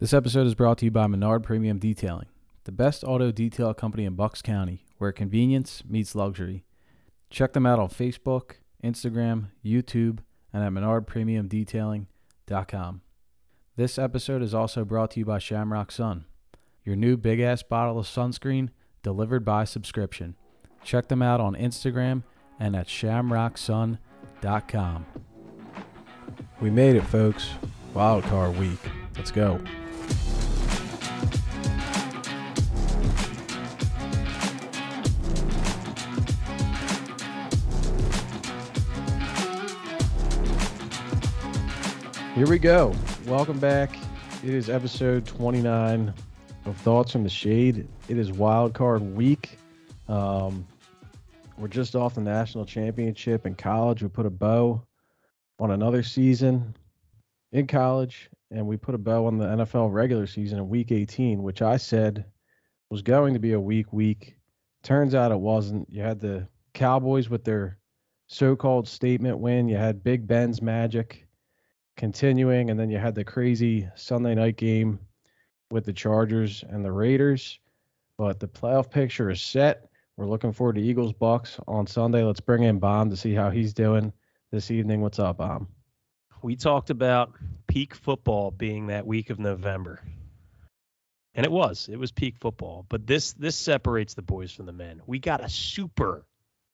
This 0.00 0.12
episode 0.14 0.46
is 0.46 0.54
brought 0.54 0.78
to 0.78 0.86
you 0.86 0.90
by 0.90 1.06
Menard 1.08 1.42
Premium 1.42 1.78
Detailing, 1.78 2.28
the 2.64 2.72
best 2.72 3.04
auto 3.04 3.30
detail 3.30 3.74
company 3.74 4.06
in 4.06 4.14
Bucks 4.14 4.40
County, 4.40 4.86
where 4.96 5.12
convenience 5.12 5.82
meets 5.86 6.14
luxury. 6.14 6.64
Check 7.28 7.52
them 7.52 7.66
out 7.66 7.78
on 7.78 7.90
Facebook, 7.90 8.52
Instagram, 8.82 9.48
YouTube, 9.62 10.20
and 10.54 10.64
at 10.64 10.72
menardpremiumdetailing.com. 10.72 13.02
This 13.76 13.98
episode 13.98 14.40
is 14.40 14.54
also 14.54 14.86
brought 14.86 15.10
to 15.10 15.20
you 15.20 15.26
by 15.26 15.38
Shamrock 15.38 15.92
Sun, 15.92 16.24
your 16.82 16.96
new 16.96 17.18
big 17.18 17.40
ass 17.40 17.62
bottle 17.62 17.98
of 17.98 18.06
sunscreen 18.06 18.70
delivered 19.02 19.44
by 19.44 19.64
subscription. 19.64 20.34
Check 20.82 21.08
them 21.08 21.20
out 21.20 21.42
on 21.42 21.54
Instagram 21.54 22.22
and 22.58 22.74
at 22.74 22.86
shamrocksun.com. 22.86 25.06
We 26.62 26.70
made 26.70 26.96
it, 26.96 27.04
folks. 27.04 27.50
Wild 27.92 28.24
card 28.24 28.58
week. 28.58 28.80
Let's 29.14 29.30
go. 29.30 29.60
Here 42.40 42.48
we 42.48 42.58
go. 42.58 42.94
Welcome 43.26 43.58
back. 43.58 43.94
It 44.42 44.54
is 44.54 44.70
episode 44.70 45.26
29 45.26 46.14
of 46.64 46.76
Thoughts 46.78 47.12
from 47.12 47.22
the 47.22 47.28
Shade. 47.28 47.86
It 48.08 48.16
is 48.16 48.32
wild 48.32 48.72
card 48.72 49.02
week. 49.02 49.58
Um, 50.08 50.66
we're 51.58 51.68
just 51.68 51.94
off 51.94 52.14
the 52.14 52.22
national 52.22 52.64
championship 52.64 53.44
in 53.44 53.56
college. 53.56 54.02
We 54.02 54.08
put 54.08 54.24
a 54.24 54.30
bow 54.30 54.82
on 55.58 55.72
another 55.72 56.02
season 56.02 56.74
in 57.52 57.66
college, 57.66 58.30
and 58.50 58.66
we 58.66 58.78
put 58.78 58.94
a 58.94 58.98
bow 58.98 59.26
on 59.26 59.36
the 59.36 59.44
NFL 59.44 59.92
regular 59.92 60.26
season 60.26 60.60
in 60.60 60.66
week 60.70 60.92
18, 60.92 61.42
which 61.42 61.60
I 61.60 61.76
said 61.76 62.24
was 62.88 63.02
going 63.02 63.34
to 63.34 63.38
be 63.40 63.52
a 63.52 63.60
weak 63.60 63.92
week. 63.92 64.38
Turns 64.82 65.14
out 65.14 65.30
it 65.30 65.38
wasn't. 65.38 65.90
You 65.90 66.00
had 66.00 66.20
the 66.20 66.48
Cowboys 66.72 67.28
with 67.28 67.44
their 67.44 67.76
so 68.28 68.56
called 68.56 68.88
statement 68.88 69.40
win, 69.40 69.68
you 69.68 69.76
had 69.76 70.02
Big 70.02 70.26
Ben's 70.26 70.62
magic 70.62 71.26
continuing, 72.00 72.70
and 72.70 72.80
then 72.80 72.88
you 72.88 72.96
had 72.96 73.14
the 73.14 73.22
crazy 73.22 73.86
Sunday 73.94 74.34
night 74.34 74.56
game 74.56 74.98
with 75.70 75.84
the 75.84 75.92
Chargers 75.92 76.64
and 76.66 76.82
the 76.82 76.90
Raiders. 76.90 77.60
But 78.16 78.40
the 78.40 78.48
playoff 78.48 78.90
picture 78.90 79.28
is 79.28 79.42
set. 79.42 79.90
We're 80.16 80.26
looking 80.26 80.54
forward 80.54 80.76
to 80.76 80.82
Eagles 80.82 81.12
Bucs 81.12 81.62
on 81.68 81.86
Sunday. 81.86 82.24
Let's 82.24 82.40
bring 82.40 82.62
in 82.62 82.78
Bomb 82.78 83.10
to 83.10 83.16
see 83.18 83.34
how 83.34 83.50
he's 83.50 83.74
doing 83.74 84.14
this 84.50 84.70
evening. 84.70 85.02
What's 85.02 85.18
up, 85.18 85.36
Bomb? 85.36 85.68
We 86.42 86.56
talked 86.56 86.88
about 86.88 87.34
peak 87.66 87.94
football 87.94 88.50
being 88.50 88.86
that 88.86 89.06
week 89.06 89.28
of 89.28 89.38
November. 89.38 90.00
And 91.34 91.44
it 91.44 91.52
was. 91.52 91.90
It 91.92 91.98
was 91.98 92.12
peak 92.12 92.36
football. 92.40 92.86
But 92.88 93.06
this 93.06 93.34
this 93.34 93.56
separates 93.56 94.14
the 94.14 94.22
boys 94.22 94.52
from 94.52 94.64
the 94.64 94.72
men. 94.72 95.02
We 95.06 95.18
got 95.18 95.44
a 95.44 95.50
super 95.50 96.24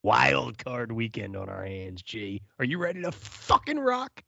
wild 0.05 0.57
card 0.65 0.93
weekend 0.93 1.37
on 1.37 1.49
our 1.49 1.65
hands, 1.65 2.03
G. 2.03 2.43
Are 2.61 2.65
you 2.65 2.79
ready 2.79 3.03
to 3.03 3.11
fucking 3.11 3.81
rock? 3.81 4.23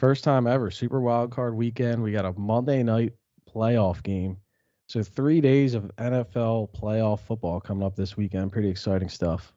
First 0.00 0.24
time 0.24 0.46
ever, 0.46 0.70
Super 0.70 0.98
Wild 0.98 1.30
Card 1.30 1.54
weekend. 1.54 2.02
We 2.02 2.10
got 2.10 2.24
a 2.24 2.32
Monday 2.32 2.82
night 2.82 3.12
playoff 3.54 4.02
game. 4.02 4.38
So 4.86 5.02
three 5.02 5.42
days 5.42 5.74
of 5.74 5.94
NFL 5.98 6.74
playoff 6.74 7.20
football 7.20 7.60
coming 7.60 7.84
up 7.84 7.96
this 7.96 8.16
weekend. 8.16 8.50
Pretty 8.50 8.70
exciting 8.70 9.10
stuff. 9.10 9.52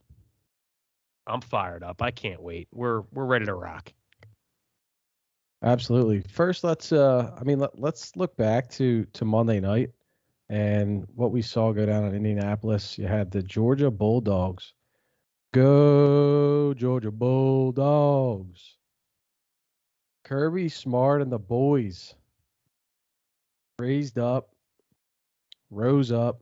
I'm 1.26 1.40
fired 1.40 1.82
up. 1.82 2.02
I 2.02 2.12
can't 2.12 2.42
wait. 2.42 2.68
We're 2.74 3.04
we're 3.14 3.24
ready 3.24 3.46
to 3.46 3.54
rock. 3.54 3.94
Absolutely. 5.64 6.20
First, 6.28 6.66
let's 6.66 6.92
uh, 6.92 7.32
I 7.40 7.46
mean, 7.46 7.60
let, 7.60 7.80
let's 7.80 8.14
look 8.18 8.36
back 8.36 8.70
to 8.72 9.06
to 9.14 9.24
Monday 9.24 9.62
night 9.62 9.92
and 10.50 11.08
what 11.16 11.32
we 11.32 11.42
saw 11.42 11.72
go 11.72 11.86
down 11.86 12.04
in 12.04 12.16
Indianapolis. 12.16 12.98
You 12.98 13.08
had 13.08 13.32
the 13.32 13.44
Georgia 13.44 13.90
Bulldogs. 13.90 14.74
Go 15.54 16.74
Georgia 16.74 17.12
Bulldogs. 17.12 18.76
Kirby 20.24 20.70
Smart 20.70 21.22
and 21.22 21.32
the 21.32 21.40
boys 21.40 22.16
raised 23.78 24.18
up, 24.18 24.50
rose 25.70 26.12
up, 26.12 26.42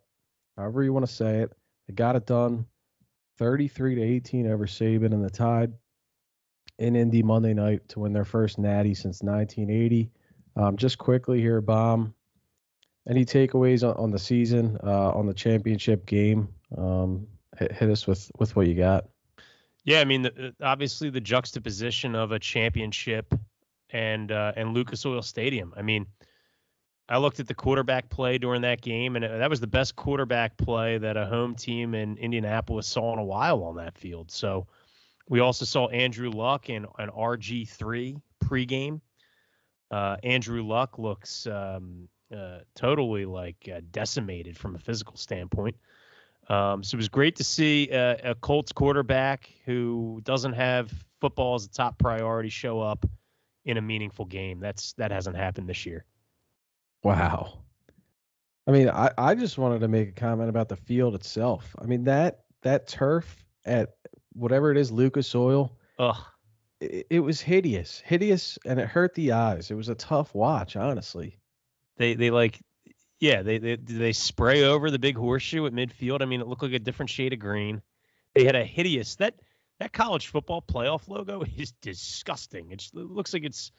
however 0.57 0.83
you 0.83 0.93
want 0.93 1.05
to 1.05 1.11
say 1.11 1.39
it. 1.39 1.51
They 1.87 1.93
got 1.93 2.15
it 2.15 2.27
done 2.27 2.65
33 3.37 3.95
to 3.95 4.01
18 4.01 4.51
over 4.51 4.67
Saban 4.67 5.13
and 5.13 5.23
the 5.23 5.29
Tide 5.29 5.73
in 6.77 6.95
Indy 6.95 7.23
Monday 7.23 7.53
night 7.53 7.87
to 7.89 7.99
win 7.99 8.13
their 8.13 8.25
first 8.25 8.59
natty 8.59 8.93
since 8.93 9.23
1980. 9.23 10.11
Um, 10.55 10.77
just 10.77 10.97
quickly 10.97 11.39
here, 11.39 11.61
Bomb. 11.61 12.13
Any 13.09 13.25
takeaways 13.25 13.87
on, 13.87 13.95
on 13.97 14.11
the 14.11 14.19
season, 14.19 14.77
uh, 14.83 15.09
on 15.09 15.25
the 15.25 15.33
championship 15.33 16.05
game? 16.05 16.49
Um, 16.77 17.25
hit, 17.57 17.71
hit 17.71 17.89
us 17.89 18.05
with, 18.05 18.31
with 18.37 18.55
what 18.55 18.67
you 18.67 18.75
got. 18.75 19.05
Yeah, 19.85 20.01
I 20.01 20.05
mean, 20.05 20.21
the, 20.21 20.53
obviously 20.61 21.09
the 21.09 21.21
juxtaposition 21.21 22.13
of 22.13 22.31
a 22.31 22.37
championship 22.37 23.33
and 23.91 24.31
uh, 24.31 24.53
and 24.55 24.73
Lucas 24.73 25.05
Oil 25.05 25.21
Stadium. 25.21 25.73
I 25.75 25.81
mean, 25.81 26.05
I 27.09 27.17
looked 27.17 27.39
at 27.39 27.47
the 27.47 27.53
quarterback 27.53 28.09
play 28.09 28.37
during 28.37 28.61
that 28.61 28.81
game, 28.81 29.15
and 29.15 29.25
that 29.25 29.49
was 29.49 29.59
the 29.59 29.67
best 29.67 29.95
quarterback 29.95 30.57
play 30.57 30.97
that 30.97 31.17
a 31.17 31.25
home 31.25 31.55
team 31.55 31.93
in 31.93 32.17
Indianapolis 32.17 32.87
saw 32.87 33.13
in 33.13 33.19
a 33.19 33.23
while 33.23 33.63
on 33.63 33.75
that 33.75 33.97
field. 33.97 34.31
So 34.31 34.67
we 35.27 35.39
also 35.39 35.65
saw 35.65 35.89
Andrew 35.89 36.29
Luck 36.29 36.69
in 36.69 36.85
an 36.97 37.09
RG3 37.09 38.21
pregame. 38.43 39.01
Uh, 39.91 40.15
Andrew 40.23 40.65
Luck 40.65 40.97
looks 40.97 41.47
um, 41.47 42.07
uh, 42.33 42.59
totally 42.75 43.25
like 43.25 43.69
uh, 43.73 43.81
decimated 43.91 44.57
from 44.57 44.75
a 44.75 44.79
physical 44.79 45.17
standpoint. 45.17 45.75
Um, 46.47 46.81
so 46.83 46.95
it 46.95 46.97
was 46.97 47.09
great 47.09 47.35
to 47.37 47.43
see 47.43 47.89
a 47.89 48.35
Colts 48.41 48.71
quarterback 48.71 49.49
who 49.65 50.21
doesn't 50.23 50.53
have 50.53 50.91
football 51.19 51.55
as 51.55 51.65
a 51.65 51.69
top 51.69 51.97
priority 51.97 52.49
show 52.49 52.81
up 52.81 53.05
in 53.65 53.77
a 53.77 53.81
meaningful 53.81 54.25
game. 54.25 54.59
That's 54.59 54.93
that 54.93 55.11
hasn't 55.11 55.35
happened 55.35 55.69
this 55.69 55.85
year. 55.85 56.05
Wow. 57.03 57.59
I 58.67 58.71
mean, 58.71 58.89
I, 58.89 59.11
I 59.17 59.35
just 59.35 59.57
wanted 59.57 59.81
to 59.81 59.87
make 59.87 60.09
a 60.09 60.13
comment 60.13 60.49
about 60.49 60.69
the 60.69 60.75
field 60.75 61.15
itself. 61.15 61.75
I 61.81 61.85
mean 61.85 62.03
that 62.05 62.41
that 62.61 62.87
turf 62.87 63.45
at 63.65 63.95
whatever 64.33 64.71
it 64.71 64.77
is, 64.77 64.91
Lucas 64.91 65.33
Oil. 65.35 65.75
Ugh. 65.99 66.17
It, 66.79 67.07
it 67.09 67.19
was 67.19 67.41
hideous, 67.41 68.01
hideous, 68.05 68.57
and 68.65 68.79
it 68.79 68.87
hurt 68.87 69.13
the 69.13 69.31
eyes. 69.31 69.71
It 69.71 69.75
was 69.75 69.89
a 69.89 69.95
tough 69.95 70.33
watch, 70.33 70.75
honestly. 70.75 71.37
They 71.97 72.13
they 72.13 72.31
like, 72.31 72.61
yeah, 73.19 73.41
they 73.41 73.57
they 73.57 73.75
they 73.75 74.13
spray 74.13 74.63
over 74.63 74.89
the 74.89 74.99
big 74.99 75.17
horseshoe 75.17 75.65
at 75.65 75.73
midfield. 75.73 76.21
I 76.21 76.25
mean, 76.25 76.41
it 76.41 76.47
looked 76.47 76.63
like 76.63 76.73
a 76.73 76.79
different 76.79 77.09
shade 77.09 77.33
of 77.33 77.39
green. 77.39 77.81
They 78.33 78.45
had 78.45 78.55
a 78.55 78.63
hideous 78.63 79.15
that 79.15 79.35
that 79.81 79.93
college 79.93 80.27
football 80.27 80.61
playoff 80.61 81.07
logo 81.07 81.43
is 81.57 81.71
disgusting. 81.81 82.71
it 82.71 82.87
looks 82.93 83.33
like 83.33 83.43
it's 83.43 83.71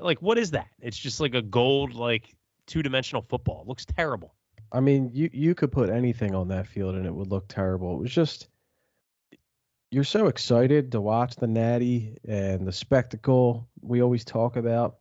like 0.00 0.20
what 0.20 0.38
is 0.38 0.50
that? 0.50 0.68
It's 0.80 0.98
just 0.98 1.20
like 1.20 1.34
a 1.34 1.42
gold 1.42 1.94
like 1.94 2.34
two 2.66 2.82
dimensional 2.82 3.22
football. 3.22 3.62
It 3.62 3.68
looks 3.68 3.84
terrible. 3.84 4.34
I 4.72 4.80
mean, 4.80 5.10
you 5.12 5.30
you 5.32 5.54
could 5.54 5.72
put 5.72 5.88
anything 5.88 6.34
on 6.34 6.48
that 6.48 6.66
field 6.66 6.96
and 6.96 7.06
it 7.06 7.14
would 7.14 7.28
look 7.28 7.46
terrible. 7.48 7.94
It 7.94 8.00
was 8.00 8.12
just 8.12 8.48
you're 9.92 10.04
so 10.04 10.26
excited 10.26 10.92
to 10.92 11.00
watch 11.00 11.36
the 11.36 11.48
Natty 11.48 12.16
and 12.26 12.66
the 12.66 12.72
spectacle 12.72 13.68
we 13.80 14.02
always 14.02 14.24
talk 14.24 14.56
about. 14.56 14.96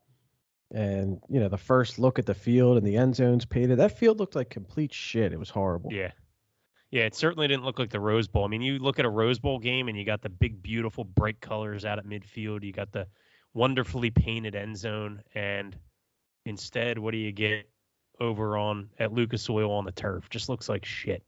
And 0.72 1.20
you 1.28 1.40
know, 1.40 1.50
the 1.50 1.58
first 1.58 1.98
look 1.98 2.20
at 2.20 2.28
the 2.28 2.36
field 2.36 2.78
and 2.78 2.86
the 2.86 2.98
end 2.98 3.16
zones 3.16 3.46
painted. 3.46 3.80
That 3.80 3.98
field 3.98 4.20
looked 4.20 4.36
like 4.36 4.52
complete 4.52 4.94
shit. 4.94 5.34
It 5.34 5.40
was 5.40 5.50
horrible. 5.50 5.92
Yeah. 5.92 6.12
Yeah, 6.92 7.04
it 7.04 7.14
certainly 7.14 7.48
didn't 7.48 7.66
look 7.66 7.78
like 7.78 7.92
the 7.92 8.00
Rose 8.00 8.28
Bowl. 8.28 8.46
I 8.46 8.48
mean, 8.48 8.62
you 8.62 8.80
look 8.80 8.98
at 8.98 9.06
a 9.06 9.10
Rose 9.10 9.38
Bowl 9.38 9.60
game 9.60 9.90
and 9.90 9.98
you 9.98 10.06
got 10.06 10.22
the 10.22 10.30
big, 10.30 10.62
beautiful, 10.64 11.04
bright 11.04 11.40
colors 11.40 11.86
out 11.86 12.00
at 12.00 12.06
midfield. 12.06 12.64
You 12.64 12.72
got 12.72 12.92
the 12.92 13.06
wonderfully 13.54 14.10
painted 14.10 14.56
end 14.56 14.78
zone, 14.78 15.22
and 15.36 15.76
instead, 16.46 16.98
what 16.98 17.12
do 17.12 17.18
you 17.18 17.32
get 17.32 17.70
over 18.20 18.58
on 18.58 18.90
at 18.98 19.13
Lucas 19.13 19.48
Oil 19.50 19.72
on 19.72 19.86
the 19.86 19.92
turf? 19.92 20.30
Just 20.30 20.50
looks 20.50 20.68
like 20.68 20.84
shit. 20.84 21.24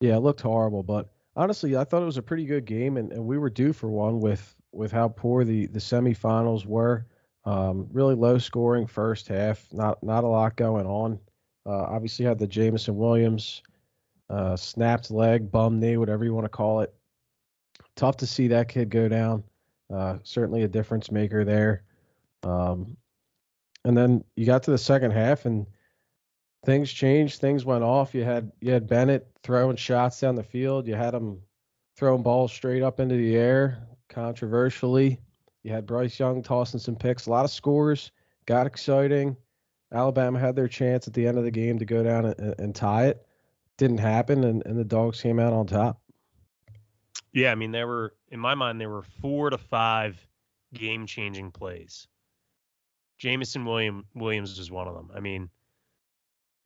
Yeah, 0.00 0.16
it 0.16 0.20
looked 0.20 0.40
horrible, 0.40 0.82
but 0.82 1.08
honestly, 1.36 1.76
I 1.76 1.84
thought 1.84 2.02
it 2.02 2.06
was 2.06 2.18
a 2.18 2.22
pretty 2.22 2.44
good 2.44 2.64
game, 2.64 2.96
and, 2.96 3.12
and 3.12 3.24
we 3.24 3.38
were 3.38 3.50
due 3.50 3.72
for 3.72 3.88
one 3.88 4.20
with 4.20 4.54
with 4.72 4.90
how 4.90 5.08
poor 5.08 5.44
the 5.44 5.66
the 5.66 5.78
semifinals 5.78 6.66
were. 6.66 7.06
Um, 7.44 7.86
really 7.92 8.16
low 8.16 8.38
scoring 8.38 8.88
first 8.88 9.28
half, 9.28 9.64
not 9.72 10.02
not 10.02 10.24
a 10.24 10.28
lot 10.28 10.56
going 10.56 10.86
on. 10.86 11.20
Uh, 11.64 11.84
obviously, 11.84 12.24
had 12.24 12.38
the 12.38 12.46
Jameson 12.46 12.96
Williams 12.96 13.62
uh, 14.30 14.56
snapped 14.56 15.10
leg, 15.10 15.50
bum 15.50 15.78
knee, 15.78 15.96
whatever 15.96 16.24
you 16.24 16.34
want 16.34 16.44
to 16.44 16.50
call 16.50 16.80
it. 16.80 16.92
Tough 17.94 18.16
to 18.18 18.26
see 18.26 18.48
that 18.48 18.68
kid 18.68 18.90
go 18.90 19.08
down. 19.08 19.44
Uh, 19.92 20.18
certainly 20.22 20.62
a 20.62 20.68
difference 20.68 21.10
maker 21.10 21.44
there. 21.44 21.84
Um, 22.42 22.96
and 23.84 23.96
then 23.96 24.24
you 24.34 24.44
got 24.46 24.62
to 24.64 24.70
the 24.70 24.78
second 24.78 25.12
half 25.12 25.46
and 25.46 25.66
things 26.64 26.92
changed. 26.92 27.40
Things 27.40 27.64
went 27.64 27.84
off. 27.84 28.14
You 28.14 28.24
had 28.24 28.50
you 28.60 28.72
had 28.72 28.88
Bennett 28.88 29.28
throwing 29.42 29.76
shots 29.76 30.20
down 30.20 30.34
the 30.34 30.42
field. 30.42 30.86
You 30.86 30.94
had 30.94 31.14
him 31.14 31.40
throwing 31.96 32.22
balls 32.22 32.52
straight 32.52 32.82
up 32.82 33.00
into 33.00 33.14
the 33.14 33.36
air, 33.36 33.86
controversially. 34.08 35.20
You 35.62 35.72
had 35.72 35.86
Bryce 35.86 36.18
Young 36.18 36.42
tossing 36.42 36.80
some 36.80 36.96
picks. 36.96 37.26
A 37.26 37.30
lot 37.30 37.44
of 37.44 37.50
scores. 37.50 38.12
Got 38.46 38.66
exciting. 38.66 39.36
Alabama 39.92 40.38
had 40.38 40.56
their 40.56 40.68
chance 40.68 41.06
at 41.06 41.14
the 41.14 41.26
end 41.26 41.38
of 41.38 41.44
the 41.44 41.50
game 41.50 41.78
to 41.78 41.84
go 41.84 42.02
down 42.02 42.26
and, 42.26 42.54
and 42.58 42.74
tie 42.74 43.06
it. 43.06 43.25
Didn't 43.78 43.98
happen, 43.98 44.44
and, 44.44 44.64
and 44.66 44.78
the 44.78 44.84
dogs 44.84 45.20
came 45.20 45.38
out 45.38 45.52
on 45.52 45.66
top. 45.66 46.00
Yeah, 47.32 47.52
I 47.52 47.54
mean, 47.54 47.72
there 47.72 47.86
were 47.86 48.14
in 48.30 48.40
my 48.40 48.54
mind 48.54 48.80
there 48.80 48.88
were 48.88 49.04
four 49.20 49.50
to 49.50 49.58
five 49.58 50.18
game-changing 50.72 51.50
plays. 51.52 52.08
Jameson 53.18 53.64
William 53.64 54.04
Williams 54.14 54.58
was 54.58 54.70
one 54.70 54.88
of 54.88 54.94
them. 54.94 55.10
I 55.14 55.20
mean, 55.20 55.50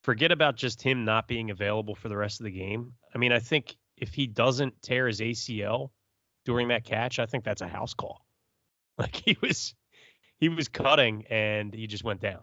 forget 0.03 0.33
about 0.33 0.57
just 0.57 0.83
him 0.83 1.05
not 1.05 1.29
being 1.29 1.51
available 1.51 1.95
for 1.95 2.09
the 2.09 2.17
rest 2.17 2.41
of 2.41 2.45
the 2.45 2.51
game. 2.51 2.93
I 3.15 3.19
mean, 3.19 3.33
I 3.33 3.39
think 3.39 3.77
if 3.97 4.15
he 4.15 4.27
doesn't 4.27 4.81
tear 4.83 5.07
his 5.07 5.21
ACL 5.21 5.91
during 6.45 6.69
that 6.69 6.85
catch, 6.85 7.19
I 7.19 7.27
think 7.27 7.45
that's 7.45 7.63
a 7.63 7.69
house 7.69 7.95
call. 7.95 8.25
Like 8.99 9.17
he 9.17 9.35
was 9.41 9.75
he 10.37 10.51
was 10.51 10.69
cutting 10.69 11.25
and 11.31 11.73
he 11.73 11.87
just 11.87 12.05
went 12.05 12.21
down. 12.21 12.41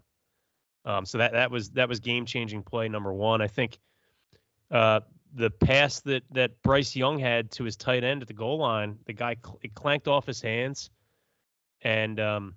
Um, 0.85 1.05
so 1.05 1.19
that 1.19 1.33
that 1.33 1.51
was 1.51 1.69
that 1.71 1.87
was 1.87 1.99
game 1.99 2.25
changing 2.25 2.63
play 2.63 2.89
number 2.89 3.13
one. 3.13 3.41
I 3.41 3.47
think 3.47 3.77
uh, 4.71 5.01
the 5.33 5.49
pass 5.49 5.99
that 6.01 6.23
that 6.31 6.61
Bryce 6.63 6.95
Young 6.95 7.19
had 7.19 7.51
to 7.51 7.63
his 7.63 7.75
tight 7.75 8.03
end 8.03 8.21
at 8.21 8.27
the 8.27 8.33
goal 8.33 8.57
line, 8.59 8.97
the 9.05 9.13
guy 9.13 9.35
cl- 9.43 9.59
it 9.61 9.73
clanked 9.73 10.07
off 10.07 10.25
his 10.25 10.41
hands, 10.41 10.89
and 11.81 12.19
um, 12.19 12.55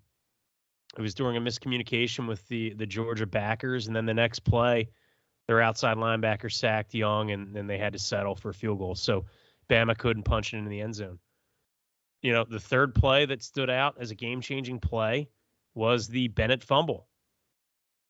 it 0.96 1.02
was 1.02 1.14
during 1.14 1.36
a 1.36 1.40
miscommunication 1.40 2.26
with 2.26 2.46
the 2.48 2.74
the 2.74 2.86
Georgia 2.86 3.26
backers. 3.26 3.86
And 3.86 3.94
then 3.94 4.06
the 4.06 4.14
next 4.14 4.40
play, 4.40 4.88
their 5.46 5.60
outside 5.60 5.96
linebacker 5.96 6.50
sacked 6.52 6.94
Young, 6.94 7.30
and 7.30 7.54
then 7.54 7.66
they 7.66 7.78
had 7.78 7.92
to 7.92 7.98
settle 7.98 8.34
for 8.34 8.50
a 8.50 8.54
field 8.54 8.78
goal. 8.78 8.94
So 8.94 9.26
Bama 9.68 9.96
couldn't 9.96 10.24
punch 10.24 10.52
it 10.52 10.58
into 10.58 10.70
the 10.70 10.80
end 10.80 10.94
zone. 10.94 11.18
You 12.22 12.32
know, 12.32 12.44
the 12.44 12.60
third 12.60 12.94
play 12.94 13.24
that 13.26 13.42
stood 13.42 13.70
out 13.70 13.96
as 13.98 14.10
a 14.10 14.14
game 14.14 14.40
changing 14.40 14.80
play 14.80 15.28
was 15.74 16.08
the 16.08 16.28
Bennett 16.28 16.62
fumble. 16.62 17.08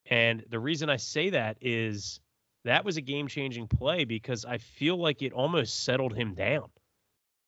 And 0.06 0.44
the 0.48 0.58
reason 0.58 0.90
I 0.90 0.96
say 0.96 1.30
that 1.30 1.58
is 1.60 2.20
that 2.64 2.84
was 2.84 2.96
a 2.96 3.00
game 3.00 3.26
changing 3.26 3.66
play 3.66 4.04
because 4.04 4.44
I 4.44 4.58
feel 4.58 4.96
like 4.96 5.22
it 5.22 5.32
almost 5.32 5.84
settled 5.84 6.14
him 6.14 6.34
down. 6.34 6.68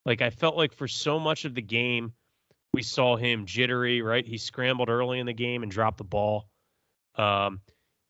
Like 0.05 0.23
I 0.23 0.31
felt 0.31 0.57
like 0.57 0.73
for 0.73 0.89
so 0.89 1.19
much 1.19 1.45
of 1.45 1.55
the 1.55 1.63
game, 1.63 2.13
we 2.73 2.83
saw 2.83 3.17
him 3.17 3.47
jittery, 3.47 4.03
right? 4.03 4.27
He 4.27 4.39
scrambled 4.39 4.89
early 4.89 5.19
in 5.19 5.27
the 5.27 5.33
game 5.33 5.63
and 5.63 5.71
dropped 5.71 5.99
the 5.99 6.05
ball. 6.05 6.49
Um, 7.17 7.61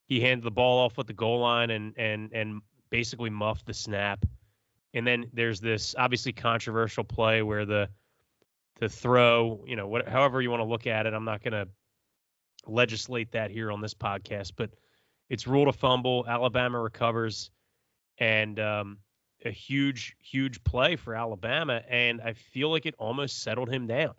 he 0.07 0.21
handed 0.21 0.45
the 0.45 0.51
ball 0.51 0.79
off 0.79 0.99
at 0.99 1.07
the 1.07 1.13
goal 1.13 1.41
line 1.41 1.71
and 1.71 1.95
and 1.97 2.33
and 2.33 2.63
basically 2.91 3.31
muffed 3.31 3.67
the 3.67 3.75
snap. 3.75 4.25
And 4.95 5.07
then 5.07 5.27
there's 5.33 5.61
this 5.61 5.95
obviously 5.99 6.33
controversial 6.33 7.03
play 7.03 7.43
where 7.43 7.65
the 7.65 7.89
the 8.79 8.89
throw, 8.89 9.65
you 9.67 9.77
know, 9.77 9.89
what 9.89 10.09
however 10.09 10.41
you 10.41 10.51
want 10.51 10.61
to 10.61 10.69
look 10.69 10.87
at 10.87 11.07
it, 11.07 11.15
I'm 11.15 11.25
not 11.25 11.43
going 11.43 11.53
to 11.53 11.69
legislate 12.67 13.33
that 13.33 13.51
here 13.51 13.73
on 13.73 13.81
this 13.81 13.95
podcast, 13.95 14.53
but 14.57 14.71
it's 15.33 15.47
ruled 15.47 15.69
a 15.69 15.73
fumble. 15.73 16.27
Alabama 16.29 16.79
recovers, 16.79 17.51
and 18.19 18.61
um, 18.61 18.99
a 19.47 19.51
huge, 19.51 20.15
huge 20.21 20.63
play 20.63 20.95
for 20.95 21.15
Alabama. 21.15 21.81
And 21.89 22.21
I 22.21 22.35
feel 22.35 22.71
like 22.71 22.85
it 22.85 22.95
almost 22.99 23.43
settled 23.43 23.71
him 23.71 23.87
down. 23.87 24.13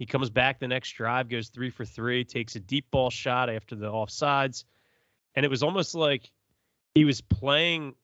He 0.00 0.06
comes 0.06 0.30
back 0.30 0.58
the 0.58 0.66
next 0.66 0.90
drive, 0.90 1.28
goes 1.28 1.50
three 1.50 1.70
for 1.70 1.84
three, 1.84 2.24
takes 2.24 2.56
a 2.56 2.60
deep 2.60 2.90
ball 2.90 3.08
shot 3.08 3.48
after 3.48 3.76
the 3.76 3.86
offsides. 3.86 4.64
And 5.36 5.46
it 5.46 5.48
was 5.48 5.62
almost 5.62 5.94
like 5.94 6.28
he 6.96 7.04
was 7.04 7.20
playing 7.20 7.94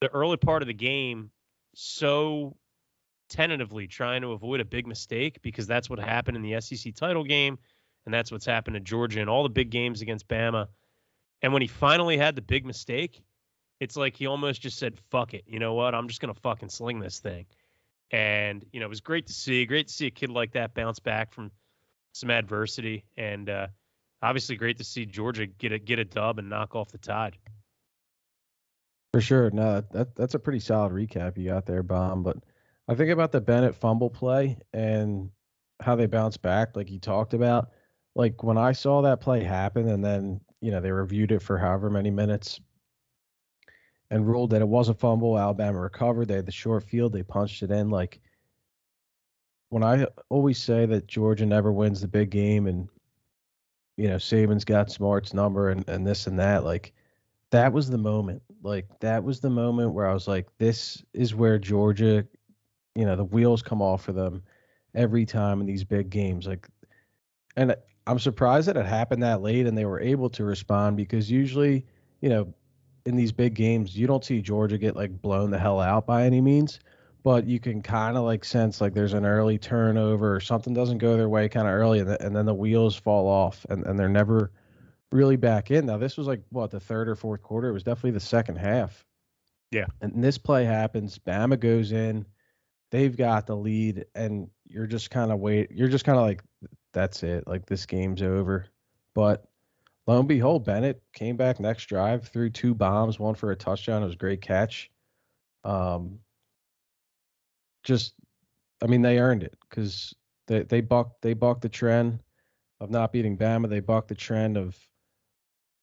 the 0.00 0.08
early 0.08 0.38
part 0.38 0.62
of 0.62 0.68
the 0.68 0.74
game 0.74 1.30
so 1.74 2.56
tentatively, 3.28 3.86
trying 3.86 4.22
to 4.22 4.32
avoid 4.32 4.60
a 4.60 4.64
big 4.64 4.86
mistake 4.86 5.42
because 5.42 5.66
that's 5.66 5.90
what 5.90 5.98
happened 5.98 6.38
in 6.38 6.42
the 6.42 6.58
SEC 6.58 6.94
title 6.94 7.24
game. 7.24 7.58
And 8.06 8.14
that's 8.14 8.32
what's 8.32 8.46
happened 8.46 8.74
to 8.74 8.80
Georgia 8.80 9.20
in 9.20 9.28
all 9.28 9.42
the 9.42 9.50
big 9.50 9.68
games 9.68 10.00
against 10.00 10.26
Bama. 10.26 10.68
And 11.42 11.52
when 11.52 11.62
he 11.62 11.68
finally 11.68 12.16
had 12.16 12.34
the 12.34 12.42
big 12.42 12.64
mistake, 12.64 13.22
it's 13.80 13.96
like 13.96 14.16
he 14.16 14.26
almost 14.26 14.62
just 14.62 14.78
said, 14.78 14.98
fuck 15.10 15.34
it. 15.34 15.44
You 15.46 15.58
know 15.58 15.74
what? 15.74 15.94
I'm 15.94 16.08
just 16.08 16.20
going 16.20 16.32
to 16.32 16.40
fucking 16.40 16.70
sling 16.70 16.98
this 16.98 17.18
thing. 17.18 17.46
And, 18.10 18.64
you 18.72 18.80
know, 18.80 18.86
it 18.86 18.88
was 18.88 19.00
great 19.00 19.26
to 19.26 19.32
see. 19.32 19.66
Great 19.66 19.88
to 19.88 19.92
see 19.92 20.06
a 20.06 20.10
kid 20.10 20.30
like 20.30 20.52
that 20.52 20.74
bounce 20.74 20.98
back 20.98 21.32
from 21.32 21.50
some 22.14 22.30
adversity. 22.30 23.04
And 23.16 23.50
uh, 23.50 23.66
obviously 24.22 24.56
great 24.56 24.78
to 24.78 24.84
see 24.84 25.04
Georgia 25.04 25.46
get 25.46 25.72
a, 25.72 25.78
get 25.78 25.98
a 25.98 26.04
dub 26.04 26.38
and 26.38 26.48
knock 26.48 26.74
off 26.74 26.90
the 26.90 26.98
tide. 26.98 27.36
For 29.12 29.20
sure. 29.20 29.50
No, 29.50 29.82
that, 29.92 30.14
that's 30.14 30.34
a 30.34 30.38
pretty 30.38 30.60
solid 30.60 30.92
recap 30.92 31.36
you 31.36 31.48
got 31.50 31.66
there, 31.66 31.82
Bomb. 31.82 32.22
But 32.22 32.38
I 32.88 32.94
think 32.94 33.10
about 33.10 33.32
the 33.32 33.40
Bennett 33.40 33.74
fumble 33.74 34.10
play 34.10 34.56
and 34.72 35.30
how 35.80 35.96
they 35.96 36.06
bounced 36.06 36.40
back, 36.42 36.76
like 36.76 36.90
you 36.90 36.98
talked 36.98 37.34
about. 37.34 37.70
Like 38.14 38.42
when 38.42 38.56
I 38.56 38.72
saw 38.72 39.02
that 39.02 39.20
play 39.20 39.42
happen 39.42 39.88
and 39.88 40.02
then 40.02 40.40
you 40.66 40.72
know, 40.72 40.80
they 40.80 40.90
reviewed 40.90 41.30
it 41.30 41.42
for 41.42 41.56
however 41.56 41.88
many 41.88 42.10
minutes 42.10 42.58
and 44.10 44.26
ruled 44.26 44.50
that 44.50 44.62
it 44.62 44.66
was 44.66 44.88
a 44.88 44.94
fumble. 44.94 45.38
Alabama 45.38 45.78
recovered. 45.78 46.26
They 46.26 46.34
had 46.34 46.44
the 46.44 46.50
short 46.50 46.82
field. 46.82 47.12
They 47.12 47.22
punched 47.22 47.62
it 47.62 47.70
in. 47.70 47.88
Like 47.88 48.18
when 49.68 49.84
I 49.84 50.08
always 50.28 50.58
say 50.58 50.84
that 50.86 51.06
Georgia 51.06 51.46
never 51.46 51.70
wins 51.70 52.00
the 52.00 52.08
big 52.08 52.30
game 52.30 52.66
and 52.66 52.88
you 53.96 54.08
know, 54.08 54.16
Saban's 54.16 54.64
got 54.64 54.90
Smart's 54.90 55.32
number 55.32 55.70
and, 55.70 55.88
and 55.88 56.04
this 56.04 56.26
and 56.26 56.36
that, 56.40 56.64
like 56.64 56.92
that 57.52 57.72
was 57.72 57.88
the 57.88 57.96
moment. 57.96 58.42
Like 58.60 58.88
that 58.98 59.22
was 59.22 59.38
the 59.38 59.48
moment 59.48 59.92
where 59.92 60.08
I 60.08 60.14
was 60.14 60.26
like, 60.26 60.48
this 60.58 61.00
is 61.12 61.32
where 61.32 61.60
Georgia, 61.60 62.26
you 62.96 63.06
know, 63.06 63.14
the 63.14 63.22
wheels 63.22 63.62
come 63.62 63.80
off 63.80 64.02
for 64.02 64.12
them 64.12 64.42
every 64.96 65.26
time 65.26 65.60
in 65.60 65.66
these 65.66 65.84
big 65.84 66.10
games. 66.10 66.48
Like 66.48 66.66
and 67.56 67.76
I'm 68.06 68.18
surprised 68.18 68.68
that 68.68 68.76
it 68.76 68.86
happened 68.86 69.22
that 69.22 69.42
late 69.42 69.66
and 69.66 69.76
they 69.76 69.84
were 69.84 70.00
able 70.00 70.30
to 70.30 70.44
respond 70.44 70.96
because 70.96 71.30
usually, 71.30 71.84
you 72.20 72.28
know, 72.28 72.54
in 73.04 73.16
these 73.16 73.32
big 73.32 73.54
games, 73.54 73.96
you 73.96 74.06
don't 74.06 74.24
see 74.24 74.40
Georgia 74.40 74.78
get 74.78 74.96
like 74.96 75.20
blown 75.22 75.50
the 75.50 75.58
hell 75.58 75.80
out 75.80 76.06
by 76.06 76.24
any 76.24 76.40
means, 76.40 76.80
but 77.22 77.46
you 77.46 77.58
can 77.58 77.82
kind 77.82 78.16
of 78.16 78.24
like 78.24 78.44
sense 78.44 78.80
like 78.80 78.94
there's 78.94 79.14
an 79.14 79.26
early 79.26 79.58
turnover 79.58 80.34
or 80.34 80.40
something 80.40 80.74
doesn't 80.74 80.98
go 80.98 81.16
their 81.16 81.28
way 81.28 81.48
kind 81.48 81.66
of 81.66 81.74
early 81.74 82.00
and, 82.00 82.08
the, 82.08 82.22
and 82.24 82.34
then 82.34 82.46
the 82.46 82.54
wheels 82.54 82.96
fall 82.96 83.26
off 83.28 83.64
and, 83.70 83.84
and 83.86 83.98
they're 83.98 84.08
never 84.08 84.50
really 85.12 85.36
back 85.36 85.70
in. 85.70 85.86
Now, 85.86 85.98
this 85.98 86.16
was 86.16 86.26
like 86.26 86.42
what 86.50 86.70
the 86.70 86.80
third 86.80 87.08
or 87.08 87.14
fourth 87.14 87.42
quarter. 87.42 87.68
It 87.68 87.72
was 87.72 87.82
definitely 87.82 88.12
the 88.12 88.20
second 88.20 88.56
half. 88.56 89.04
Yeah. 89.70 89.86
And 90.00 90.22
this 90.22 90.38
play 90.38 90.64
happens. 90.64 91.18
Bama 91.18 91.58
goes 91.58 91.92
in. 91.92 92.26
They've 92.90 93.16
got 93.16 93.46
the 93.46 93.56
lead, 93.56 94.06
and 94.14 94.48
you're 94.64 94.86
just 94.86 95.10
kind 95.10 95.32
of 95.32 95.40
wait. 95.40 95.72
You're 95.72 95.88
just 95.88 96.04
kind 96.04 96.18
of 96.18 96.24
like, 96.24 96.42
that's 96.96 97.22
it. 97.22 97.46
Like 97.46 97.66
this 97.66 97.84
game's 97.84 98.22
over. 98.22 98.66
But 99.14 99.44
lo 100.06 100.18
and 100.18 100.26
behold, 100.26 100.64
Bennett 100.64 101.02
came 101.12 101.36
back 101.36 101.60
next 101.60 101.86
drive, 101.86 102.26
threw 102.26 102.48
two 102.48 102.74
bombs, 102.74 103.18
one 103.18 103.34
for 103.34 103.50
a 103.50 103.56
touchdown. 103.56 104.02
It 104.02 104.06
was 104.06 104.14
a 104.14 104.18
great 104.18 104.40
catch. 104.40 104.90
Um, 105.62 106.20
just, 107.82 108.14
I 108.82 108.86
mean, 108.86 109.02
they 109.02 109.18
earned 109.18 109.42
it 109.42 109.54
because 109.68 110.14
they 110.46 110.62
they 110.62 110.80
bucked 110.80 111.20
they 111.20 111.34
bucked 111.34 111.60
the 111.60 111.68
trend 111.68 112.18
of 112.80 112.90
not 112.90 113.12
beating 113.12 113.36
Bama. 113.36 113.68
They 113.68 113.80
bucked 113.80 114.08
the 114.08 114.14
trend 114.14 114.56
of 114.56 114.74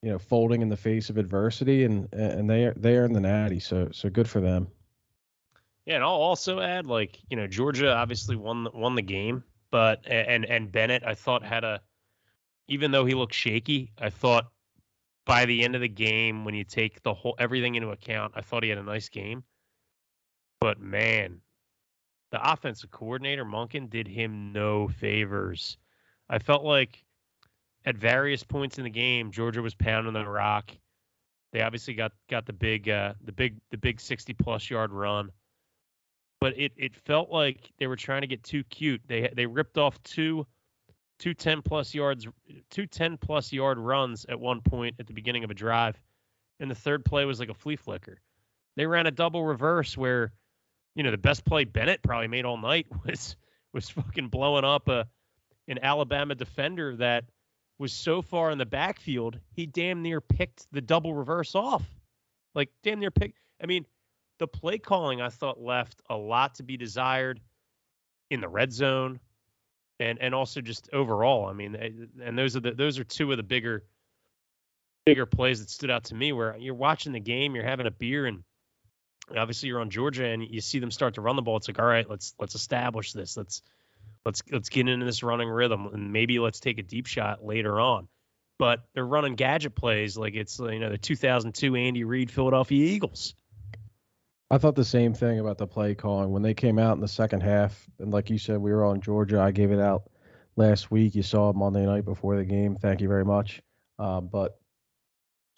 you 0.01 0.09
know 0.09 0.17
folding 0.17 0.63
in 0.63 0.69
the 0.69 0.77
face 0.77 1.11
of 1.11 1.17
adversity, 1.17 1.83
and 1.83 2.11
and 2.11 2.49
they 2.49 2.73
they 2.75 2.97
earned 2.97 3.15
the 3.15 3.21
natty. 3.21 3.59
So 3.59 3.89
so 3.91 4.09
good 4.09 4.27
for 4.27 4.41
them. 4.41 4.67
Yeah, 5.85 5.95
and 5.95 6.03
I'll 6.03 6.11
also 6.11 6.59
add 6.59 6.87
like 6.87 7.19
you 7.29 7.37
know 7.37 7.45
Georgia 7.45 7.93
obviously 7.93 8.35
won 8.35 8.67
won 8.73 8.95
the 8.95 9.03
game 9.03 9.43
but 9.73 10.05
and 10.05 10.45
and 10.45 10.71
Bennett 10.71 11.03
I 11.03 11.15
thought 11.15 11.43
had 11.43 11.63
a 11.63 11.81
even 12.67 12.91
though 12.91 13.05
he 13.05 13.15
looked 13.15 13.33
shaky, 13.33 13.91
I 13.99 14.11
thought 14.11 14.51
by 15.25 15.45
the 15.45 15.63
end 15.63 15.73
of 15.73 15.81
the 15.81 15.89
game 15.89 16.45
when 16.45 16.53
you 16.53 16.63
take 16.63 17.01
the 17.01 17.13
whole 17.13 17.33
everything 17.39 17.73
into 17.73 17.89
account, 17.89 18.33
I 18.35 18.41
thought 18.41 18.61
he 18.61 18.69
had 18.69 18.77
a 18.77 18.83
nice 18.83 19.09
game. 19.09 19.43
But 20.61 20.79
man, 20.79 21.41
the 22.31 22.51
offensive 22.51 22.91
coordinator 22.91 23.43
Monken 23.43 23.89
did 23.89 24.07
him 24.07 24.53
no 24.53 24.89
favors. 24.89 25.77
I 26.29 26.37
felt 26.37 26.63
like 26.63 27.03
at 27.83 27.97
various 27.97 28.43
points 28.43 28.77
in 28.77 28.83
the 28.83 28.91
game, 28.91 29.31
Georgia 29.31 29.63
was 29.63 29.73
pounding 29.73 30.13
the 30.13 30.23
rock. 30.23 30.69
They 31.51 31.61
obviously 31.61 31.95
got 31.95 32.11
got 32.29 32.45
the 32.45 32.53
big 32.53 32.89
uh, 32.89 33.15
the 33.25 33.31
big 33.31 33.55
the 33.71 33.77
big 33.77 33.99
60 33.99 34.33
plus 34.35 34.69
yard 34.69 34.91
run 34.91 35.31
but 36.43 36.59
it, 36.59 36.73
it 36.75 36.93
felt 36.93 37.29
like 37.29 37.71
they 37.79 37.87
were 37.87 37.95
trying 37.95 38.19
to 38.19 38.27
get 38.27 38.43
too 38.43 38.65
cute. 38.65 38.99
They 39.07 39.31
they 39.33 39.45
ripped 39.45 39.77
off 39.77 40.03
two 40.03 40.45
two 41.17 41.33
10 41.33 41.61
plus 41.61 41.93
yards 41.93 42.27
two 42.69 42.85
10 42.85 43.15
plus 43.15 43.53
yard 43.53 43.77
runs 43.77 44.25
at 44.27 44.37
one 44.37 44.59
point 44.59 44.95
at 44.99 45.07
the 45.07 45.13
beginning 45.13 45.45
of 45.45 45.51
a 45.51 45.53
drive. 45.53 45.97
And 46.59 46.69
the 46.69 46.75
third 46.75 47.05
play 47.05 47.23
was 47.23 47.39
like 47.39 47.47
a 47.47 47.53
flea 47.53 47.77
flicker. 47.77 48.19
They 48.75 48.85
ran 48.85 49.07
a 49.07 49.11
double 49.11 49.45
reverse 49.45 49.95
where, 49.95 50.33
you 50.95 51.03
know, 51.03 51.11
the 51.11 51.17
best 51.17 51.45
play 51.45 51.63
Bennett 51.63 52.03
probably 52.03 52.27
made 52.27 52.43
all 52.43 52.57
night 52.57 52.87
was 53.05 53.37
was 53.71 53.89
fucking 53.91 54.27
blowing 54.27 54.65
up 54.65 54.89
a 54.89 55.07
an 55.69 55.79
Alabama 55.81 56.35
defender 56.35 56.97
that 56.97 57.23
was 57.79 57.93
so 57.93 58.21
far 58.21 58.51
in 58.51 58.57
the 58.57 58.65
backfield, 58.65 59.39
he 59.53 59.65
damn 59.65 60.01
near 60.01 60.19
picked 60.19 60.67
the 60.73 60.81
double 60.81 61.13
reverse 61.13 61.55
off. 61.55 61.85
Like 62.53 62.69
damn 62.83 62.99
near 62.99 63.11
picked. 63.11 63.39
I 63.63 63.65
mean, 63.65 63.85
the 64.39 64.47
play 64.47 64.77
calling 64.77 65.21
I 65.21 65.29
thought 65.29 65.61
left 65.61 66.01
a 66.09 66.15
lot 66.15 66.55
to 66.55 66.63
be 66.63 66.77
desired 66.77 67.39
in 68.29 68.41
the 68.41 68.47
red 68.47 68.73
zone 68.73 69.19
and 69.99 70.19
and 70.21 70.35
also 70.35 70.61
just 70.61 70.89
overall. 70.93 71.47
I 71.47 71.53
mean, 71.53 71.75
eh, 71.75 71.89
and 72.23 72.37
those 72.37 72.55
are 72.55 72.59
the 72.59 72.71
those 72.71 72.99
are 72.99 73.03
two 73.03 73.31
of 73.31 73.37
the 73.37 73.43
bigger 73.43 73.83
bigger 75.05 75.25
plays 75.25 75.59
that 75.59 75.69
stood 75.69 75.91
out 75.91 76.05
to 76.05 76.15
me 76.15 76.31
where 76.31 76.55
you're 76.57 76.73
watching 76.73 77.11
the 77.11 77.19
game, 77.19 77.55
you're 77.55 77.65
having 77.65 77.87
a 77.87 77.91
beer, 77.91 78.25
and 78.25 78.43
obviously 79.35 79.67
you're 79.67 79.81
on 79.81 79.89
Georgia, 79.89 80.25
and 80.25 80.43
you 80.43 80.61
see 80.61 80.79
them 80.79 80.91
start 80.91 81.15
to 81.15 81.21
run 81.21 81.35
the 81.35 81.41
ball. 81.41 81.57
It's 81.57 81.67
like, 81.67 81.79
all 81.79 81.85
right, 81.85 82.09
let's 82.09 82.33
let's 82.39 82.55
establish 82.55 83.13
this. 83.13 83.37
Let's 83.37 83.61
let's 84.25 84.41
let's 84.51 84.69
get 84.69 84.87
into 84.87 85.05
this 85.05 85.23
running 85.23 85.49
rhythm, 85.49 85.87
and 85.93 86.11
maybe 86.11 86.39
let's 86.39 86.59
take 86.59 86.79
a 86.79 86.83
deep 86.83 87.05
shot 87.05 87.43
later 87.43 87.79
on. 87.79 88.07
But 88.59 88.81
they're 88.93 89.05
running 89.05 89.35
gadget 89.35 89.75
plays 89.75 90.17
like 90.17 90.35
it's 90.35 90.59
you 90.59 90.79
know 90.79 90.89
the 90.89 90.97
2002 90.97 91.75
Andy 91.75 92.03
Reid 92.03 92.31
Philadelphia 92.31 92.85
Eagles. 92.85 93.35
I 94.51 94.57
thought 94.57 94.75
the 94.75 94.85
same 94.85 95.13
thing 95.13 95.39
about 95.39 95.57
the 95.57 95.67
play 95.67 95.95
calling 95.95 96.31
when 96.31 96.43
they 96.43 96.53
came 96.53 96.77
out 96.77 96.93
in 96.93 97.01
the 97.01 97.07
second 97.07 97.41
half, 97.41 97.87
and 97.99 98.11
like 98.11 98.29
you 98.29 98.37
said, 98.37 98.59
we 98.59 98.71
were 98.71 98.85
on 98.85 99.01
Georgia. 99.01 99.39
I 99.39 99.51
gave 99.51 99.71
it 99.71 99.79
out 99.79 100.03
last 100.55 100.91
week. 100.91 101.15
You 101.15 101.23
saw 101.23 101.53
Monday 101.53 101.85
night 101.85 102.05
before 102.05 102.35
the 102.35 102.45
game. 102.45 102.75
Thank 102.75 103.01
you 103.01 103.07
very 103.07 103.25
much. 103.25 103.61
Uh, 103.97 104.21
but 104.21 104.59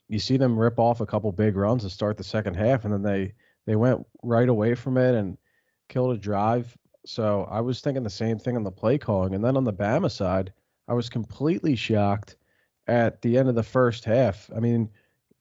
you 0.07 0.19
see 0.19 0.37
them 0.37 0.57
rip 0.57 0.79
off 0.79 1.01
a 1.01 1.05
couple 1.05 1.31
big 1.31 1.55
runs 1.55 1.83
to 1.83 1.89
start 1.89 2.17
the 2.17 2.23
second 2.23 2.55
half, 2.55 2.85
and 2.85 2.93
then 2.93 3.01
they 3.01 3.33
they 3.65 3.75
went 3.75 4.05
right 4.23 4.47
away 4.47 4.75
from 4.75 4.97
it 4.97 5.15
and 5.15 5.37
killed 5.89 6.15
a 6.15 6.17
drive. 6.17 6.75
So 7.05 7.47
I 7.49 7.61
was 7.61 7.81
thinking 7.81 8.03
the 8.03 8.09
same 8.09 8.39
thing 8.39 8.55
on 8.55 8.63
the 8.63 8.71
play 8.71 8.97
calling, 8.97 9.35
and 9.35 9.43
then 9.43 9.57
on 9.57 9.63
the 9.63 9.73
Bama 9.73 10.11
side, 10.11 10.53
I 10.87 10.93
was 10.93 11.09
completely 11.09 11.75
shocked 11.75 12.37
at 12.87 13.21
the 13.21 13.37
end 13.37 13.49
of 13.49 13.55
the 13.55 13.63
first 13.63 14.05
half. 14.05 14.49
I 14.55 14.59
mean, 14.59 14.89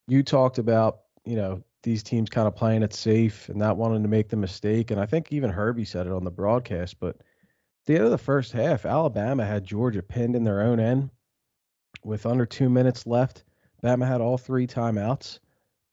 you 0.09 0.23
talked 0.23 0.59
about 0.59 1.01
you 1.25 1.37
know 1.37 1.63
these 1.85 2.03
teams 2.03 2.29
kind 2.29 2.49
of 2.49 2.57
playing 2.57 2.83
it 2.83 2.93
safe 2.93 3.49
and 3.49 3.57
not 3.57 3.77
wanting 3.77 4.03
to 4.03 4.09
make 4.09 4.29
the 4.29 4.37
mistake, 4.37 4.91
and 4.91 5.01
I 5.01 5.07
think 5.07 5.33
even 5.33 5.51
Herbie 5.51 5.85
said 5.85 6.07
it 6.07 6.13
on 6.13 6.25
the 6.25 6.31
broadcast, 6.31 6.99
but 6.99 7.19
the 7.87 7.95
end 7.95 8.05
of 8.05 8.11
the 8.11 8.19
first 8.19 8.53
half, 8.53 8.85
Alabama 8.87 9.45
had 9.45 9.65
Georgia 9.65 10.03
pinned 10.03 10.35
in 10.35 10.45
their 10.45 10.63
own 10.63 10.81
end 10.81 11.11
with 12.03 12.27
under 12.27 12.47
two 12.47 12.69
minutes 12.69 13.07
left. 13.07 13.45
Bama 13.83 14.07
had 14.07 14.21
all 14.21 14.39
three 14.39 14.67
timeouts. 14.67 15.39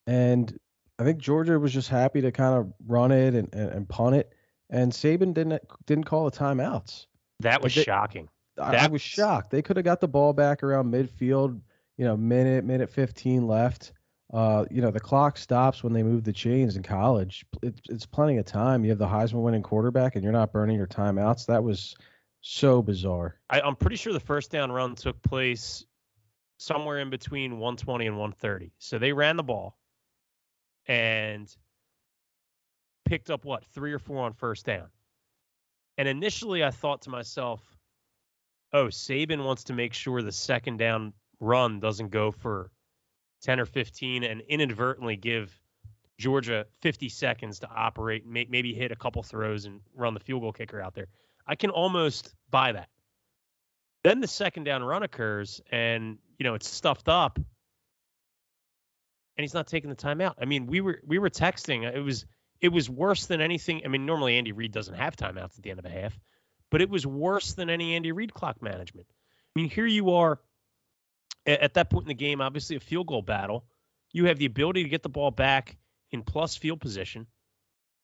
And 0.07 0.57
I 0.97 1.03
think 1.03 1.19
Georgia 1.19 1.59
was 1.59 1.73
just 1.73 1.89
happy 1.89 2.21
to 2.21 2.31
kind 2.31 2.57
of 2.57 2.73
run 2.87 3.11
it 3.11 3.33
and, 3.33 3.53
and, 3.53 3.69
and 3.71 3.89
punt 3.89 4.15
it. 4.15 4.33
And 4.69 4.91
Saban 4.91 5.33
didn't 5.33 5.61
didn't 5.85 6.05
call 6.05 6.29
the 6.29 6.37
timeouts. 6.37 7.07
That 7.41 7.61
was 7.61 7.75
they, 7.75 7.83
shocking. 7.83 8.29
I, 8.57 8.75
I 8.77 8.87
was 8.87 9.01
shocked. 9.01 9.51
They 9.51 9.61
could 9.61 9.75
have 9.75 9.83
got 9.83 9.99
the 9.99 10.07
ball 10.07 10.31
back 10.31 10.63
around 10.63 10.93
midfield, 10.93 11.59
you 11.97 12.05
know, 12.05 12.15
minute, 12.15 12.63
minute 12.63 12.89
15 12.89 13.47
left. 13.47 13.91
Uh, 14.33 14.65
you 14.71 14.81
know, 14.81 14.91
the 14.91 14.99
clock 14.99 15.37
stops 15.37 15.83
when 15.83 15.91
they 15.91 16.03
move 16.03 16.23
the 16.23 16.31
chains 16.31 16.77
in 16.77 16.83
college. 16.83 17.45
It, 17.61 17.81
it's 17.89 18.05
plenty 18.05 18.37
of 18.37 18.45
time. 18.45 18.85
You 18.85 18.91
have 18.91 18.99
the 18.99 19.07
Heisman 19.07 19.41
winning 19.41 19.61
quarterback 19.61 20.15
and 20.15 20.23
you're 20.23 20.31
not 20.31 20.53
burning 20.53 20.77
your 20.77 20.87
timeouts. 20.87 21.45
That 21.47 21.63
was 21.63 21.95
so 22.39 22.81
bizarre. 22.81 23.35
I, 23.49 23.59
I'm 23.59 23.75
pretty 23.75 23.97
sure 23.97 24.13
the 24.13 24.21
first 24.21 24.49
down 24.49 24.71
run 24.71 24.95
took 24.95 25.21
place 25.21 25.85
somewhere 26.57 26.99
in 26.99 27.09
between 27.09 27.59
120 27.59 28.07
and 28.07 28.17
130. 28.17 28.71
So 28.77 28.97
they 28.97 29.11
ran 29.11 29.35
the 29.35 29.43
ball 29.43 29.77
and 30.87 31.53
picked 33.03 33.29
up 33.29 33.43
what, 33.43 33.65
three 33.73 33.91
or 33.91 33.99
four 33.99 34.23
on 34.23 34.31
first 34.33 34.65
down. 34.65 34.87
And 35.97 36.07
initially 36.07 36.63
I 36.63 36.71
thought 36.71 37.01
to 37.01 37.09
myself, 37.09 37.61
oh, 38.71 38.85
Saban 38.85 39.43
wants 39.43 39.65
to 39.65 39.73
make 39.73 39.93
sure 39.93 40.21
the 40.21 40.31
second 40.31 40.77
down 40.77 41.11
run 41.41 41.81
doesn't 41.81 42.11
go 42.11 42.31
for 42.31 42.71
10 43.41 43.59
or 43.59 43.65
15 43.65 44.23
and 44.23 44.41
inadvertently 44.47 45.15
give 45.15 45.57
Georgia 46.17 46.65
50 46.81 47.09
seconds 47.09 47.59
to 47.59 47.69
operate, 47.69 48.25
maybe 48.25 48.73
hit 48.73 48.91
a 48.91 48.95
couple 48.95 49.23
throws 49.23 49.65
and 49.65 49.81
run 49.95 50.13
the 50.13 50.19
field 50.19 50.41
goal 50.41 50.53
kicker 50.53 50.79
out 50.79 50.93
there. 50.93 51.07
I 51.47 51.55
can 51.55 51.71
almost 51.71 52.33
buy 52.49 52.73
that. 52.73 52.89
Then 54.03 54.19
the 54.19 54.27
second 54.27 54.63
down 54.63 54.83
run 54.83 55.03
occurs 55.03 55.61
and, 55.71 56.17
you 56.37 56.43
know, 56.43 56.53
it's 56.53 56.69
stuffed 56.69 57.09
up 57.09 57.39
and 59.37 59.43
he's 59.43 59.53
not 59.53 59.67
taking 59.67 59.89
the 59.89 59.95
timeout. 59.95 60.35
I 60.39 60.45
mean, 60.45 60.67
we 60.67 60.81
were 60.81 61.01
we 61.05 61.17
were 61.17 61.29
texting. 61.29 61.83
It 61.83 61.99
was 61.99 62.25
it 62.59 62.69
was 62.69 62.89
worse 62.89 63.25
than 63.25 63.41
anything. 63.41 63.81
I 63.83 63.87
mean, 63.87 64.05
normally 64.05 64.37
Andy 64.37 64.51
Reid 64.51 64.71
doesn't 64.71 64.93
have 64.93 65.15
timeouts 65.15 65.57
at 65.57 65.63
the 65.63 65.71
end 65.71 65.79
of 65.79 65.85
a 65.85 65.89
half, 65.89 66.19
but 66.69 66.81
it 66.81 66.89
was 66.89 67.07
worse 67.07 67.53
than 67.53 67.69
any 67.69 67.95
Andy 67.95 68.11
Reid 68.11 68.33
clock 68.33 68.61
management. 68.61 69.07
I 69.09 69.59
mean, 69.59 69.69
here 69.69 69.87
you 69.87 70.11
are 70.11 70.39
at 71.45 71.73
that 71.73 71.89
point 71.89 72.03
in 72.03 72.09
the 72.09 72.13
game, 72.13 72.41
obviously 72.41 72.75
a 72.75 72.79
field 72.79 73.07
goal 73.07 73.21
battle. 73.21 73.65
You 74.11 74.25
have 74.25 74.37
the 74.37 74.45
ability 74.45 74.83
to 74.83 74.89
get 74.89 75.03
the 75.03 75.09
ball 75.09 75.31
back 75.31 75.77
in 76.11 76.21
plus 76.21 76.55
field 76.55 76.81
position, 76.81 77.25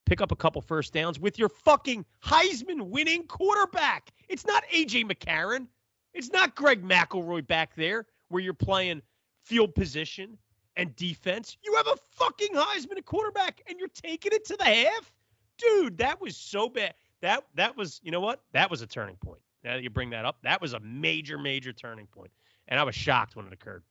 pick 0.05 0.21
up 0.21 0.31
a 0.31 0.35
couple 0.35 0.61
first 0.61 0.93
downs 0.93 1.19
with 1.19 1.37
your 1.37 1.49
fucking 1.49 2.05
Heisman 2.23 2.89
winning 2.89 3.23
quarterback. 3.27 4.11
It's 4.29 4.45
not 4.45 4.63
AJ 4.73 5.11
McCarron. 5.11 5.67
It's 6.13 6.31
not 6.31 6.55
Greg 6.55 6.83
McElroy 6.83 7.45
back 7.45 7.75
there 7.75 8.05
where 8.29 8.41
you're 8.41 8.53
playing 8.53 9.01
field 9.43 9.75
position 9.75 10.37
and 10.75 10.95
defense. 10.95 11.57
You 11.63 11.75
have 11.75 11.87
a 11.87 11.97
fucking 12.13 12.53
Heisman 12.53 13.03
quarterback 13.05 13.61
and 13.67 13.77
you're 13.77 13.89
taking 13.89 14.31
it 14.31 14.45
to 14.45 14.55
the 14.55 14.65
half? 14.65 15.11
Dude, 15.57 15.97
that 15.97 16.21
was 16.21 16.37
so 16.37 16.69
bad. 16.69 16.93
That 17.21 17.45
that 17.55 17.75
was, 17.75 17.99
you 18.03 18.11
know 18.11 18.19
what? 18.21 18.41
That 18.53 18.69
was 18.69 18.81
a 18.81 18.87
turning 18.87 19.17
point. 19.17 19.41
Now 19.63 19.73
that 19.73 19.83
you 19.83 19.89
bring 19.89 20.11
that 20.11 20.23
up, 20.23 20.37
that 20.43 20.61
was 20.61 20.73
a 20.73 20.79
major, 20.79 21.37
major 21.37 21.73
turning 21.73 22.07
point 22.07 22.31
and 22.67 22.79
I 22.79 22.83
was 22.83 22.95
shocked 22.95 23.35
when 23.35 23.47
it 23.47 23.53
occurred. 23.53 23.83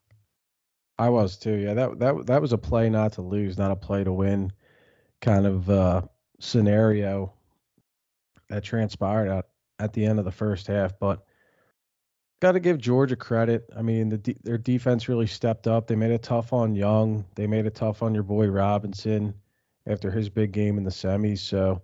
I 0.98 1.08
was 1.10 1.36
too. 1.36 1.56
Yeah, 1.56 1.74
that 1.74 1.98
that 1.98 2.26
that 2.26 2.40
was 2.40 2.52
a 2.52 2.58
play 2.58 2.88
not 2.88 3.12
to 3.14 3.22
lose, 3.22 3.58
not 3.58 3.70
a 3.70 3.76
play 3.76 4.04
to 4.04 4.12
win, 4.12 4.52
kind 5.20 5.46
of 5.46 5.68
uh, 5.68 6.02
scenario 6.40 7.32
that 8.48 8.64
transpired 8.64 9.28
at 9.28 9.46
at 9.78 9.92
the 9.92 10.06
end 10.06 10.18
of 10.18 10.24
the 10.24 10.32
first 10.32 10.66
half. 10.66 10.98
But 10.98 11.24
got 12.40 12.52
to 12.52 12.60
give 12.60 12.78
Georgia 12.78 13.16
credit. 13.16 13.68
I 13.76 13.82
mean, 13.82 14.08
the 14.08 14.36
their 14.42 14.58
defense 14.58 15.08
really 15.08 15.26
stepped 15.26 15.66
up. 15.66 15.86
They 15.86 15.96
made 15.96 16.12
it 16.12 16.22
tough 16.22 16.52
on 16.52 16.74
Young. 16.74 17.26
They 17.34 17.46
made 17.46 17.66
it 17.66 17.74
tough 17.74 18.02
on 18.02 18.14
your 18.14 18.22
boy 18.22 18.46
Robinson 18.46 19.34
after 19.86 20.10
his 20.10 20.30
big 20.30 20.52
game 20.52 20.78
in 20.78 20.84
the 20.84 20.90
semis. 20.90 21.38
So, 21.38 21.82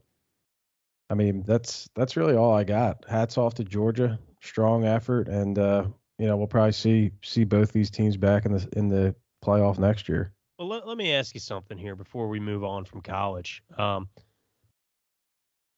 I 1.10 1.14
mean, 1.14 1.42
that's 1.42 1.88
that's 1.94 2.16
really 2.16 2.34
all 2.34 2.54
I 2.54 2.64
got. 2.64 3.04
Hats 3.08 3.36
off 3.36 3.54
to 3.54 3.64
Georgia. 3.64 4.18
Strong 4.40 4.84
effort, 4.86 5.28
and 5.28 5.56
uh, 5.56 5.84
you 6.22 6.28
know, 6.28 6.36
we'll 6.36 6.46
probably 6.46 6.70
see 6.70 7.10
see 7.20 7.42
both 7.42 7.72
these 7.72 7.90
teams 7.90 8.16
back 8.16 8.46
in 8.46 8.52
the 8.52 8.68
in 8.74 8.86
the 8.88 9.12
playoff 9.44 9.76
next 9.76 10.08
year. 10.08 10.32
Well, 10.56 10.68
let, 10.68 10.86
let 10.86 10.96
me 10.96 11.12
ask 11.12 11.34
you 11.34 11.40
something 11.40 11.76
here 11.76 11.96
before 11.96 12.28
we 12.28 12.38
move 12.38 12.62
on 12.62 12.84
from 12.84 13.00
college. 13.00 13.60
Um, 13.76 14.08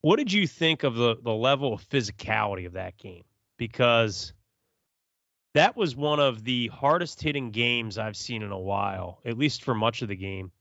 what 0.02 0.16
did 0.16 0.30
you 0.30 0.46
think 0.46 0.82
of 0.82 0.96
the 0.96 1.16
the 1.22 1.32
level 1.32 1.72
of 1.72 1.88
physicality 1.88 2.66
of 2.66 2.74
that 2.74 2.98
game? 2.98 3.24
Because 3.56 4.34
that 5.54 5.78
was 5.78 5.96
one 5.96 6.20
of 6.20 6.44
the 6.44 6.66
hardest 6.66 7.22
hitting 7.22 7.50
games 7.50 7.96
I've 7.96 8.16
seen 8.16 8.42
in 8.42 8.52
a 8.52 8.58
while, 8.58 9.20
at 9.24 9.38
least 9.38 9.64
for 9.64 9.74
much 9.74 10.02
of 10.02 10.08
the 10.08 10.16
game, 10.16 10.52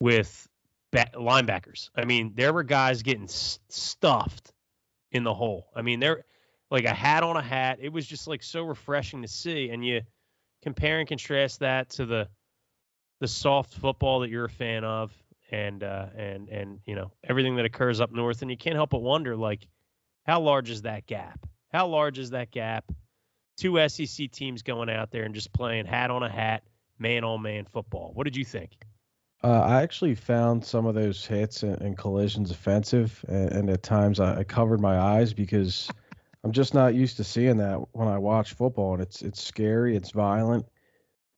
with 0.00 0.48
linebackers. 0.94 1.90
I 1.94 2.06
mean, 2.06 2.32
there 2.36 2.54
were 2.54 2.62
guys 2.62 3.02
getting 3.02 3.28
stuffed 3.28 4.54
in 5.10 5.24
the 5.24 5.34
hole. 5.34 5.68
I 5.76 5.82
mean, 5.82 6.00
there 6.00 6.24
like 6.72 6.86
a 6.86 6.94
hat 6.94 7.22
on 7.22 7.36
a 7.36 7.42
hat. 7.42 7.78
It 7.82 7.92
was 7.92 8.06
just 8.06 8.26
like 8.26 8.42
so 8.42 8.62
refreshing 8.62 9.20
to 9.22 9.28
see. 9.28 9.68
And 9.68 9.84
you 9.84 10.00
compare 10.62 10.98
and 10.98 11.08
contrast 11.08 11.60
that 11.60 11.90
to 11.90 12.06
the 12.06 12.28
the 13.20 13.28
soft 13.28 13.74
football 13.74 14.20
that 14.20 14.30
you're 14.30 14.46
a 14.46 14.50
fan 14.50 14.82
of 14.82 15.12
and 15.52 15.84
uh, 15.84 16.06
and 16.16 16.48
and 16.48 16.80
you 16.86 16.94
know 16.94 17.12
everything 17.22 17.56
that 17.56 17.66
occurs 17.66 18.00
up 18.00 18.10
north 18.10 18.42
and 18.42 18.50
you 18.50 18.56
can't 18.56 18.74
help 18.74 18.90
but 18.90 19.02
wonder 19.02 19.36
like 19.36 19.68
how 20.24 20.40
large 20.40 20.70
is 20.70 20.82
that 20.82 21.06
gap 21.06 21.46
how 21.72 21.86
large 21.86 22.18
is 22.18 22.30
that 22.30 22.50
gap 22.50 22.90
two 23.56 23.76
sec 23.88 24.30
teams 24.32 24.62
going 24.62 24.88
out 24.90 25.12
there 25.12 25.22
and 25.22 25.34
just 25.34 25.52
playing 25.52 25.84
hat 25.84 26.10
on 26.10 26.24
a 26.24 26.28
hat 26.28 26.64
man 26.98 27.22
on 27.22 27.42
man 27.42 27.64
football 27.64 28.10
what 28.14 28.24
did 28.24 28.34
you 28.34 28.44
think 28.44 28.72
uh, 29.44 29.60
I 29.60 29.82
actually 29.82 30.14
found 30.14 30.64
some 30.64 30.86
of 30.86 30.94
those 30.94 31.26
hits 31.26 31.64
and, 31.64 31.80
and 31.80 31.98
collisions 31.98 32.52
offensive, 32.52 33.24
and, 33.26 33.50
and 33.50 33.70
at 33.70 33.82
times 33.82 34.20
I, 34.20 34.38
I, 34.38 34.44
covered 34.44 34.80
my 34.80 34.96
eyes 34.96 35.34
because 35.34 35.90
I'm 36.44 36.52
just 36.52 36.74
not 36.74 36.94
used 36.94 37.16
to 37.18 37.24
seeing 37.24 37.58
that 37.58 37.76
when 37.92 38.08
I 38.08 38.18
watch 38.18 38.54
football, 38.54 38.94
and 38.94 39.02
it's 39.02 39.22
it's 39.22 39.42
scary, 39.42 39.96
it's 39.96 40.10
violent. 40.10 40.66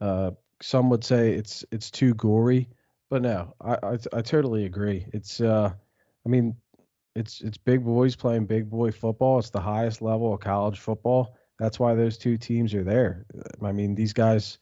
Uh, 0.00 0.32
some 0.62 0.88
would 0.90 1.04
say 1.04 1.34
it's 1.34 1.64
it's 1.70 1.90
too 1.90 2.14
gory, 2.14 2.68
but 3.10 3.22
no, 3.22 3.54
I 3.60 3.74
I, 3.82 3.98
I 4.14 4.22
totally 4.22 4.64
agree. 4.64 5.06
It's 5.12 5.40
uh, 5.40 5.72
I 6.24 6.28
mean, 6.28 6.56
it's 7.14 7.42
it's 7.42 7.58
big 7.58 7.84
boys 7.84 8.16
playing 8.16 8.46
big 8.46 8.70
boy 8.70 8.92
football. 8.92 9.38
It's 9.38 9.50
the 9.50 9.60
highest 9.60 10.00
level 10.00 10.32
of 10.32 10.40
college 10.40 10.80
football. 10.80 11.36
That's 11.58 11.78
why 11.78 11.94
those 11.94 12.16
two 12.18 12.36
teams 12.36 12.74
are 12.74 12.84
there. 12.84 13.26
I 13.62 13.72
mean, 13.72 13.94
these 13.94 14.12
guys 14.12 14.58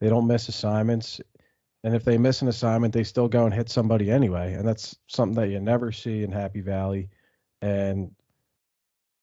they 0.00 0.10
don't 0.10 0.26
miss 0.26 0.48
assignments, 0.48 1.22
and 1.84 1.94
if 1.94 2.04
they 2.04 2.18
miss 2.18 2.42
an 2.42 2.48
assignment, 2.48 2.92
they 2.92 3.04
still 3.04 3.28
go 3.28 3.46
and 3.46 3.54
hit 3.54 3.70
somebody 3.70 4.10
anyway, 4.10 4.52
and 4.52 4.68
that's 4.68 4.96
something 5.06 5.36
that 5.36 5.48
you 5.48 5.58
never 5.58 5.90
see 5.90 6.22
in 6.22 6.32
Happy 6.32 6.60
Valley. 6.60 7.08
And 7.62 8.14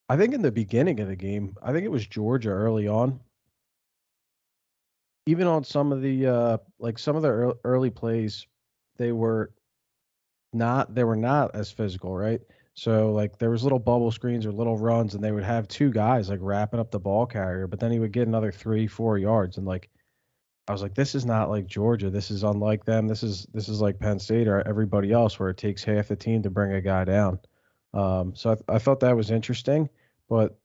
I 0.10 0.18
think 0.18 0.34
in 0.34 0.42
the 0.42 0.52
beginning 0.52 1.00
of 1.00 1.08
the 1.08 1.16
game, 1.16 1.56
I 1.62 1.72
think 1.72 1.86
it 1.86 1.92
was 1.92 2.06
Georgia 2.06 2.50
early 2.50 2.88
on. 2.88 3.20
Even 5.26 5.48
on 5.48 5.64
some 5.64 5.92
of 5.92 6.02
the 6.02 6.28
uh, 6.28 6.58
like 6.80 7.00
some 7.00 7.16
of 7.16 7.22
the 7.22 7.58
early 7.64 7.90
plays, 7.90 8.46
they 8.98 9.12
were 9.12 9.52
not 10.52 10.94
they 10.94 11.04
were 11.04 11.16
not 11.16 11.56
as 11.56 11.72
physical, 11.72 12.16
right? 12.16 12.42
So 12.76 13.12
like 13.12 13.38
there 13.38 13.50
was 13.50 13.64
little 13.64 13.80
bubble 13.80 14.12
screens 14.12 14.46
or 14.46 14.52
little 14.52 14.78
runs, 14.78 15.16
and 15.16 15.24
they 15.24 15.32
would 15.32 15.44
have 15.44 15.68
two 15.68 15.92
guys 15.92 16.30
like 16.30 16.40
wrapping 16.42 16.80
up 16.80 16.92
the 16.92 17.00
ball 17.00 17.26
carrier, 17.26 17.68
but 17.68 17.80
then 17.80 17.92
he 17.92 18.00
would 18.00 18.12
get 18.12 18.28
another 18.28 18.52
three, 18.52 18.88
four 18.88 19.18
yards, 19.18 19.58
and 19.58 19.66
like 19.66 19.90
I 20.68 20.72
was 20.72 20.82
like, 20.82 20.96
this 20.96 21.14
is 21.14 21.26
not 21.26 21.50
like 21.50 21.68
Georgia. 21.68 22.10
This 22.10 22.32
is 22.32 22.44
unlike 22.44 22.86
them. 22.86 23.08
This 23.08 23.22
is 23.24 23.46
this 23.54 23.68
is 23.68 23.82
like 23.82 24.00
Penn 24.00 24.20
State 24.20 24.48
or 24.48 24.66
everybody 24.68 25.12
else, 25.12 25.40
where 25.40 25.50
it 25.50 25.58
takes 25.58 25.84
half 25.84 26.08
the 26.08 26.16
team 26.16 26.42
to 26.44 26.50
bring 26.50 26.74
a 26.74 26.82
guy 26.82 27.04
down. 27.04 27.40
Um, 27.94 28.34
so 28.36 28.58
I, 28.70 28.76
I 28.76 28.80
thought 28.80 29.00
that 29.02 29.16
was 29.16 29.32
interesting, 29.32 29.90
but 30.30 30.58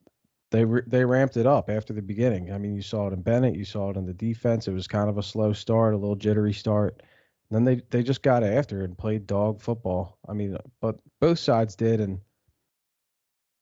they 0.50 0.64
re- 0.64 0.82
they 0.87 1.04
ramped 1.04 1.37
it 1.37 1.47
up 1.47 1.68
after 1.68 1.92
the 1.92 2.02
beginning. 2.02 2.52
I 2.52 2.58
mean, 2.58 2.75
you 2.75 2.82
saw 2.82 3.08
it 3.08 3.12
in 3.12 3.23
Bennett, 3.23 3.56
you 3.56 3.64
saw 3.64 3.90
it 3.90 3.97
in 3.97 4.06
the 4.06 4.14
defense. 4.14 4.66
It 4.66 4.73
was 4.73 4.87
kind 4.87 5.11
of 5.11 5.18
a 5.18 5.23
slow 5.23 5.52
start, 5.52 5.94
a 5.94 5.99
little 5.99 6.16
jittery 6.16 6.54
start. 6.54 7.02
And 7.50 7.56
then 7.56 7.64
they 7.64 7.82
they 7.90 8.02
just 8.02 8.23
got 8.23 8.42
after 8.42 8.82
and 8.82 8.97
played 8.97 9.26
dog 9.26 9.61
football. 9.61 10.18
I 10.28 10.32
mean, 10.32 10.56
but 10.80 10.97
both 11.20 11.38
sides 11.38 11.76
did, 11.76 12.00
and 12.00 12.20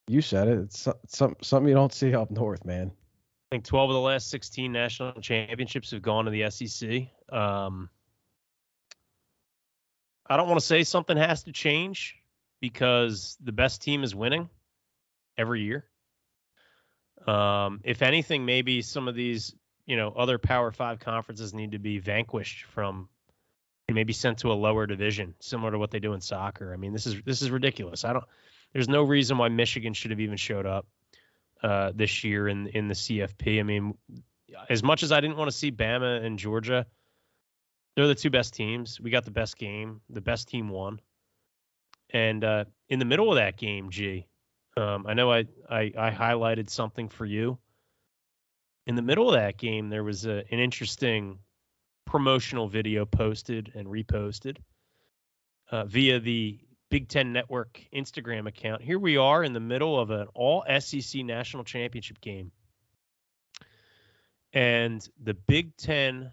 you 0.08 0.22
said 0.22 0.48
it. 0.48 0.58
It's 0.58 0.88
some, 1.08 1.36
something 1.42 1.68
you 1.68 1.74
don't 1.74 1.92
see 1.92 2.14
up 2.14 2.30
north, 2.30 2.64
man. 2.64 2.92
I 3.50 3.56
think 3.56 3.64
12 3.64 3.90
of 3.90 3.94
the 3.94 4.00
last 4.00 4.28
16 4.30 4.72
national 4.72 5.20
championships 5.20 5.92
have 5.92 6.02
gone 6.02 6.24
to 6.24 6.32
the 6.32 6.50
SEC. 6.50 7.06
Um, 7.32 7.88
I 10.28 10.36
don't 10.36 10.48
want 10.48 10.58
to 10.58 10.66
say 10.66 10.82
something 10.82 11.16
has 11.16 11.44
to 11.44 11.52
change 11.52 12.16
because 12.60 13.36
the 13.42 13.52
best 13.52 13.82
team 13.82 14.04
is 14.04 14.14
winning 14.14 14.48
every 15.36 15.62
year. 15.62 15.84
Um, 17.26 17.80
if 17.84 18.02
anything, 18.02 18.44
maybe 18.44 18.82
some 18.82 19.08
of 19.08 19.14
these, 19.14 19.54
you 19.86 19.96
know, 19.96 20.12
other 20.16 20.38
Power 20.38 20.70
Five 20.70 21.00
conferences 21.00 21.52
need 21.52 21.72
to 21.72 21.78
be 21.78 21.98
vanquished 21.98 22.64
from, 22.64 23.08
maybe 23.90 24.12
sent 24.12 24.38
to 24.38 24.52
a 24.52 24.54
lower 24.54 24.86
division, 24.86 25.34
similar 25.40 25.70
to 25.72 25.78
what 25.78 25.90
they 25.90 25.98
do 25.98 26.12
in 26.12 26.20
soccer. 26.20 26.72
I 26.72 26.76
mean, 26.76 26.92
this 26.92 27.06
is 27.06 27.20
this 27.22 27.42
is 27.42 27.50
ridiculous. 27.50 28.04
I 28.04 28.12
don't. 28.12 28.24
There's 28.72 28.88
no 28.88 29.02
reason 29.02 29.38
why 29.38 29.48
Michigan 29.48 29.94
should 29.94 30.10
have 30.10 30.20
even 30.20 30.36
showed 30.36 30.66
up 30.66 30.86
uh, 31.62 31.92
this 31.94 32.24
year 32.24 32.48
in 32.48 32.68
in 32.68 32.88
the 32.88 32.94
CFP. 32.94 33.58
I 33.58 33.62
mean, 33.62 33.96
as 34.68 34.82
much 34.82 35.02
as 35.02 35.12
I 35.12 35.20
didn't 35.20 35.36
want 35.36 35.50
to 35.50 35.56
see 35.56 35.72
Bama 35.72 36.24
and 36.24 36.38
Georgia, 36.38 36.86
they're 37.94 38.06
the 38.06 38.14
two 38.14 38.30
best 38.30 38.54
teams. 38.54 39.00
We 39.00 39.10
got 39.10 39.24
the 39.24 39.30
best 39.30 39.56
game. 39.56 40.00
The 40.10 40.20
best 40.20 40.48
team 40.48 40.68
won. 40.68 41.00
And 42.10 42.44
uh, 42.44 42.64
in 42.88 42.98
the 42.98 43.04
middle 43.04 43.30
of 43.30 43.36
that 43.36 43.56
game, 43.56 43.90
G, 43.90 44.26
um, 44.76 45.06
I 45.06 45.14
know 45.14 45.32
I, 45.32 45.46
I, 45.68 45.92
I 45.98 46.10
highlighted 46.10 46.70
something 46.70 47.08
for 47.08 47.24
you. 47.24 47.58
In 48.86 48.94
the 48.94 49.02
middle 49.02 49.28
of 49.28 49.34
that 49.34 49.56
game, 49.56 49.88
there 49.88 50.04
was 50.04 50.26
a, 50.26 50.44
an 50.50 50.58
interesting 50.60 51.38
promotional 52.04 52.68
video 52.68 53.04
posted 53.04 53.72
and 53.74 53.88
reposted 53.88 54.58
uh, 55.70 55.84
via 55.84 56.20
the 56.20 56.58
Big 56.88 57.08
Ten 57.08 57.32
Network 57.32 57.80
Instagram 57.92 58.46
account. 58.46 58.80
Here 58.80 58.98
we 58.98 59.16
are 59.16 59.42
in 59.42 59.52
the 59.52 59.60
middle 59.60 59.98
of 59.98 60.10
an 60.10 60.28
all 60.34 60.64
SEC 60.78 61.24
national 61.24 61.64
championship 61.64 62.20
game. 62.20 62.52
And 64.52 65.06
the 65.22 65.34
Big 65.34 65.76
Ten 65.76 66.32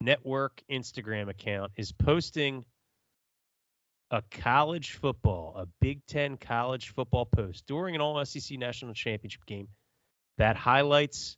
Network 0.00 0.62
Instagram 0.70 1.28
account 1.28 1.72
is 1.76 1.92
posting 1.92 2.64
a 4.10 4.22
college 4.30 4.92
football, 4.92 5.54
a 5.56 5.66
Big 5.80 6.04
Ten 6.06 6.36
college 6.36 6.90
football 6.90 7.26
post 7.26 7.66
during 7.66 7.94
an 7.94 8.00
all 8.00 8.24
SEC 8.24 8.58
national 8.58 8.94
championship 8.94 9.44
game 9.46 9.68
that 10.38 10.56
highlights 10.56 11.36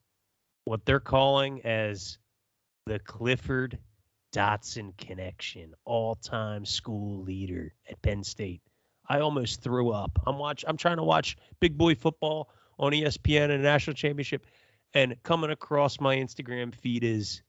what 0.65 0.85
they're 0.85 1.01
calling 1.01 1.63
as 1.65 2.19
the 2.87 2.99
Clifford 2.99 3.79
Dotson 4.33 4.97
connection, 4.97 5.75
all-time 5.85 6.65
school 6.65 7.23
leader 7.23 7.75
at 7.89 8.01
Penn 8.03 8.23
State. 8.23 8.63
I 9.09 9.21
almost 9.21 9.63
threw 9.63 9.91
up. 9.91 10.21
I'm 10.25 10.39
watch 10.39 10.65
I'm 10.67 10.77
trying 10.77 10.99
to 10.99 11.03
watch 11.03 11.37
big 11.61 11.77
boy 11.77 11.97
football 11.97 12.51
on 12.79 12.93
ESPN 12.93 13.45
and 13.45 13.53
a 13.55 13.59
national 13.59 13.95
championship 13.95 14.47
and 14.95 15.21
coming 15.23 15.51
across 15.51 16.01
my 16.01 16.17
Instagram 16.17 16.75
feed 16.75 17.03
is 17.03 17.43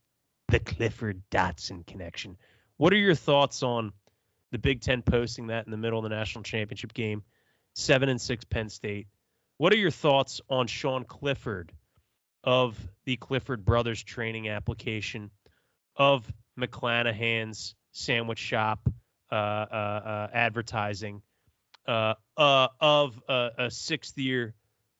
the 0.48 0.60
Clifford 0.60 1.22
Dotson 1.32 1.86
connection. 1.86 2.38
What 2.78 2.94
are 2.94 2.98
your 2.98 3.16
thoughts 3.16 3.62
on 3.62 3.94
the 4.51 4.60
Big 4.60 4.82
Ten 4.82 5.02
posting 5.02 5.47
that 5.47 5.65
in 5.65 5.71
the 5.71 5.78
middle 5.78 5.99
of 5.99 6.04
the 6.04 6.10
national 6.10 6.43
championship 6.43 6.93
game, 6.93 7.23
seven 7.73 8.10
and 8.10 8.19
six 8.19 8.43
Penn 8.43 8.69
State. 8.69 9.08
What 9.58 9.73
are 9.73 9.78
your 9.78 9.91
thoughts 9.91 10.41
on 10.49 10.67
Sean 10.67 11.04
Clifford 11.04 11.71
of 12.43 12.78
the 13.06 13.17
Clifford 13.17 13.63
Brothers 13.63 14.02
training 14.02 14.49
application, 14.49 15.30
of 15.95 16.32
McClanahan's 16.60 17.76
sandwich 17.91 18.39
shop 18.39 18.89
uh, 19.32 19.36
uh, 19.36 20.02
uh, 20.06 20.28
advertising, 20.34 21.21
uh, 21.88 22.15
uh, 22.38 22.67
of 22.80 23.21
a 23.30 23.69
sixth 23.69 24.17
year, 24.17 24.54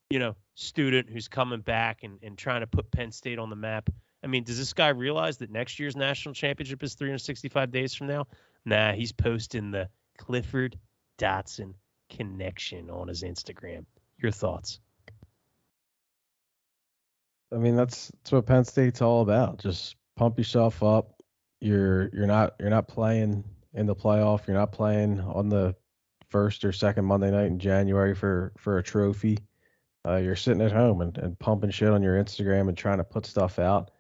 you 0.10 0.20
know, 0.20 0.36
student 0.56 1.10
who's 1.10 1.28
coming 1.28 1.62
back 1.62 2.04
and, 2.04 2.20
and 2.22 2.38
trying 2.38 2.62
to 2.62 2.68
put 2.68 2.92
Penn 2.92 3.12
State 3.12 3.40
on 3.40 3.50
the 3.50 3.56
map? 3.56 3.90
I 4.24 4.28
mean, 4.28 4.44
does 4.44 4.58
this 4.58 4.74
guy 4.74 4.90
realize 4.90 5.38
that 5.38 5.50
next 5.50 5.80
year's 5.80 5.96
national 5.96 6.36
championship 6.36 6.84
is 6.84 6.94
365 6.94 7.72
days 7.72 7.96
from 7.96 8.08
now? 8.08 8.28
Nah, 8.66 8.94
he's 8.94 9.12
posting 9.12 9.72
the 9.72 9.90
Clifford 10.18 10.78
Dotson 11.18 11.74
connection 12.10 12.90
on 12.90 13.08
his 13.08 13.24
Instagram. 13.24 13.86
Your 14.18 14.32
thoughts? 14.32 14.80
I 17.54 17.58
mean, 17.58 17.76
that's 17.76 18.10
that's 18.10 18.32
what 18.32 18.46
Penn 18.46 18.64
State's 18.64 19.02
all 19.02 19.22
about. 19.22 19.60
Just 19.60 19.96
pump 20.16 20.38
yourself 20.38 20.84
up. 20.84 21.22
You're 21.60 22.10
you're 22.14 22.28
not 22.28 22.56
you're 22.60 22.70
not 22.70 22.88
playing 22.88 23.44
in 23.74 23.86
the 23.86 23.96
playoff. 23.96 24.48
You're 24.48 24.58
not 24.58 24.72
playing 24.72 25.20
on 25.20 25.50
the 25.50 25.76
first 26.30 26.64
or 26.64 26.72
second 26.72 27.06
Monday 27.06 27.30
night 27.32 27.48
in 27.48 27.60
January 27.60 28.16
for 28.16 28.54
for 28.58 28.78
a 28.78 28.84
trophy. 28.84 29.40
Uh, 30.08 30.16
you're 30.16 30.36
sitting 30.36 30.62
at 30.62 30.72
home 30.72 31.02
and, 31.02 31.18
and 31.18 31.38
pumping 31.38 31.70
shit 31.70 31.90
on 31.90 32.02
your 32.02 32.22
Instagram 32.22 32.70
and 32.70 32.78
trying 32.78 32.98
to 32.98 33.04
put 33.04 33.26
stuff 33.26 33.60
out. 33.60 33.92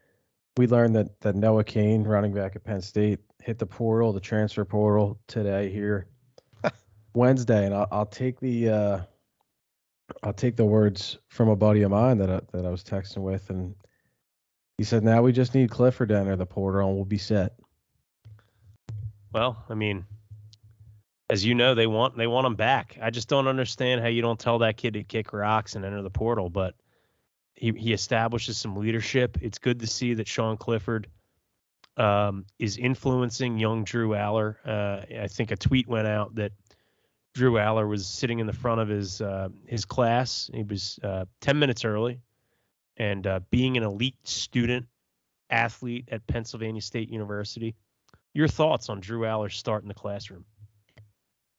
We 0.57 0.67
learned 0.67 0.95
that 0.95 1.19
that 1.21 1.35
Noah 1.35 1.63
Cain, 1.63 2.03
running 2.03 2.33
back 2.33 2.55
at 2.55 2.63
Penn 2.63 2.81
State, 2.81 3.19
hit 3.41 3.59
the 3.59 3.65
portal, 3.65 4.13
the 4.13 4.19
transfer 4.19 4.65
portal 4.65 5.19
today 5.27 5.71
here, 5.71 6.07
Wednesday, 7.13 7.65
and 7.65 7.73
I'll, 7.73 7.87
I'll 7.91 8.05
take 8.05 8.39
the 8.39 8.69
uh, 8.69 9.01
I'll 10.23 10.33
take 10.33 10.55
the 10.55 10.65
words 10.65 11.17
from 11.29 11.49
a 11.49 11.55
buddy 11.55 11.81
of 11.83 11.91
mine 11.91 12.17
that 12.19 12.29
I, 12.29 12.41
that 12.53 12.65
I 12.65 12.69
was 12.69 12.83
texting 12.83 13.23
with, 13.23 13.49
and 13.49 13.75
he 14.77 14.83
said, 14.83 15.03
"Now 15.03 15.21
we 15.21 15.31
just 15.31 15.55
need 15.55 15.69
Clifford 15.69 16.09
to 16.09 16.17
enter 16.17 16.35
the 16.35 16.45
portal, 16.45 16.87
and 16.87 16.95
we'll 16.95 17.05
be 17.05 17.17
set." 17.17 17.53
Well, 19.33 19.63
I 19.69 19.75
mean, 19.75 20.05
as 21.29 21.45
you 21.45 21.55
know, 21.55 21.73
they 21.73 21.87
want 21.87 22.17
they 22.17 22.27
want 22.27 22.45
him 22.45 22.55
back. 22.55 22.97
I 23.01 23.09
just 23.09 23.29
don't 23.29 23.47
understand 23.47 24.01
how 24.01 24.07
you 24.07 24.21
don't 24.21 24.39
tell 24.39 24.59
that 24.59 24.77
kid 24.77 24.93
to 24.93 25.03
kick 25.03 25.33
rocks 25.33 25.75
and 25.75 25.85
enter 25.85 26.01
the 26.01 26.09
portal, 26.09 26.49
but 26.49 26.75
he 27.55 27.71
he 27.71 27.93
establishes 27.93 28.57
some 28.57 28.75
leadership. 28.75 29.37
It's 29.41 29.57
good 29.57 29.79
to 29.79 29.87
see 29.87 30.13
that 30.15 30.27
Sean 30.27 30.57
Clifford 30.57 31.07
um, 31.97 32.45
is 32.59 32.77
influencing 32.77 33.57
young 33.57 33.83
Drew 33.83 34.09
Allar. 34.09 34.55
Uh, 34.65 35.21
I 35.21 35.27
think 35.27 35.51
a 35.51 35.55
tweet 35.55 35.87
went 35.87 36.07
out 36.07 36.35
that 36.35 36.51
Drew 37.33 37.53
Allar 37.53 37.87
was 37.87 38.05
sitting 38.07 38.39
in 38.39 38.47
the 38.47 38.53
front 38.53 38.81
of 38.81 38.87
his 38.87 39.21
uh, 39.21 39.49
his 39.67 39.85
class. 39.85 40.49
He 40.53 40.63
was 40.63 40.99
uh, 41.03 41.25
10 41.41 41.59
minutes 41.59 41.85
early, 41.85 42.19
and 42.97 43.25
uh, 43.25 43.39
being 43.49 43.77
an 43.77 43.83
elite 43.83 44.15
student 44.23 44.85
athlete 45.49 46.09
at 46.11 46.25
Pennsylvania 46.27 46.81
State 46.81 47.09
University. 47.09 47.75
Your 48.33 48.47
thoughts 48.47 48.89
on 48.89 49.01
Drew 49.01 49.21
Allar's 49.21 49.57
start 49.57 49.83
in 49.83 49.89
the 49.89 49.93
classroom? 49.93 50.45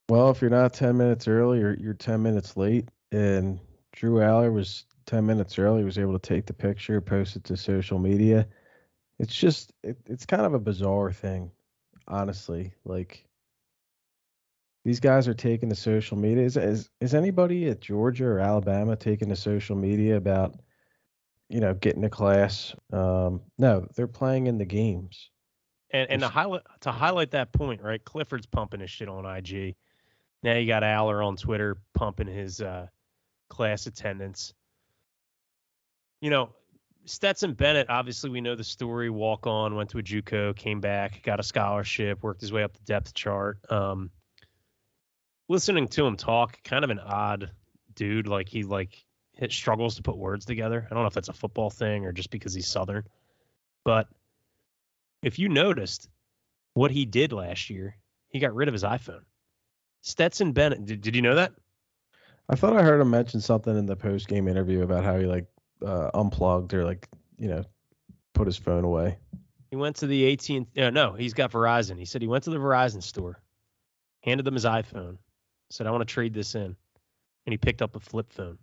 Well, 0.09 0.31
if 0.31 0.41
you're 0.41 0.51
not 0.51 0.73
10 0.73 0.97
minutes 0.97 1.29
early, 1.29 1.59
you're, 1.59 1.75
you're 1.75 1.95
10 1.95 2.23
minutes 2.23 2.57
late. 2.57 2.89
And 3.13 3.61
Drew 3.93 4.21
Allar 4.21 4.53
was 4.53 4.87
10 5.05 5.25
minutes 5.25 5.59
early. 5.59 5.81
He 5.81 5.85
was 5.85 5.99
able 5.99 6.19
to 6.19 6.19
take 6.19 6.47
the 6.47 6.55
picture, 6.55 7.01
post 7.01 7.37
it 7.37 7.45
to 7.45 7.57
social 7.57 7.99
media 7.99 8.47
it's 9.23 9.35
just 9.35 9.73
it, 9.85 9.97
it's 10.07 10.27
kind 10.27 10.45
of 10.45 10.53
a 10.53 10.59
bizarre 10.59 11.13
thing, 11.13 11.53
honestly. 12.09 12.73
Like 12.85 13.25
these 14.85 14.99
guys 14.99 15.29
are 15.29 15.35
taking 15.35 15.69
to 15.69 15.77
social 15.77 16.19
media. 16.19 16.45
Is, 16.45 16.57
is 16.57 16.91
is 17.01 17.15
anybody 17.15 17.69
at 17.69 17.81
Georgia 17.81 18.27
or 18.27 18.41
Alabama 18.41 18.97
taking 18.97 19.29
to 19.29 19.37
social 19.37 19.77
media 19.77 20.17
about 20.17 20.57
you 21.49 21.61
know 21.61 21.73
getting 21.73 22.03
to 22.03 22.11
class? 22.11 22.75
Um, 22.93 23.43
no, 23.59 23.87
they're 23.95 24.09
playing 24.09 24.49
in 24.49 24.59
the 24.59 24.65
games. 24.65 25.31
And 25.93 26.11
and 26.11 26.23
to 26.23 26.29
highlight 26.29 26.63
to 26.81 26.91
highlight 26.91 27.31
that 27.31 27.53
point, 27.53 27.81
right? 27.81 28.05
Clifford's 28.05 28.47
pumping 28.47 28.81
his 28.81 28.91
shit 28.91 29.09
on 29.09 29.25
IG. 29.25 29.77
Now 30.43 30.55
you 30.55 30.67
got 30.67 30.83
Allar 30.83 31.25
on 31.25 31.37
Twitter 31.37 31.77
pumping 31.95 32.27
his 32.27 32.61
uh, 32.61 32.89
class 33.49 33.87
attendance. 33.87 34.53
You 36.21 36.31
know, 36.31 36.51
Stetson 37.05 37.55
Bennett, 37.55 37.91
obviously, 37.91 38.31
we 38.31 38.41
know 38.41 38.55
the 38.55 38.65
story. 38.65 39.11
Walk 39.11 39.47
on, 39.47 39.75
went 39.75 39.91
to 39.91 39.99
a 39.99 40.03
JUCO, 40.03 40.55
came 40.57 40.81
back, 40.81 41.23
got 41.23 41.41
a 41.41 41.43
scholarship, 41.43 42.23
worked 42.23 42.41
his 42.41 42.53
way 42.53 42.63
up 42.63 42.73
the 42.73 42.85
depth 42.85 43.15
chart. 43.15 43.59
Um, 43.71 44.11
listening 45.49 45.89
to 45.89 46.07
him 46.07 46.17
talk, 46.17 46.63
kind 46.63 46.85
of 46.85 46.91
an 46.91 47.01
odd 47.01 47.51
dude. 47.95 48.27
Like 48.29 48.49
he 48.49 48.63
like 48.63 49.05
struggles 49.49 49.97
to 49.97 50.03
put 50.03 50.17
words 50.17 50.45
together. 50.45 50.87
I 50.89 50.95
don't 50.95 51.03
know 51.03 51.09
if 51.09 51.15
that's 51.15 51.29
a 51.29 51.33
football 51.33 51.71
thing 51.71 52.07
or 52.07 52.13
just 52.13 52.31
because 52.31 52.55
he's 52.55 52.69
Southern. 52.69 53.05
But 53.85 54.07
if 55.23 55.39
you 55.39 55.49
noticed 55.49 56.09
what 56.75 56.91
he 56.91 57.05
did 57.05 57.33
last 57.33 57.71
year, 57.71 57.97
he 58.29 58.39
got 58.39 58.55
rid 58.55 58.69
of 58.69 58.73
his 58.73 58.85
iPhone. 58.85 59.23
Stetson 60.03 60.53
Bennett, 60.53 60.85
did, 60.85 61.01
did 61.01 61.17
you 61.17 61.23
know 61.23 61.37
that? 61.37 61.53
I 62.49 62.57
thought 62.57 62.77
I 62.77 62.83
heard 62.83 63.01
him 63.01 63.11
mention 63.11 63.41
something 63.41 63.77
in 63.77 63.87
the 63.87 63.97
post 63.97 64.29
game 64.29 64.49
interview 64.49 64.83
about 64.83 65.05
how 65.05 65.17
he 65.19 65.27
like 65.27 65.47
uh, 65.85 66.11
unplugged 66.15 66.75
or 66.75 66.85
like 66.85 67.09
you 67.39 67.49
know 67.49 67.65
put 68.35 68.47
his 68.47 68.57
phone 68.57 68.85
away. 68.85 69.19
He 69.71 69.77
went 69.77 69.97
to 69.97 70.07
the 70.07 70.33
AT&T. 70.33 70.67
Uh, 70.77 70.91
no, 70.91 71.15
he's 71.15 71.33
got 71.33 71.51
Verizon. 71.51 71.99
He 71.99 72.05
said 72.05 72.21
he 72.21 72.29
went 72.29 72.45
to 72.45 72.51
the 72.51 72.59
Verizon 72.59 73.03
store, 73.03 73.41
handed 74.21 74.45
them 74.45 74.55
his 74.55 74.65
iPhone, 74.65 75.17
said, 75.71 75.87
"I 75.87 75.91
want 75.91 76.03
to 76.07 76.13
trade 76.13 76.35
this 76.35 76.55
in," 76.55 76.77
and 77.47 77.53
he 77.53 77.57
picked 77.57 77.83
up 77.83 77.97
a 77.97 78.01
flip 78.01 78.33
phone. 78.33 78.59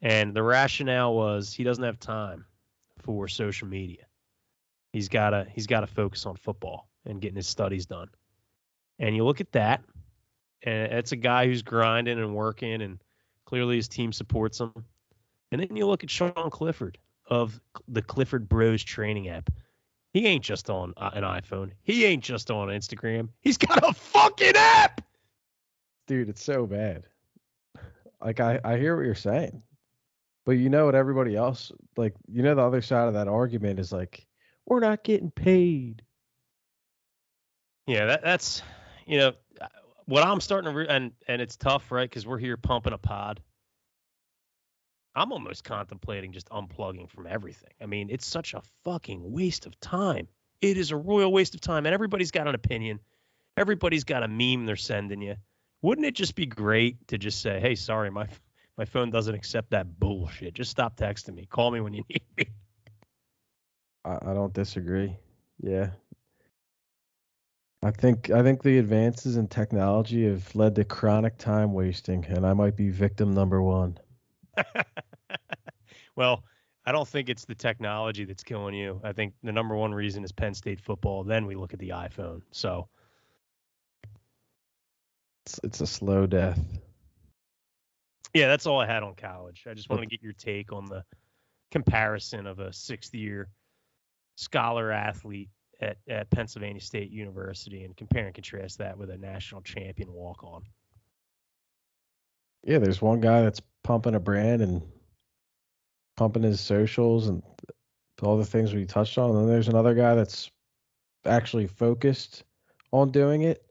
And 0.00 0.34
the 0.34 0.42
rationale 0.42 1.14
was 1.14 1.52
he 1.52 1.64
doesn't 1.64 1.82
have 1.82 1.98
time 1.98 2.44
for 2.98 3.26
social 3.26 3.66
media. 3.66 4.04
He's 4.92 5.08
gotta 5.08 5.46
he's 5.50 5.66
gotta 5.66 5.86
focus 5.86 6.26
on 6.26 6.36
football 6.36 6.88
and 7.04 7.20
getting 7.20 7.36
his 7.36 7.48
studies 7.48 7.86
done. 7.86 8.08
And 8.98 9.16
you 9.16 9.24
look 9.24 9.40
at 9.40 9.52
that, 9.52 9.82
and 10.62 10.92
it's 10.92 11.12
a 11.12 11.16
guy 11.16 11.46
who's 11.46 11.62
grinding 11.62 12.18
and 12.18 12.34
working, 12.34 12.82
and 12.82 13.02
clearly 13.44 13.76
his 13.76 13.88
team 13.88 14.12
supports 14.12 14.60
him. 14.60 14.72
And 15.50 15.60
then 15.60 15.76
you 15.76 15.86
look 15.86 16.04
at 16.04 16.10
Sean 16.10 16.50
Clifford 16.50 16.98
of 17.26 17.60
the 17.88 18.02
Clifford 18.02 18.48
Bros 18.48 18.82
training 18.82 19.28
app. 19.28 19.50
He 20.12 20.26
ain't 20.26 20.44
just 20.44 20.70
on 20.70 20.94
uh, 20.96 21.10
an 21.12 21.24
iPhone. 21.24 21.70
He 21.82 22.04
ain't 22.04 22.24
just 22.24 22.50
on 22.50 22.68
Instagram. 22.68 23.28
He's 23.40 23.58
got 23.58 23.86
a 23.88 23.92
fucking 23.92 24.54
app. 24.56 25.02
Dude, 26.06 26.28
it's 26.28 26.42
so 26.42 26.66
bad. 26.66 27.04
Like 28.20 28.40
I, 28.40 28.58
I 28.64 28.78
hear 28.78 28.96
what 28.96 29.04
you're 29.04 29.14
saying. 29.14 29.62
But 30.44 30.52
you 30.52 30.70
know 30.70 30.86
what 30.86 30.94
everybody 30.94 31.36
else 31.36 31.70
like 31.98 32.14
you 32.26 32.42
know 32.42 32.54
the 32.54 32.62
other 32.62 32.80
side 32.80 33.06
of 33.06 33.14
that 33.14 33.28
argument 33.28 33.78
is 33.78 33.92
like 33.92 34.26
we're 34.64 34.80
not 34.80 35.04
getting 35.04 35.30
paid. 35.30 36.02
Yeah, 37.86 38.06
that, 38.06 38.22
that's 38.22 38.62
you 39.06 39.18
know 39.18 39.32
what 40.06 40.26
I'm 40.26 40.40
starting 40.40 40.72
to 40.72 40.78
re- 40.78 40.88
and 40.88 41.12
and 41.26 41.42
it's 41.42 41.56
tough, 41.56 41.92
right? 41.92 42.08
Because 42.08 42.26
we're 42.26 42.38
here 42.38 42.56
pumping 42.56 42.94
a 42.94 42.98
pod. 42.98 43.40
I'm 45.18 45.32
almost 45.32 45.64
contemplating 45.64 46.32
just 46.32 46.48
unplugging 46.50 47.10
from 47.10 47.26
everything. 47.26 47.72
I 47.80 47.86
mean, 47.86 48.08
it's 48.10 48.26
such 48.26 48.54
a 48.54 48.62
fucking 48.84 49.32
waste 49.32 49.66
of 49.66 49.78
time. 49.80 50.28
It 50.60 50.76
is 50.76 50.90
a 50.90 50.96
royal 50.96 51.32
waste 51.32 51.54
of 51.54 51.60
time, 51.60 51.86
and 51.86 51.94
everybody's 51.94 52.30
got 52.30 52.48
an 52.48 52.54
opinion. 52.54 53.00
Everybody's 53.56 54.04
got 54.04 54.22
a 54.22 54.28
meme 54.28 54.66
they're 54.66 54.76
sending 54.76 55.20
you. 55.20 55.36
Wouldn't 55.82 56.06
it 56.06 56.14
just 56.14 56.34
be 56.34 56.46
great 56.46 57.08
to 57.08 57.18
just 57.18 57.40
say, 57.40 57.60
"Hey, 57.60 57.74
sorry, 57.74 58.10
my 58.10 58.28
my 58.78 58.84
phone 58.84 59.10
doesn't 59.10 59.34
accept 59.34 59.70
that 59.70 59.98
bullshit. 59.98 60.54
Just 60.54 60.70
stop 60.70 60.96
texting 60.96 61.34
me. 61.34 61.46
Call 61.46 61.70
me 61.70 61.80
when 61.80 61.94
you 61.94 62.04
need 62.10 62.22
me." 62.36 62.46
I, 64.04 64.18
I 64.22 64.34
don't 64.34 64.52
disagree. 64.52 65.16
Yeah, 65.60 65.90
I 67.82 67.92
think 67.92 68.30
I 68.30 68.42
think 68.42 68.62
the 68.62 68.78
advances 68.78 69.36
in 69.36 69.46
technology 69.46 70.24
have 70.24 70.54
led 70.54 70.74
to 70.76 70.84
chronic 70.84 71.38
time 71.38 71.72
wasting, 71.72 72.24
and 72.24 72.44
I 72.44 72.52
might 72.52 72.76
be 72.76 72.90
victim 72.90 73.32
number 73.32 73.62
one. 73.62 73.98
well, 76.18 76.42
I 76.84 76.90
don't 76.90 77.06
think 77.06 77.28
it's 77.28 77.44
the 77.44 77.54
technology 77.54 78.24
that's 78.24 78.42
killing 78.42 78.74
you. 78.74 79.00
I 79.04 79.12
think 79.12 79.34
the 79.44 79.52
number 79.52 79.76
one 79.76 79.94
reason 79.94 80.24
is 80.24 80.32
Penn 80.32 80.52
State 80.52 80.80
football. 80.80 81.22
Then 81.22 81.46
we 81.46 81.54
look 81.54 81.72
at 81.72 81.78
the 81.78 81.90
iPhone. 81.90 82.42
So 82.50 82.88
it's, 85.46 85.60
it's 85.62 85.80
a 85.80 85.86
slow 85.86 86.26
death. 86.26 86.58
Yeah, 88.34 88.48
that's 88.48 88.66
all 88.66 88.80
I 88.80 88.86
had 88.86 89.04
on 89.04 89.14
college. 89.14 89.64
I 89.70 89.74
just 89.74 89.88
wanted 89.88 90.02
to 90.02 90.08
get 90.08 90.20
your 90.20 90.32
take 90.32 90.72
on 90.72 90.86
the 90.86 91.04
comparison 91.70 92.48
of 92.48 92.58
a 92.58 92.72
sixth 92.72 93.14
year 93.14 93.48
scholar 94.34 94.90
athlete 94.90 95.50
at, 95.80 95.98
at 96.08 96.28
Pennsylvania 96.30 96.82
State 96.82 97.12
University 97.12 97.84
and 97.84 97.96
compare 97.96 98.26
and 98.26 98.34
contrast 98.34 98.78
that 98.78 98.98
with 98.98 99.10
a 99.10 99.16
national 99.16 99.60
champion 99.60 100.12
walk 100.12 100.42
on. 100.42 100.62
Yeah, 102.64 102.78
there's 102.78 103.00
one 103.00 103.20
guy 103.20 103.42
that's 103.42 103.62
pumping 103.84 104.16
a 104.16 104.20
brand 104.20 104.62
and 104.62 104.82
pumping 106.18 106.42
his 106.42 106.60
socials 106.60 107.28
and 107.28 107.42
all 108.22 108.36
the 108.36 108.44
things 108.44 108.74
we 108.74 108.84
touched 108.84 109.16
on. 109.16 109.30
And 109.30 109.38
then 109.40 109.48
there's 109.48 109.68
another 109.68 109.94
guy 109.94 110.16
that's 110.16 110.50
actually 111.24 111.68
focused 111.68 112.42
on 112.90 113.12
doing 113.12 113.42
it 113.42 113.64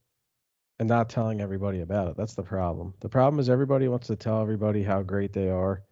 and 0.79 0.87
not 0.87 1.09
telling 1.09 1.41
everybody 1.41 1.81
about 1.81 2.07
it. 2.07 2.15
That's 2.15 2.35
the 2.35 2.43
problem. 2.43 2.93
The 3.01 3.09
problem 3.09 3.39
is 3.39 3.49
everybody 3.49 3.89
wants 3.89 4.07
to 4.07 4.15
tell 4.15 4.41
everybody 4.41 4.81
how 4.81 5.03
great 5.03 5.33
they 5.33 5.49
are 5.49 5.83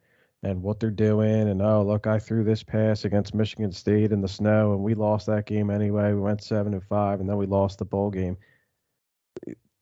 and 0.44 0.64
what 0.64 0.80
they're 0.80 0.92
doing. 0.92 1.50
And 1.50 1.62
oh, 1.62 1.84
look, 1.84 2.08
I 2.08 2.20
threw 2.20 2.46
this 2.46 2.64
pass 2.64 3.04
against 3.04 3.36
Michigan 3.36 3.74
State 3.74 4.14
in 4.14 4.22
the 4.22 4.28
snow, 4.28 4.72
and 4.74 4.82
we 4.82 4.94
lost 4.94 5.26
that 5.28 5.48
game 5.48 5.70
anyway. 5.70 6.14
We 6.14 6.22
went 6.22 6.42
seven 6.42 6.74
and 6.74 6.84
five, 6.84 7.20
and 7.20 7.28
then 7.28 7.36
we 7.38 7.48
lost 7.48 7.80
the 7.80 7.86
bowl 7.86 8.12
game. 8.12 8.38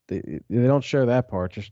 They, 0.08 0.22
they 0.50 0.68
don't 0.68 0.84
show 0.84 1.06
that 1.06 1.28
part. 1.28 1.52
Just 1.52 1.72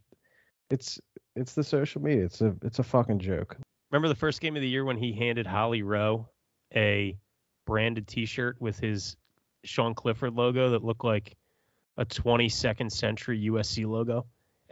it's 0.70 1.00
it's 1.36 1.54
the 1.54 1.64
social 1.64 2.02
media. 2.02 2.26
It's 2.26 2.42
a 2.42 2.56
it's 2.62 2.80
a 2.80 2.84
fucking 2.84 3.20
joke. 3.20 3.58
Remember 3.92 4.08
the 4.08 4.16
first 4.16 4.40
game 4.40 4.56
of 4.56 4.62
the 4.62 4.70
year 4.70 4.86
when 4.86 4.98
he 4.98 5.12
handed 5.12 5.46
Holly 5.46 5.84
Rowe 5.84 6.30
a 6.74 7.18
branded 7.66 8.08
T-shirt 8.08 8.56
with 8.60 8.80
his 8.80 9.18
Sean 9.66 9.94
Clifford 9.94 10.34
logo 10.34 10.72
that 10.72 10.84
looked 10.84 11.04
like 11.04 11.36
a 11.98 12.06
22nd 12.06 12.90
century 12.92 13.50
USC 13.50 13.86
logo. 13.86 14.26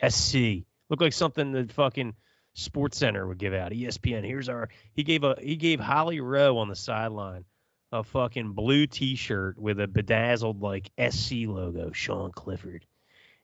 SC 0.08 0.66
looked 0.90 1.02
like 1.02 1.14
something 1.14 1.52
that 1.52 1.74
fucking 1.74 2.16
Sports 2.54 2.98
Center 2.98 3.28
would 3.28 3.38
give 3.38 3.54
out. 3.54 3.72
ESPN. 3.72 4.26
Here's 4.26 4.50
our. 4.50 4.70
He 4.94 5.04
gave 5.04 5.24
a. 5.24 5.36
He 5.40 5.56
gave 5.58 5.80
Holly 5.80 6.22
Rowe 6.22 6.58
on 6.58 6.70
the 6.70 6.76
sideline 6.76 7.46
a 7.92 8.04
fucking 8.04 8.54
blue 8.54 8.88
T-shirt 8.88 9.58
with 9.58 9.80
a 9.80 9.88
bedazzled 9.88 10.62
like 10.62 10.92
SC 11.10 11.46
logo, 11.46 11.92
Sean 11.92 12.32
Clifford, 12.32 12.86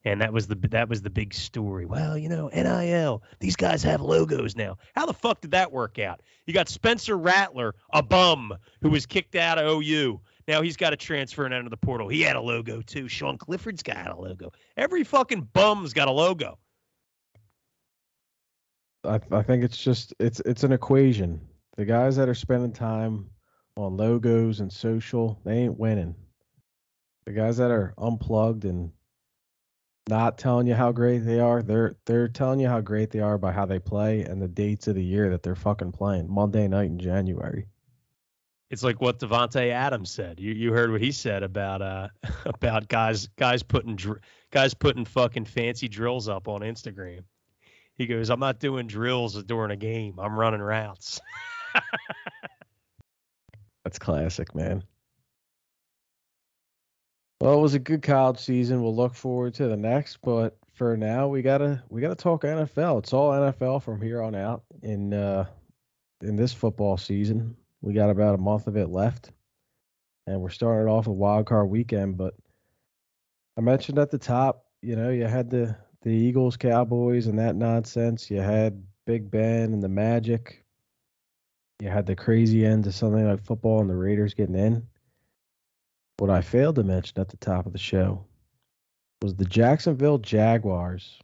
and 0.05 0.21
that 0.21 0.31
was 0.31 0.47
the 0.47 0.55
that 0.69 0.87
was 0.87 1.01
the 1.01 1.09
big 1.09 1.33
story. 1.33 1.85
Well, 1.85 2.17
you 2.17 2.29
know, 2.29 2.49
NIL. 2.53 3.23
These 3.39 3.55
guys 3.55 3.81
have 3.83 4.01
logos 4.01 4.55
now. 4.55 4.77
How 4.95 5.05
the 5.05 5.13
fuck 5.13 5.41
did 5.41 5.51
that 5.51 5.71
work 5.71 5.97
out? 5.99 6.21
You 6.45 6.53
got 6.53 6.69
Spencer 6.69 7.17
Rattler, 7.17 7.73
a 7.91 8.03
bum 8.03 8.53
who 8.81 8.89
was 8.91 9.05
kicked 9.05 9.35
out 9.35 9.57
of 9.57 9.65
OU. 9.65 10.21
Now 10.47 10.61
he's 10.61 10.77
got 10.77 10.91
to 10.91 10.95
transfer 10.95 11.45
and 11.45 11.53
enter 11.53 11.69
the 11.69 11.77
portal. 11.77 12.07
He 12.07 12.21
had 12.21 12.35
a 12.35 12.41
logo 12.41 12.81
too. 12.81 13.07
Sean 13.07 13.37
Clifford's 13.37 13.81
got 13.81 14.11
a 14.11 14.15
logo. 14.15 14.51
Every 14.77 15.03
fucking 15.03 15.49
bum's 15.53 15.91
got 15.91 16.07
a 16.07 16.11
logo. 16.11 16.59
I, 19.03 19.19
I 19.31 19.41
think 19.41 19.63
it's 19.63 19.77
just 19.77 20.13
it's 20.19 20.39
it's 20.41 20.63
an 20.63 20.71
equation. 20.71 21.41
The 21.77 21.85
guys 21.85 22.15
that 22.17 22.29
are 22.29 22.35
spending 22.35 22.71
time 22.71 23.29
on 23.75 23.97
logos 23.97 24.59
and 24.59 24.71
social, 24.71 25.39
they 25.43 25.57
ain't 25.57 25.79
winning. 25.79 26.15
The 27.25 27.33
guys 27.33 27.57
that 27.57 27.71
are 27.71 27.95
unplugged 27.97 28.65
and 28.65 28.91
not 30.07 30.37
telling 30.37 30.67
you 30.67 30.75
how 30.75 30.91
great 30.91 31.19
they 31.19 31.39
are, 31.39 31.63
they're 31.63 31.95
they're 32.05 32.27
telling 32.27 32.59
you 32.59 32.67
how 32.67 32.81
great 32.81 33.09
they 33.09 33.19
are 33.19 33.37
by 33.37 33.51
how 33.51 33.65
they 33.65 33.79
play 33.79 34.21
and 34.21 34.41
the 34.41 34.47
dates 34.47 34.87
of 34.87 34.95
the 34.95 35.03
year 35.03 35.29
that 35.29 35.41
they're 35.43 35.55
fucking 35.55 35.91
playing. 35.91 36.31
Monday 36.31 36.67
night 36.67 36.89
in 36.89 36.99
January. 36.99 37.65
It's 38.69 38.83
like 38.83 38.99
what 38.99 39.19
Davante 39.19 39.71
Adams 39.71 40.11
said. 40.11 40.39
You 40.39 40.53
you 40.53 40.71
heard 40.73 40.91
what 40.91 41.01
he 41.01 41.11
said 41.11 41.43
about 41.43 41.81
uh 41.81 42.09
about 42.45 42.87
guys 42.87 43.27
guys 43.35 43.63
putting 43.63 43.97
guys 44.51 44.73
putting 44.73 45.05
fucking 45.05 45.45
fancy 45.45 45.87
drills 45.87 46.27
up 46.27 46.47
on 46.47 46.61
Instagram. 46.61 47.23
He 47.95 48.05
goes, 48.07 48.29
I'm 48.29 48.39
not 48.41 48.59
doing 48.59 48.87
drills 48.87 49.41
during 49.43 49.71
a 49.71 49.77
game. 49.77 50.19
I'm 50.19 50.37
running 50.37 50.61
routes. 50.61 51.21
That's 53.83 53.97
classic, 53.97 54.53
man. 54.53 54.83
Well, 57.41 57.53
it 57.53 57.61
was 57.61 57.73
a 57.73 57.79
good 57.79 58.01
college 58.01 58.39
season. 58.39 58.81
We'll 58.81 58.95
look 58.95 59.13
forward 59.13 59.53
to 59.55 59.67
the 59.67 59.75
next, 59.75 60.19
but 60.21 60.57
for 60.73 60.95
now, 60.95 61.27
we 61.27 61.41
gotta 61.41 61.83
we 61.89 62.01
gotta 62.01 62.15
talk 62.15 62.43
NFL. 62.43 62.99
It's 62.99 63.13
all 63.13 63.31
NFL 63.31 63.83
from 63.83 64.01
here 64.01 64.21
on 64.21 64.35
out 64.35 64.63
in 64.83 65.13
uh, 65.13 65.45
in 66.21 66.35
this 66.35 66.53
football 66.53 66.97
season. 66.97 67.55
We 67.81 67.93
got 67.93 68.09
about 68.09 68.35
a 68.35 68.39
month 68.39 68.67
of 68.67 68.77
it 68.77 68.89
left, 68.89 69.31
and 70.27 70.39
we're 70.41 70.49
starting 70.49 70.91
off 70.91 71.07
a 71.07 71.11
wild 71.11 71.45
card 71.45 71.69
weekend. 71.69 72.17
But 72.17 72.35
I 73.57 73.61
mentioned 73.61 73.99
at 73.99 74.11
the 74.11 74.17
top, 74.17 74.65
you 74.81 74.95
know, 74.95 75.09
you 75.09 75.25
had 75.25 75.49
the 75.49 75.75
the 76.03 76.11
Eagles, 76.11 76.55
Cowboys, 76.55 77.27
and 77.27 77.39
that 77.39 77.55
nonsense. 77.55 78.31
You 78.31 78.39
had 78.39 78.81
Big 79.05 79.29
Ben 79.29 79.73
and 79.73 79.83
the 79.83 79.89
Magic. 79.89 80.63
You 81.81 81.89
had 81.89 82.05
the 82.05 82.15
crazy 82.15 82.65
end 82.65 82.85
to 82.85 82.93
something 82.93 83.27
like 83.27 83.43
football 83.43 83.81
and 83.81 83.89
the 83.89 83.95
Raiders 83.95 84.33
getting 84.33 84.55
in. 84.55 84.87
What 86.17 86.29
I 86.29 86.41
failed 86.41 86.75
to 86.75 86.83
mention 86.83 87.19
at 87.19 87.29
the 87.29 87.37
top 87.37 87.65
of 87.65 87.73
the 87.73 87.79
show 87.79 88.25
was 89.21 89.35
the 89.35 89.45
Jacksonville 89.45 90.17
Jaguars 90.17 91.19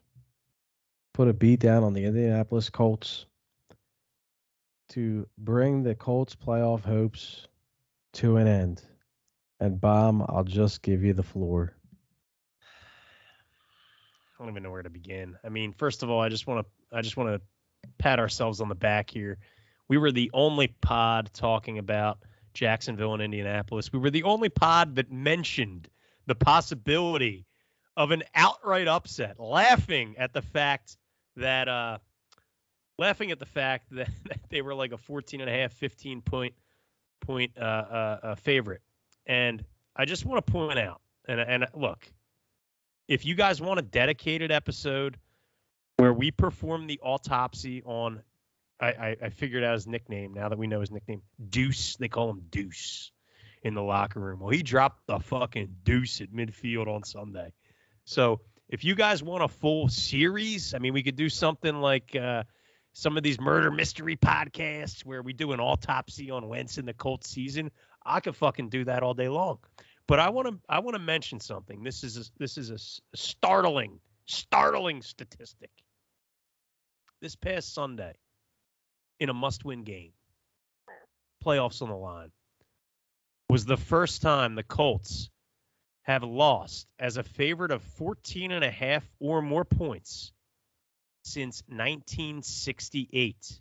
put 1.13 1.27
a 1.27 1.33
beat 1.33 1.59
down 1.59 1.83
on 1.83 1.93
the 1.93 2.03
Indianapolis 2.03 2.69
Colts 2.69 3.25
to 4.89 5.25
bring 5.37 5.83
the 5.83 5.95
Colts 5.95 6.35
playoff 6.35 6.83
hopes 6.83 7.47
to 8.13 8.37
an 8.37 8.47
end. 8.47 8.83
And 9.61 9.79
Bomb, 9.79 10.23
I'll 10.27 10.43
just 10.43 10.81
give 10.81 11.03
you 11.03 11.13
the 11.13 11.23
floor. 11.23 11.73
I 12.61 14.43
don't 14.43 14.49
even 14.49 14.63
know 14.63 14.71
where 14.71 14.81
to 14.81 14.89
begin. 14.89 15.37
I 15.45 15.49
mean, 15.49 15.71
first 15.71 16.03
of 16.03 16.09
all, 16.09 16.19
I 16.19 16.27
just 16.27 16.47
want 16.47 16.65
to 16.65 16.97
I 16.97 17.01
just 17.01 17.15
want 17.15 17.29
to 17.29 17.41
pat 17.99 18.19
ourselves 18.19 18.59
on 18.59 18.67
the 18.67 18.75
back 18.75 19.09
here. 19.09 19.37
We 19.87 19.97
were 19.97 20.11
the 20.11 20.31
only 20.33 20.67
pod 20.81 21.29
talking 21.33 21.77
about 21.77 22.19
Jacksonville 22.53 23.13
and 23.13 23.21
Indianapolis. 23.21 23.91
We 23.91 23.99
were 23.99 24.09
the 24.09 24.23
only 24.23 24.49
pod 24.49 24.95
that 24.95 25.11
mentioned 25.11 25.89
the 26.25 26.35
possibility 26.35 27.45
of 27.97 28.11
an 28.11 28.23
outright 28.35 28.87
upset, 28.87 29.39
laughing 29.39 30.15
at 30.17 30.33
the 30.33 30.41
fact 30.41 30.97
that 31.35 31.67
uh 31.67 31.97
laughing 32.97 33.31
at 33.31 33.39
the 33.39 33.45
fact 33.45 33.87
that, 33.91 34.09
that 34.25 34.39
they 34.49 34.61
were 34.61 34.75
like 34.75 34.91
a 34.91 34.97
14 34.97 35.41
and 35.41 35.49
a 35.49 35.53
half 35.53 35.73
15 35.73 36.21
point 36.21 36.53
point 37.19 37.51
uh, 37.57 37.61
uh, 37.61 38.19
uh, 38.23 38.35
favorite. 38.35 38.81
And 39.27 39.63
I 39.95 40.05
just 40.05 40.25
want 40.25 40.45
to 40.45 40.51
point 40.51 40.79
out, 40.79 41.01
and 41.27 41.39
and 41.39 41.67
look, 41.75 42.07
if 43.07 43.25
you 43.25 43.35
guys 43.35 43.61
want 43.61 43.79
a 43.79 43.83
dedicated 43.83 44.51
episode 44.51 45.17
where 45.97 46.13
we 46.13 46.31
perform 46.31 46.87
the 46.87 46.99
autopsy 47.03 47.83
on, 47.83 48.21
I, 48.81 48.87
I, 48.87 49.17
I 49.23 49.29
figured 49.29 49.63
out 49.63 49.73
his 49.73 49.87
nickname 49.87 50.33
now 50.33 50.49
that 50.49 50.57
we 50.57 50.67
know 50.67 50.79
his 50.79 50.91
nickname, 50.91 51.21
Deuce. 51.49 51.95
They 51.97 52.07
call 52.07 52.29
him 52.31 52.41
Deuce 52.49 53.11
in 53.63 53.75
the 53.75 53.83
locker 53.83 54.19
room. 54.19 54.39
Well, 54.39 54.49
he 54.49 54.63
dropped 54.63 55.05
the 55.07 55.19
fucking 55.19 55.75
deuce 55.83 56.19
at 56.21 56.31
midfield 56.31 56.87
on 56.87 57.03
Sunday. 57.03 57.53
So 58.05 58.41
if 58.69 58.83
you 58.83 58.95
guys 58.95 59.21
want 59.21 59.43
a 59.43 59.47
full 59.47 59.87
series, 59.87 60.73
I 60.73 60.79
mean, 60.79 60.93
we 60.93 61.03
could 61.03 61.15
do 61.15 61.29
something 61.29 61.75
like 61.75 62.15
uh, 62.15 62.43
some 62.93 63.17
of 63.17 63.23
these 63.23 63.39
murder 63.39 63.69
mystery 63.69 64.15
podcasts 64.17 65.05
where 65.05 65.21
we 65.21 65.33
do 65.33 65.51
an 65.51 65.59
autopsy 65.59 66.31
on 66.31 66.47
Wentz 66.47 66.77
in 66.77 66.85
the 66.85 66.93
Colts 66.93 67.29
season. 67.29 67.69
I 68.03 68.19
could 68.19 68.35
fucking 68.35 68.69
do 68.69 68.83
that 68.85 69.03
all 69.03 69.13
day 69.13 69.29
long. 69.29 69.59
But 70.07 70.19
I 70.19 70.29
want 70.29 70.47
to 70.47 70.59
I 70.67 70.79
want 70.79 70.95
to 70.95 71.01
mention 71.01 71.39
something. 71.39 71.83
This 71.83 72.03
is 72.03 72.17
a, 72.17 72.23
this 72.39 72.57
is 72.57 72.71
a 72.71 73.17
startling 73.17 73.99
startling 74.25 75.01
statistic. 75.01 75.69
This 77.21 77.35
past 77.35 77.73
Sunday, 77.73 78.13
in 79.21 79.29
a 79.29 79.33
must-win 79.33 79.83
game, 79.83 80.13
playoffs 81.45 81.83
on 81.83 81.89
the 81.89 81.95
line, 81.95 82.31
was 83.47 83.65
the 83.65 83.77
first 83.77 84.23
time 84.23 84.55
the 84.55 84.63
Colts 84.63 85.29
have 86.01 86.23
lost 86.23 86.87
as 86.97 87.17
a 87.17 87.23
favorite 87.23 87.69
of 87.69 87.83
14 87.83 88.51
and 88.51 88.65
a 88.65 88.71
half 88.71 89.07
or 89.19 89.43
more 89.43 89.63
points 89.63 90.31
since 91.23 91.61
1968. 91.67 93.59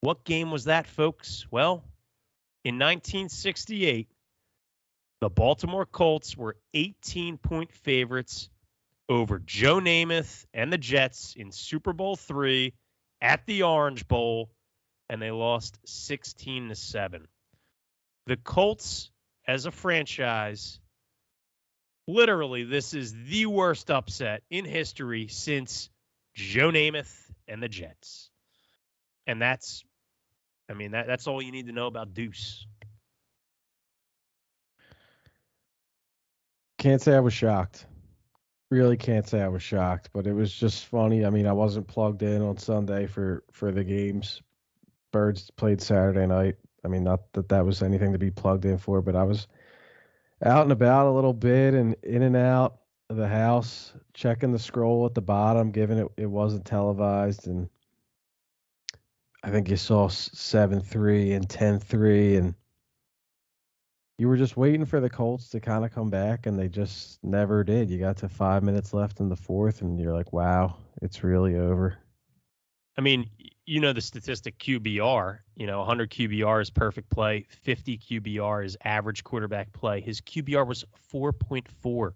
What 0.00 0.24
game 0.24 0.50
was 0.50 0.64
that, 0.64 0.88
folks? 0.88 1.46
Well, 1.52 1.84
in 2.64 2.74
1968, 2.74 4.08
the 5.20 5.30
Baltimore 5.30 5.86
Colts 5.86 6.36
were 6.36 6.56
18 6.74 7.38
point 7.38 7.72
favorites 7.72 8.50
over 9.08 9.38
Joe 9.38 9.78
Namath 9.78 10.44
and 10.52 10.72
the 10.72 10.78
Jets 10.78 11.34
in 11.36 11.52
Super 11.52 11.92
Bowl 11.92 12.16
3 12.16 12.74
at 13.20 13.44
the 13.46 13.62
Orange 13.62 14.06
Bowl 14.08 14.50
and 15.08 15.20
they 15.20 15.30
lost 15.30 15.78
16 15.86 16.68
to 16.68 16.74
7. 16.74 17.26
The 18.26 18.36
Colts 18.36 19.10
as 19.46 19.66
a 19.66 19.70
franchise 19.70 20.80
literally 22.06 22.64
this 22.64 22.94
is 22.94 23.14
the 23.28 23.46
worst 23.46 23.90
upset 23.90 24.42
in 24.50 24.64
history 24.64 25.28
since 25.28 25.90
Joe 26.34 26.70
Namath 26.70 27.14
and 27.48 27.62
the 27.62 27.68
Jets. 27.68 28.30
And 29.26 29.40
that's 29.40 29.84
I 30.68 30.74
mean 30.74 30.92
that 30.92 31.06
that's 31.06 31.26
all 31.26 31.42
you 31.42 31.52
need 31.52 31.66
to 31.66 31.72
know 31.72 31.86
about 31.86 32.14
Deuce. 32.14 32.66
Can't 36.78 37.02
say 37.02 37.14
I 37.14 37.20
was 37.20 37.34
shocked. 37.34 37.84
Really 38.70 38.96
can't 38.96 39.26
say 39.26 39.42
I 39.42 39.48
was 39.48 39.62
shocked, 39.62 40.10
but 40.12 40.26
it 40.28 40.32
was 40.32 40.52
just 40.52 40.86
funny. 40.86 41.24
I 41.24 41.30
mean, 41.30 41.46
I 41.46 41.52
wasn't 41.52 41.88
plugged 41.88 42.22
in 42.22 42.40
on 42.40 42.56
Sunday 42.56 43.06
for 43.06 43.42
for 43.50 43.72
the 43.72 43.82
games. 43.82 44.42
Birds 45.12 45.50
played 45.50 45.82
Saturday 45.82 46.26
night. 46.26 46.56
I 46.84 46.88
mean, 46.88 47.02
not 47.02 47.32
that 47.32 47.48
that 47.48 47.66
was 47.66 47.82
anything 47.82 48.12
to 48.12 48.18
be 48.18 48.30
plugged 48.30 48.64
in 48.64 48.78
for, 48.78 49.02
but 49.02 49.16
I 49.16 49.24
was 49.24 49.48
out 50.44 50.62
and 50.62 50.72
about 50.72 51.08
a 51.08 51.10
little 51.10 51.32
bit 51.34 51.74
and 51.74 51.96
in 52.04 52.22
and 52.22 52.36
out 52.36 52.78
of 53.10 53.16
the 53.16 53.26
house, 53.28 53.92
checking 54.14 54.52
the 54.52 54.58
scroll 54.58 55.04
at 55.04 55.14
the 55.14 55.20
bottom, 55.20 55.72
given 55.72 55.98
it 55.98 56.08
it 56.16 56.26
wasn't 56.26 56.64
televised, 56.64 57.48
and 57.48 57.68
I 59.42 59.50
think 59.50 59.68
you 59.68 59.76
saw 59.76 60.06
seven 60.08 60.80
three 60.80 61.32
and 61.32 61.48
ten 61.50 61.80
three, 61.80 62.36
and 62.36 62.54
you 64.20 64.28
were 64.28 64.36
just 64.36 64.54
waiting 64.54 64.84
for 64.84 65.00
the 65.00 65.08
Colts 65.08 65.48
to 65.48 65.60
kind 65.60 65.82
of 65.82 65.94
come 65.94 66.10
back, 66.10 66.44
and 66.44 66.58
they 66.58 66.68
just 66.68 67.18
never 67.24 67.64
did. 67.64 67.88
You 67.88 67.98
got 67.98 68.18
to 68.18 68.28
five 68.28 68.62
minutes 68.62 68.92
left 68.92 69.18
in 69.18 69.30
the 69.30 69.36
fourth, 69.36 69.80
and 69.80 69.98
you're 69.98 70.12
like, 70.12 70.30
wow, 70.30 70.76
it's 71.00 71.24
really 71.24 71.56
over. 71.56 71.96
I 72.98 73.00
mean, 73.00 73.30
you 73.64 73.80
know 73.80 73.94
the 73.94 74.02
statistic 74.02 74.58
QBR. 74.58 75.38
You 75.56 75.66
know, 75.66 75.78
100 75.78 76.10
QBR 76.10 76.60
is 76.60 76.68
perfect 76.68 77.08
play, 77.08 77.46
50 77.48 77.96
QBR 77.96 78.66
is 78.66 78.76
average 78.84 79.24
quarterback 79.24 79.72
play. 79.72 80.02
His 80.02 80.20
QBR 80.20 80.66
was 80.66 80.84
4.4. 81.14 82.12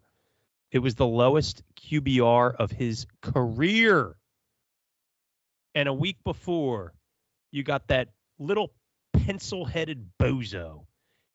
It 0.73 0.81
was 0.81 0.97
the 0.97 1.07
lowest 1.07 1.63
QBR 1.81 2.55
of 2.57 2.71
his 2.71 3.07
career. 3.23 4.15
And 5.75 5.89
a 5.89 5.95
week 5.95 6.19
before, 6.23 6.93
you 7.51 7.63
got 7.63 7.89
that 7.89 8.11
little 8.39 8.75
pencil-headed 9.15 10.11
bozo 10.21 10.85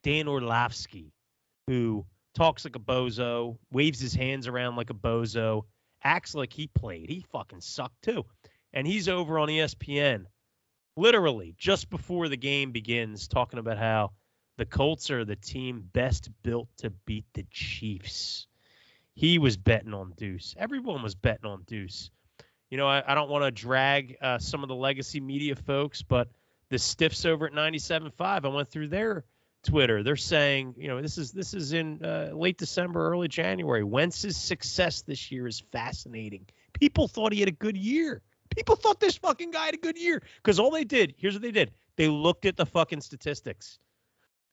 Dan 0.04 0.28
Orlovsky, 0.28 1.14
who 1.68 2.06
talks 2.34 2.64
like 2.64 2.76
a 2.76 2.80
bozo, 2.80 3.58
waves 3.72 4.00
his 4.00 4.14
hands 4.14 4.48
around 4.48 4.76
like 4.76 4.90
a 4.90 4.96
bozo, 4.96 5.64
acts 6.04 6.36
like 6.36 6.54
he 6.54 6.68
played. 6.68 7.10
He 7.10 7.26
fucking 7.32 7.62
sucked 7.62 8.02
too. 8.02 8.26
And 8.74 8.88
he's 8.88 9.10
over 9.10 9.40
on 9.40 9.50
ESPN, 9.50 10.26
literally 10.96 11.56
just 11.58 11.90
before 11.90 12.30
the 12.30 12.38
game 12.38 12.72
begins, 12.72 13.28
talking 13.28 13.60
about 13.60 13.78
how 13.78 14.12
the 14.58 14.66
Colts 14.66 15.10
are 15.10 15.26
the 15.26 15.36
team 15.36 15.90
best 15.94 16.30
built 16.44 16.70
to 16.78 16.92
beat 17.06 17.26
the 17.34 17.46
Chiefs. 17.52 18.48
He 19.16 19.38
was 19.38 19.58
betting 19.58 19.94
on 19.94 20.14
Deuce. 20.16 20.56
Everyone 20.58 21.02
was 21.02 21.16
betting 21.16 21.50
on 21.50 21.64
Deuce. 21.68 22.10
You 22.70 22.78
know, 22.78 22.88
I, 22.88 23.04
I 23.06 23.16
don't 23.16 23.30
want 23.30 23.44
to 23.44 23.52
drag 23.52 24.16
uh, 24.22 24.38
some 24.38 24.64
of 24.64 24.70
the 24.70 24.76
legacy 24.76 25.20
media 25.20 25.56
folks, 25.56 26.04
but 26.04 26.30
the 26.70 26.78
stiffs 26.78 27.26
over 27.26 27.48
at 27.48 27.54
97.5, 27.54 28.12
I 28.20 28.48
went 28.48 28.70
through 28.70 28.88
their– 28.90 29.26
Twitter. 29.64 30.04
They're 30.04 30.16
saying, 30.16 30.76
you 30.78 30.88
know, 30.88 31.02
this 31.02 31.18
is 31.18 31.32
this 31.32 31.54
is 31.54 31.74
in 31.74 32.04
uh, 32.04 32.32
late 32.34 32.58
December, 32.58 33.10
early 33.10 33.28
January. 33.28 33.84
Wentz's 33.84 34.38
success 34.38 35.02
this 35.02 35.32
year 35.32 35.48
is 35.48 35.60
fascinating. 35.72 36.46
People 36.74 37.08
thought 37.08 37.34
he 37.34 37.40
had 37.40 37.50
a 37.50 37.54
good 37.54 37.78
year. 37.78 38.22
People 38.56 38.76
thought 38.76 39.00
this 39.00 39.18
fucking 39.18 39.52
guy 39.52 39.66
had 39.66 39.76
a 39.76 39.78
good 39.78 39.98
year 39.98 40.24
because 40.38 40.60
all 40.60 40.72
they 40.72 40.84
did, 40.84 41.14
here's 41.18 41.34
what 41.34 41.42
they 41.42 41.52
did: 41.52 41.72
they 41.98 42.08
looked 42.08 42.46
at 42.46 42.58
the 42.58 42.66
fucking 42.66 43.02
statistics. 43.02 43.80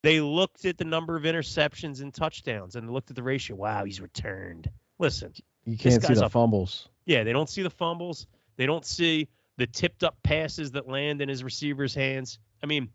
They 0.03 0.21
looked 0.21 0.65
at 0.65 0.79
the 0.79 0.85
number 0.85 1.17
of 1.17 1.23
interceptions 1.23 2.03
and 2.03 2.13
touchdowns, 2.13 2.77
and 2.77 2.91
looked 2.91 3.11
at 3.11 3.17
the 3.17 3.23
ratio. 3.23 3.57
Wow, 3.57 3.85
he's 3.85 4.01
returned. 4.01 4.71
Listen, 4.99 5.33
you 5.65 5.77
can't 5.77 6.03
see 6.03 6.15
the 6.15 6.29
fumbles. 6.29 6.89
Yeah, 7.07 7.25
they 7.25 7.33
don't 7.33 7.49
see 7.49 7.63
the 7.63 7.71
fumbles. 7.71 8.27
They 8.57 8.67
don't 8.67 8.85
see 8.85 9.29
the 9.57 9.67
tipped 9.67 10.05
up 10.05 10.17
passes 10.23 10.73
that 10.73 10.89
land 10.89 11.23
in 11.23 11.29
his 11.29 11.43
receiver's 11.43 11.95
hands. 11.95 12.39
I 12.63 12.67
mean, 12.67 12.91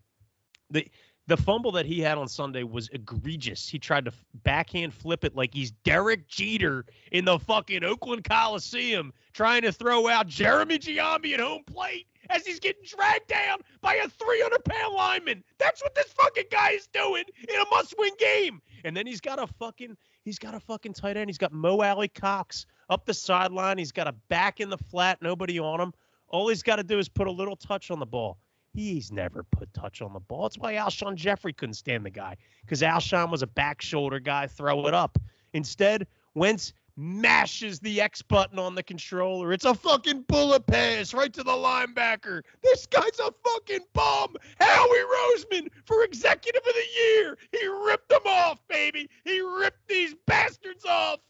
the 0.70 0.86
the 1.26 1.36
fumble 1.36 1.72
that 1.72 1.86
he 1.86 2.00
had 2.00 2.18
on 2.18 2.28
Sunday 2.28 2.64
was 2.64 2.88
egregious. 2.92 3.68
He 3.68 3.78
tried 3.78 4.04
to 4.06 4.12
backhand 4.42 4.92
flip 4.92 5.24
it 5.24 5.36
like 5.36 5.54
he's 5.54 5.70
Derek 5.70 6.26
Jeter 6.26 6.84
in 7.12 7.24
the 7.24 7.38
fucking 7.38 7.84
Oakland 7.84 8.24
Coliseum 8.24 9.12
trying 9.32 9.62
to 9.62 9.72
throw 9.72 10.08
out 10.08 10.26
Jeremy 10.26 10.78
Giambi 10.78 11.34
at 11.34 11.40
home 11.40 11.62
plate 11.64 12.06
as 12.30 12.44
he's 12.44 12.58
getting 12.58 12.82
dragged 12.84 13.28
down 13.28 13.58
by 13.80 13.94
a 13.94 14.08
300 14.08 14.64
pound 14.64 14.94
lineman. 14.94 15.44
That's 15.58 15.82
what 15.82 15.94
this 15.94 16.12
fucking 16.12 16.46
guy 16.50 16.70
is 16.70 16.88
doing 16.88 17.24
in 17.48 17.54
a 17.54 17.64
must 17.70 17.94
win 17.98 18.12
game. 18.18 18.60
And 18.84 18.96
then 18.96 19.06
he's 19.06 19.20
got 19.20 19.38
a 19.38 19.46
fucking 19.46 19.96
he's 20.24 20.38
got 20.38 20.54
a 20.54 20.60
fucking 20.60 20.94
tight 20.94 21.16
end. 21.16 21.28
He's 21.28 21.38
got 21.38 21.52
Mo 21.52 21.82
Alie-Cox 21.82 22.66
up 22.90 23.06
the 23.06 23.14
sideline. 23.14 23.78
He's 23.78 23.92
got 23.92 24.08
a 24.08 24.12
back 24.28 24.60
in 24.60 24.70
the 24.70 24.78
flat, 24.78 25.22
nobody 25.22 25.58
on 25.58 25.80
him. 25.80 25.92
All 26.28 26.48
he's 26.48 26.62
got 26.62 26.76
to 26.76 26.82
do 26.82 26.98
is 26.98 27.08
put 27.08 27.26
a 27.26 27.30
little 27.30 27.56
touch 27.56 27.90
on 27.90 27.98
the 27.98 28.06
ball. 28.06 28.38
He's 28.74 29.12
never 29.12 29.42
put 29.42 29.72
touch 29.74 30.00
on 30.00 30.12
the 30.14 30.20
ball. 30.20 30.44
That's 30.44 30.58
why 30.58 30.74
Alshon 30.74 31.14
Jeffery 31.14 31.52
couldn't 31.52 31.74
stand 31.74 32.06
the 32.06 32.10
guy 32.10 32.36
because 32.62 32.80
Alshon 32.80 33.30
was 33.30 33.42
a 33.42 33.46
back 33.46 33.82
shoulder 33.82 34.18
guy, 34.18 34.46
throw 34.46 34.86
it 34.86 34.94
up. 34.94 35.18
Instead, 35.52 36.06
Wentz 36.34 36.72
mashes 36.96 37.80
the 37.80 38.00
X 38.00 38.22
button 38.22 38.58
on 38.58 38.74
the 38.74 38.82
controller. 38.82 39.52
It's 39.52 39.64
a 39.64 39.74
fucking 39.74 40.22
bullet 40.22 40.66
pass 40.66 41.12
right 41.12 41.32
to 41.32 41.42
the 41.42 41.52
linebacker. 41.52 42.42
This 42.62 42.86
guy's 42.86 43.18
a 43.18 43.32
fucking 43.44 43.86
bum. 43.92 44.36
Howie 44.58 44.88
Roseman 44.98 45.68
for 45.84 46.04
executive 46.04 46.62
of 46.66 46.74
the 46.74 47.00
year. 47.00 47.38
He 47.52 47.66
ripped 47.66 48.08
them 48.08 48.26
off, 48.26 48.58
baby. 48.68 49.08
He 49.24 49.40
ripped 49.40 49.86
these 49.88 50.14
bastards 50.26 50.84
off. 50.84 51.20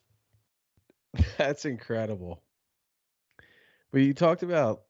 That's 1.38 1.64
incredible. 1.64 2.42
But 3.92 4.02
you 4.02 4.14
talked 4.14 4.42
about 4.42 4.82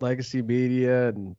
legacy 0.00 0.42
media 0.42 1.08
and 1.08 1.36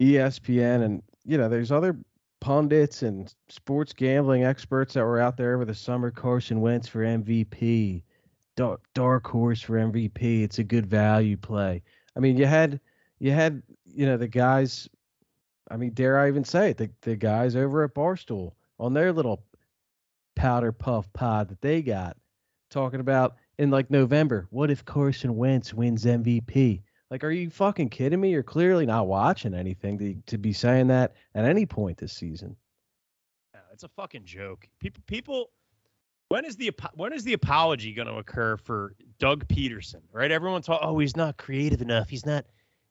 ESPN, 0.00 0.82
and 0.84 1.02
you 1.24 1.38
know, 1.38 1.48
there's 1.48 1.72
other 1.72 1.96
pundits 2.40 3.02
and 3.02 3.34
sports 3.48 3.92
gambling 3.92 4.44
experts 4.44 4.94
that 4.94 5.04
were 5.04 5.20
out 5.20 5.36
there 5.36 5.54
over 5.54 5.64
the 5.64 5.74
summer. 5.74 6.10
Carson 6.10 6.60
Wentz 6.60 6.86
for 6.86 7.00
MVP, 7.00 8.02
dark, 8.56 8.80
dark 8.94 9.26
horse 9.26 9.60
for 9.60 9.74
MVP. 9.74 10.42
It's 10.42 10.58
a 10.58 10.64
good 10.64 10.86
value 10.86 11.36
play. 11.36 11.82
I 12.16 12.20
mean, 12.20 12.36
you 12.36 12.46
had 12.46 12.80
you 13.18 13.32
had 13.32 13.62
you 13.84 14.06
know 14.06 14.16
the 14.16 14.28
guys. 14.28 14.88
I 15.70 15.76
mean, 15.76 15.90
dare 15.94 16.18
I 16.18 16.28
even 16.28 16.44
say 16.44 16.70
it? 16.70 16.76
The 16.76 16.90
the 17.02 17.16
guys 17.16 17.56
over 17.56 17.84
at 17.84 17.94
Barstool 17.94 18.52
on 18.78 18.94
their 18.94 19.12
little 19.12 19.42
powder 20.34 20.70
puff 20.70 21.10
pod 21.12 21.48
that 21.48 21.60
they 21.62 21.82
got 21.82 22.16
talking 22.70 23.00
about 23.00 23.36
in 23.58 23.70
like 23.70 23.90
November. 23.90 24.46
What 24.50 24.70
if 24.70 24.84
Carson 24.84 25.36
Wentz 25.36 25.72
wins 25.72 26.04
MVP? 26.04 26.82
Like, 27.10 27.22
are 27.22 27.30
you 27.30 27.50
fucking 27.50 27.90
kidding 27.90 28.20
me? 28.20 28.30
You're 28.30 28.42
clearly 28.42 28.86
not 28.86 29.06
watching 29.06 29.54
anything 29.54 29.98
to 29.98 30.14
to 30.26 30.38
be 30.38 30.52
saying 30.52 30.88
that 30.88 31.14
at 31.34 31.44
any 31.44 31.66
point 31.66 31.98
this 31.98 32.12
season. 32.12 32.56
it's 33.72 33.84
a 33.84 33.88
fucking 33.88 34.24
joke. 34.24 34.68
People, 34.80 35.02
people. 35.06 35.50
When 36.28 36.44
is 36.44 36.56
the 36.56 36.72
when 36.94 37.12
is 37.12 37.22
the 37.22 37.34
apology 37.34 37.92
going 37.92 38.08
to 38.08 38.16
occur 38.16 38.56
for 38.56 38.94
Doug 39.18 39.46
Pederson? 39.46 40.02
Right? 40.12 40.32
Everyone 40.32 40.62
talk. 40.62 40.80
Oh, 40.82 40.98
he's 40.98 41.16
not 41.16 41.36
creative 41.36 41.80
enough. 41.82 42.08
He's 42.08 42.26
not. 42.26 42.44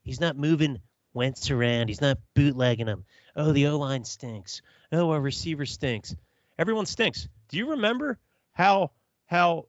He's 0.03 0.21
not 0.21 0.37
moving 0.37 0.79
Wentz 1.13 1.49
around. 1.51 1.87
He's 1.87 2.01
not 2.01 2.19
bootlegging 2.35 2.87
him. 2.87 3.03
Oh, 3.35 3.51
the 3.51 3.67
O 3.67 3.77
line 3.77 4.05
stinks. 4.05 4.61
Oh, 4.91 5.09
our 5.11 5.19
receiver 5.19 5.65
stinks. 5.65 6.15
Everyone 6.57 6.85
stinks. 6.85 7.27
Do 7.49 7.57
you 7.57 7.71
remember 7.71 8.17
how 8.53 8.91
how 9.25 9.65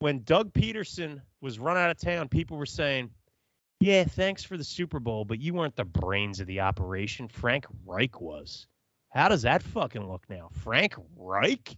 when 0.00 0.22
Doug 0.24 0.52
Pederson 0.52 1.22
was 1.40 1.58
run 1.58 1.76
out 1.76 1.90
of 1.90 1.98
town, 1.98 2.28
people 2.28 2.58
were 2.58 2.66
saying, 2.66 3.10
"Yeah, 3.80 4.04
thanks 4.04 4.42
for 4.42 4.56
the 4.56 4.64
Super 4.64 5.00
Bowl, 5.00 5.24
but 5.24 5.40
you 5.40 5.54
weren't 5.54 5.76
the 5.76 5.84
brains 5.84 6.40
of 6.40 6.46
the 6.46 6.60
operation. 6.60 7.28
Frank 7.28 7.66
Reich 7.84 8.20
was." 8.20 8.66
How 9.10 9.28
does 9.28 9.42
that 9.42 9.62
fucking 9.62 10.06
look 10.06 10.28
now? 10.28 10.50
Frank 10.52 10.94
Reich? 11.16 11.76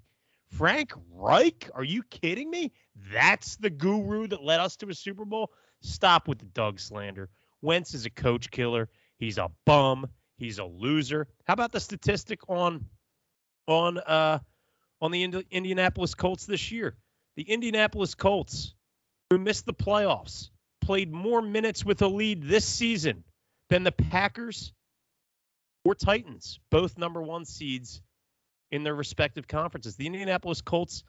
Frank 0.50 0.92
Reich? 1.12 1.70
Are 1.74 1.84
you 1.84 2.02
kidding 2.02 2.50
me? 2.50 2.72
That's 3.12 3.56
the 3.56 3.70
guru 3.70 4.26
that 4.28 4.42
led 4.42 4.60
us 4.60 4.76
to 4.78 4.88
a 4.88 4.94
Super 4.94 5.24
Bowl? 5.24 5.52
Stop 5.80 6.26
with 6.26 6.38
the 6.38 6.46
Doug 6.46 6.80
slander. 6.80 7.28
Wentz 7.62 7.94
is 7.94 8.06
a 8.06 8.10
coach 8.10 8.50
killer. 8.50 8.88
He's 9.18 9.38
a 9.38 9.50
bum. 9.64 10.08
He's 10.36 10.58
a 10.58 10.64
loser. 10.64 11.28
How 11.46 11.52
about 11.52 11.72
the 11.72 11.80
statistic 11.80 12.40
on 12.48 12.86
on 13.66 13.98
uh 13.98 14.38
on 15.00 15.10
the 15.10 15.22
Indi- 15.22 15.46
Indianapolis 15.50 16.14
Colts 16.14 16.46
this 16.46 16.72
year? 16.72 16.96
The 17.36 17.42
Indianapolis 17.42 18.14
Colts, 18.14 18.74
who 19.30 19.38
missed 19.38 19.66
the 19.66 19.74
playoffs, 19.74 20.50
played 20.88 21.12
more 21.12 21.42
minutes 21.42 21.84
with 21.84 22.00
a 22.00 22.08
lead 22.08 22.42
this 22.42 22.64
season 22.64 23.22
than 23.68 23.84
the 23.84 23.92
Packers 23.92 24.72
or 25.84 25.94
Titans, 25.94 26.60
both 26.70 26.96
number 26.96 27.20
one 27.20 27.44
seeds 27.44 28.00
in 28.70 28.84
their 28.84 28.94
respective 28.94 29.46
conferences. 29.46 29.96
The 29.96 30.06
Indianapolis 30.06 30.62
Colts 30.62 31.04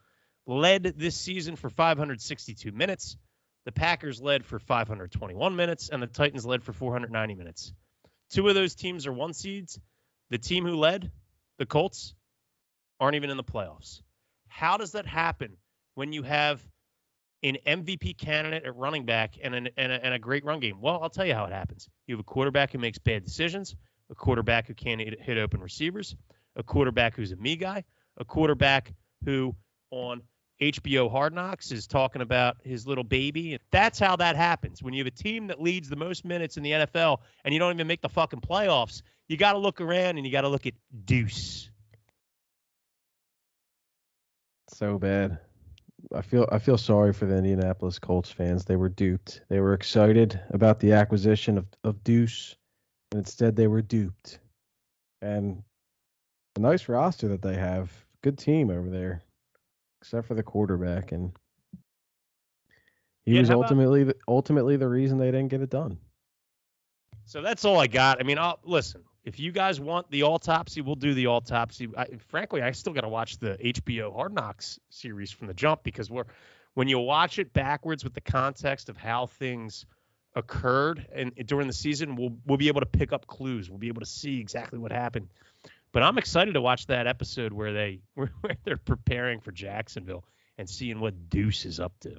led 0.45 0.83
this 0.83 1.15
season 1.15 1.55
for 1.55 1.69
562 1.69 2.73
minutes. 2.73 3.15
The 3.63 3.71
Packers 3.71 4.21
led 4.21 4.45
for 4.45 4.59
521 4.59 5.55
minutes, 5.55 5.87
and 5.87 6.03
the 6.03 6.07
Titans 6.07 6.45
led 6.45 6.61
for 6.61 6.73
490 6.73 7.35
minutes. 7.35 7.71
Two 8.31 8.49
of 8.49 8.55
those 8.55 8.75
teams 8.75 9.07
are 9.07 9.13
one 9.13 9.31
seeds. 9.31 9.79
The 10.29 10.37
team 10.37 10.65
who 10.65 10.75
led, 10.75 11.09
the 11.57 11.65
Colts, 11.65 12.15
aren't 12.99 13.15
even 13.15 13.29
in 13.29 13.37
the 13.37 13.45
playoffs. 13.45 14.01
How 14.49 14.75
does 14.75 14.91
that 14.91 15.05
happen 15.05 15.55
when 15.95 16.11
you 16.11 16.23
have 16.23 16.61
an 17.43 17.57
MVP 17.65 18.17
candidate 18.17 18.65
at 18.65 18.75
running 18.75 19.05
back 19.05 19.35
and, 19.41 19.55
an, 19.55 19.69
and, 19.77 19.91
a, 19.91 20.05
and 20.05 20.13
a 20.13 20.19
great 20.19 20.43
run 20.43 20.59
game? 20.59 20.81
Well, 20.81 20.99
I'll 21.01 21.09
tell 21.09 21.25
you 21.25 21.33
how 21.33 21.45
it 21.45 21.53
happens. 21.53 21.87
You 22.07 22.15
have 22.15 22.19
a 22.19 22.23
quarterback 22.23 22.71
who 22.71 22.77
makes 22.79 22.97
bad 22.97 23.23
decisions, 23.23 23.75
a 24.09 24.15
quarterback 24.15 24.67
who 24.67 24.73
can't 24.73 24.99
hit, 24.99 25.21
hit 25.21 25.37
open 25.37 25.61
receivers, 25.61 26.15
a 26.55 26.63
quarterback 26.63 27.15
who's 27.15 27.31
a 27.31 27.35
me 27.37 27.55
guy, 27.55 27.83
a 28.17 28.25
quarterback 28.25 28.93
who 29.25 29.55
on 29.91 30.21
HBO 30.61 31.09
Hard 31.09 31.33
Knocks 31.33 31.71
is 31.71 31.87
talking 31.87 32.21
about 32.21 32.57
his 32.63 32.85
little 32.85 33.03
baby. 33.03 33.57
That's 33.71 33.97
how 33.97 34.17
that 34.17 34.35
happens. 34.35 34.83
When 34.83 34.93
you 34.93 34.99
have 34.99 35.07
a 35.07 35.15
team 35.15 35.47
that 35.47 35.61
leads 35.61 35.87
the 35.87 35.95
most 35.95 36.25
minutes 36.25 36.57
in 36.57 36.63
the 36.63 36.71
NFL 36.71 37.19
and 37.45 37.53
you 37.53 37.59
don't 37.59 37.73
even 37.73 37.87
make 37.87 38.01
the 38.01 38.09
fucking 38.09 38.41
playoffs, 38.41 39.01
you 39.27 39.37
got 39.37 39.53
to 39.53 39.57
look 39.57 39.79
around 39.79 40.17
and 40.17 40.25
you 40.25 40.31
got 40.31 40.41
to 40.41 40.49
look 40.49 40.65
at 40.65 40.73
Deuce. 41.05 41.69
So 44.73 44.97
bad. 44.97 45.39
I 46.13 46.21
feel 46.21 46.47
I 46.51 46.59
feel 46.59 46.77
sorry 46.77 47.13
for 47.13 47.25
the 47.25 47.37
Indianapolis 47.37 47.99
Colts 47.99 48.31
fans. 48.31 48.65
They 48.65 48.75
were 48.75 48.89
duped. 48.89 49.41
They 49.49 49.59
were 49.59 49.73
excited 49.73 50.39
about 50.51 50.79
the 50.79 50.93
acquisition 50.93 51.57
of, 51.57 51.65
of 51.83 52.03
Deuce, 52.03 52.55
and 53.11 53.19
instead 53.19 53.55
they 53.55 53.67
were 53.67 53.81
duped. 53.81 54.39
And 55.21 55.63
a 56.55 56.59
nice 56.59 56.89
roster 56.89 57.27
that 57.29 57.41
they 57.41 57.55
have. 57.55 57.91
Good 58.21 58.37
team 58.37 58.69
over 58.69 58.89
there 58.89 59.23
except 60.01 60.27
for 60.27 60.33
the 60.33 60.43
quarterback, 60.43 61.11
and 61.11 61.31
he 63.25 63.33
yeah, 63.33 63.41
was 63.41 63.49
ultimately 63.49 64.03
about, 64.03 64.15
ultimately 64.27 64.77
the 64.77 64.87
reason 64.87 65.17
they 65.17 65.31
didn't 65.31 65.49
get 65.49 65.61
it 65.61 65.69
done. 65.69 65.97
So 67.25 67.41
that's 67.41 67.65
all 67.65 67.79
I 67.79 67.87
got. 67.87 68.19
I 68.19 68.23
mean, 68.23 68.37
I'll 68.37 68.59
listen. 68.63 69.03
If 69.29 69.39
you 69.39 69.51
guys 69.51 69.79
want 69.79 70.09
the 70.09 70.23
autopsy, 70.23 70.81
we'll 70.81 70.95
do 70.95 71.13
the 71.13 71.27
autopsy. 71.27 71.87
I, 71.95 72.07
frankly, 72.29 72.63
I 72.63 72.71
still 72.71 72.93
got 72.93 73.01
to 73.01 73.09
watch 73.09 73.37
the 73.37 73.59
HBO 73.63 74.11
Hard 74.11 74.33
Knocks 74.33 74.79
series 74.89 75.29
from 75.29 75.45
the 75.45 75.53
jump 75.53 75.83
because 75.83 76.09
we're 76.09 76.23
when 76.73 76.87
you 76.87 76.97
watch 76.97 77.37
it 77.37 77.53
backwards 77.53 78.03
with 78.03 78.15
the 78.15 78.21
context 78.21 78.89
of 78.89 78.97
how 78.97 79.27
things 79.27 79.85
occurred 80.33 81.05
and 81.13 81.31
during 81.45 81.67
the 81.67 81.73
season, 81.73 82.15
we'll 82.15 82.37
we'll 82.47 82.57
be 82.57 82.69
able 82.69 82.79
to 82.79 82.87
pick 82.87 83.13
up 83.13 83.27
clues. 83.27 83.69
We'll 83.69 83.77
be 83.77 83.89
able 83.89 83.99
to 83.99 84.07
see 84.07 84.39
exactly 84.39 84.79
what 84.79 84.91
happened. 84.91 85.27
But 85.91 86.01
I'm 86.01 86.17
excited 86.17 86.55
to 86.55 86.61
watch 86.61 86.87
that 86.87 87.05
episode 87.05 87.53
where 87.53 87.71
they 87.71 87.99
where 88.15 88.31
they're 88.63 88.77
preparing 88.77 89.41
for 89.41 89.51
Jacksonville 89.51 90.25
and 90.57 90.67
seeing 90.67 90.99
what 91.01 91.29
Deuce 91.29 91.65
is 91.65 91.79
up 91.79 91.93
to. 91.99 92.15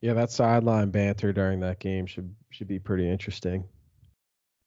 Yeah, 0.00 0.12
that 0.12 0.30
sideline 0.30 0.90
banter 0.90 1.32
during 1.32 1.58
that 1.60 1.80
game 1.80 2.06
should 2.06 2.36
should 2.50 2.68
be 2.68 2.78
pretty 2.78 3.10
interesting. 3.10 3.64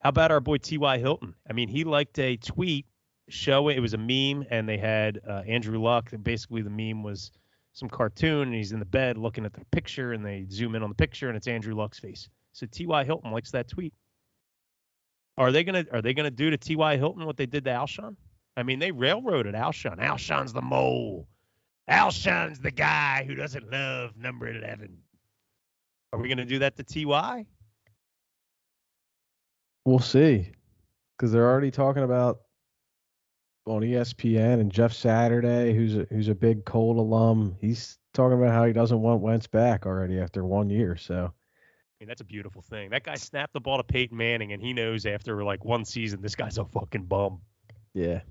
How 0.02 0.10
about 0.10 0.32
our 0.32 0.40
boy 0.40 0.58
T.Y. 0.58 0.98
Hilton? 0.98 1.36
I 1.48 1.54
mean, 1.54 1.70
he 1.70 1.84
liked 1.84 2.18
a 2.18 2.36
tweet 2.38 2.88
showing 3.30 3.78
it 3.78 3.82
was 3.82 3.94
a 3.94 3.98
meme, 3.98 4.46
and 4.50 4.68
they 4.68 4.78
had 4.78 5.22
uh, 5.28 5.44
Andrew 5.48 5.80
Luck. 5.80 6.12
And 6.12 6.24
basically, 6.24 6.64
the 6.64 6.72
meme 6.72 7.04
was 7.04 7.32
some 7.74 7.88
cartoon, 7.88 8.48
and 8.48 8.54
he's 8.54 8.72
in 8.72 8.80
the 8.80 8.86
bed 8.86 9.18
looking 9.18 9.46
at 9.46 9.54
the 9.54 9.64
picture, 9.72 10.14
and 10.14 10.26
they 10.26 10.48
zoom 10.50 10.74
in 10.76 10.82
on 10.82 10.90
the 10.90 10.96
picture, 10.96 11.28
and 11.28 11.38
it's 11.38 11.48
Andrew 11.48 11.76
Luck's 11.76 12.00
face. 12.00 12.30
So 12.52 12.66
T.Y. 12.66 13.04
Hilton 13.04 13.32
likes 13.32 13.52
that 13.52 13.68
tweet. 13.68 13.94
Are 15.38 15.52
they 15.52 15.64
gonna 15.64 15.86
Are 15.92 16.02
they 16.02 16.14
gonna 16.14 16.32
do 16.32 16.50
to 16.50 16.58
T.Y. 16.58 16.98
Hilton 16.98 17.26
what 17.26 17.38
they 17.38 17.46
did 17.46 17.64
to 17.66 17.72
Alshon? 17.72 18.16
I 18.58 18.64
mean, 18.64 18.80
they 18.80 18.92
railroaded 18.92 19.56
Alshon. 19.56 20.00
Alshon's 20.00 20.52
the 20.52 20.62
mole. 20.62 21.28
Alshon's 21.90 22.60
the 22.60 22.72
guy 22.72 23.24
who 23.26 23.36
doesn't 23.36 23.72
love 23.72 24.18
number 24.18 24.48
eleven. 24.48 24.98
Are 26.12 26.20
we 26.20 26.28
gonna 26.28 26.46
do 26.46 26.60
that 26.60 26.76
to 26.78 26.84
Ty? 26.84 27.46
We'll 29.86 30.00
see, 30.00 30.52
because 31.18 31.32
they're 31.32 31.50
already 31.50 31.72
talking 31.72 32.04
about 32.04 32.42
on 33.66 33.82
ESPN 33.82 34.60
and 34.60 34.72
Jeff 34.72 34.94
Saturday, 34.94 35.74
who's 35.74 35.98
a, 35.98 36.08
who's 36.10 36.28
a 36.28 36.36
big 36.36 36.66
Colt 36.66 36.98
alum. 36.98 37.56
He's 37.60 37.98
talking 38.14 38.38
about 38.38 38.54
how 38.54 38.66
he 38.66 38.74
doesn't 38.74 39.02
want 39.02 39.22
Wentz 39.22 39.48
back 39.48 39.86
already 39.86 40.20
after 40.20 40.44
one 40.44 40.70
year. 40.70 40.96
So 40.96 41.34
mean, 42.02 42.08
that's 42.08 42.22
a 42.22 42.26
beautiful 42.26 42.64
thing. 42.64 42.90
That 42.90 43.04
guy 43.04 43.14
snapped 43.14 43.54
the 43.54 43.60
ball 43.60 43.78
to 43.78 43.84
Peyton 43.84 44.18
Manning, 44.18 44.54
and 44.54 44.62
he 44.62 44.74
knows 44.74 45.06
after 45.06 45.44
like 45.44 45.64
one 45.64 45.86
season, 45.86 46.20
this 46.20 46.36
guy's 46.36 46.58
a 46.58 46.66
fucking 46.66 47.06
bum. 47.06 47.42
Yeah. 47.94 48.22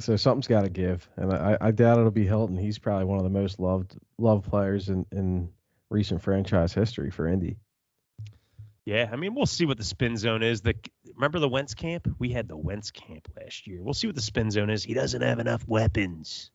So 0.00 0.16
something's 0.16 0.48
got 0.48 0.62
to 0.62 0.70
give, 0.70 1.06
and 1.16 1.32
I, 1.32 1.58
I 1.60 1.70
doubt 1.70 1.98
it'll 1.98 2.10
be 2.10 2.26
Hilton. 2.26 2.56
He's 2.56 2.78
probably 2.78 3.04
one 3.04 3.18
of 3.18 3.24
the 3.24 3.30
most 3.30 3.60
loved 3.60 3.96
loved 4.18 4.48
players 4.48 4.88
in 4.88 5.04
in 5.12 5.50
recent 5.90 6.22
franchise 6.22 6.72
history 6.72 7.10
for 7.10 7.28
Indy. 7.28 7.58
Yeah, 8.84 9.08
I 9.10 9.16
mean, 9.16 9.34
we'll 9.34 9.46
see 9.46 9.64
what 9.64 9.78
the 9.78 9.84
spin 9.84 10.16
zone 10.16 10.42
is. 10.42 10.60
The 10.60 10.74
remember 11.14 11.38
the 11.38 11.48
Wentz 11.48 11.74
camp? 11.74 12.06
We 12.18 12.30
had 12.30 12.48
the 12.48 12.56
Wentz 12.56 12.90
camp 12.90 13.28
last 13.40 13.66
year. 13.66 13.82
We'll 13.82 13.94
see 13.94 14.06
what 14.06 14.16
the 14.16 14.22
spin 14.22 14.50
zone 14.50 14.68
is. 14.68 14.84
He 14.84 14.92
doesn't 14.92 15.22
have 15.22 15.38
enough 15.38 15.66
weapons. 15.66 16.50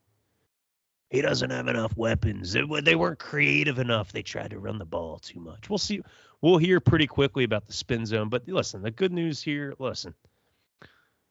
He 1.10 1.22
doesn't 1.22 1.50
have 1.50 1.68
enough 1.68 1.98
weapons. 1.98 2.54
They, 2.54 2.62
they 2.84 2.96
weren't 2.96 3.18
creative 3.18 3.80
enough. 3.80 4.12
They 4.12 4.22
tried 4.22 4.52
to 4.52 4.60
run 4.60 4.78
the 4.78 4.86
ball 4.86 5.18
too 5.18 5.40
much. 5.40 5.70
We'll 5.70 5.80
see. 5.80 6.02
We'll 6.42 6.60
hear 6.60 6.80
pretty 6.80 7.08
quickly 7.08 7.44
about 7.46 7.66
the 7.66 7.74
spin 7.74 8.06
zone. 8.06 8.30
But 8.30 8.48
listen, 8.48 8.84
the 8.84 8.92
good 8.92 9.12
news 9.12 9.42
here. 9.42 9.74
Listen, 9.80 10.14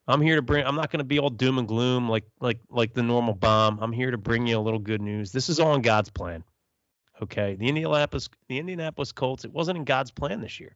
I'm 0.08 0.20
here 0.20 0.34
to 0.34 0.42
bring. 0.42 0.66
I'm 0.66 0.74
not 0.74 0.90
going 0.90 0.98
to 0.98 1.04
be 1.04 1.20
all 1.20 1.30
doom 1.30 1.58
and 1.58 1.68
gloom 1.68 2.08
like 2.08 2.24
like 2.40 2.58
like 2.70 2.92
the 2.92 3.04
normal 3.04 3.34
bomb. 3.34 3.78
I'm 3.80 3.92
here 3.92 4.10
to 4.10 4.18
bring 4.18 4.48
you 4.48 4.58
a 4.58 4.60
little 4.60 4.80
good 4.80 5.00
news. 5.00 5.30
This 5.30 5.48
is 5.48 5.60
all 5.60 5.76
in 5.76 5.82
God's 5.82 6.10
plan. 6.10 6.42
Okay, 7.22 7.54
the 7.54 7.68
Indianapolis 7.68 8.28
the 8.48 8.58
Indianapolis 8.58 9.12
Colts. 9.12 9.44
It 9.44 9.52
wasn't 9.52 9.78
in 9.78 9.84
God's 9.84 10.10
plan 10.10 10.40
this 10.40 10.58
year. 10.58 10.74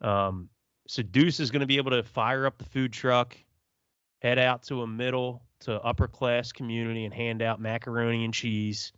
Um, 0.00 0.48
so 0.88 1.02
Deuce 1.02 1.40
is 1.40 1.50
going 1.50 1.60
to 1.60 1.66
be 1.66 1.78
able 1.78 1.92
to 1.92 2.02
fire 2.02 2.46
up 2.46 2.58
the 2.58 2.64
food 2.64 2.92
truck, 2.92 3.36
head 4.20 4.38
out 4.38 4.64
to 4.64 4.82
a 4.82 4.86
middle 4.86 5.42
to 5.60 5.80
upper 5.80 6.06
class 6.06 6.52
community 6.52 7.04
and 7.04 7.14
hand 7.14 7.42
out 7.42 7.60
macaroni 7.60 8.24
and 8.24 8.34
cheese. 8.34 8.92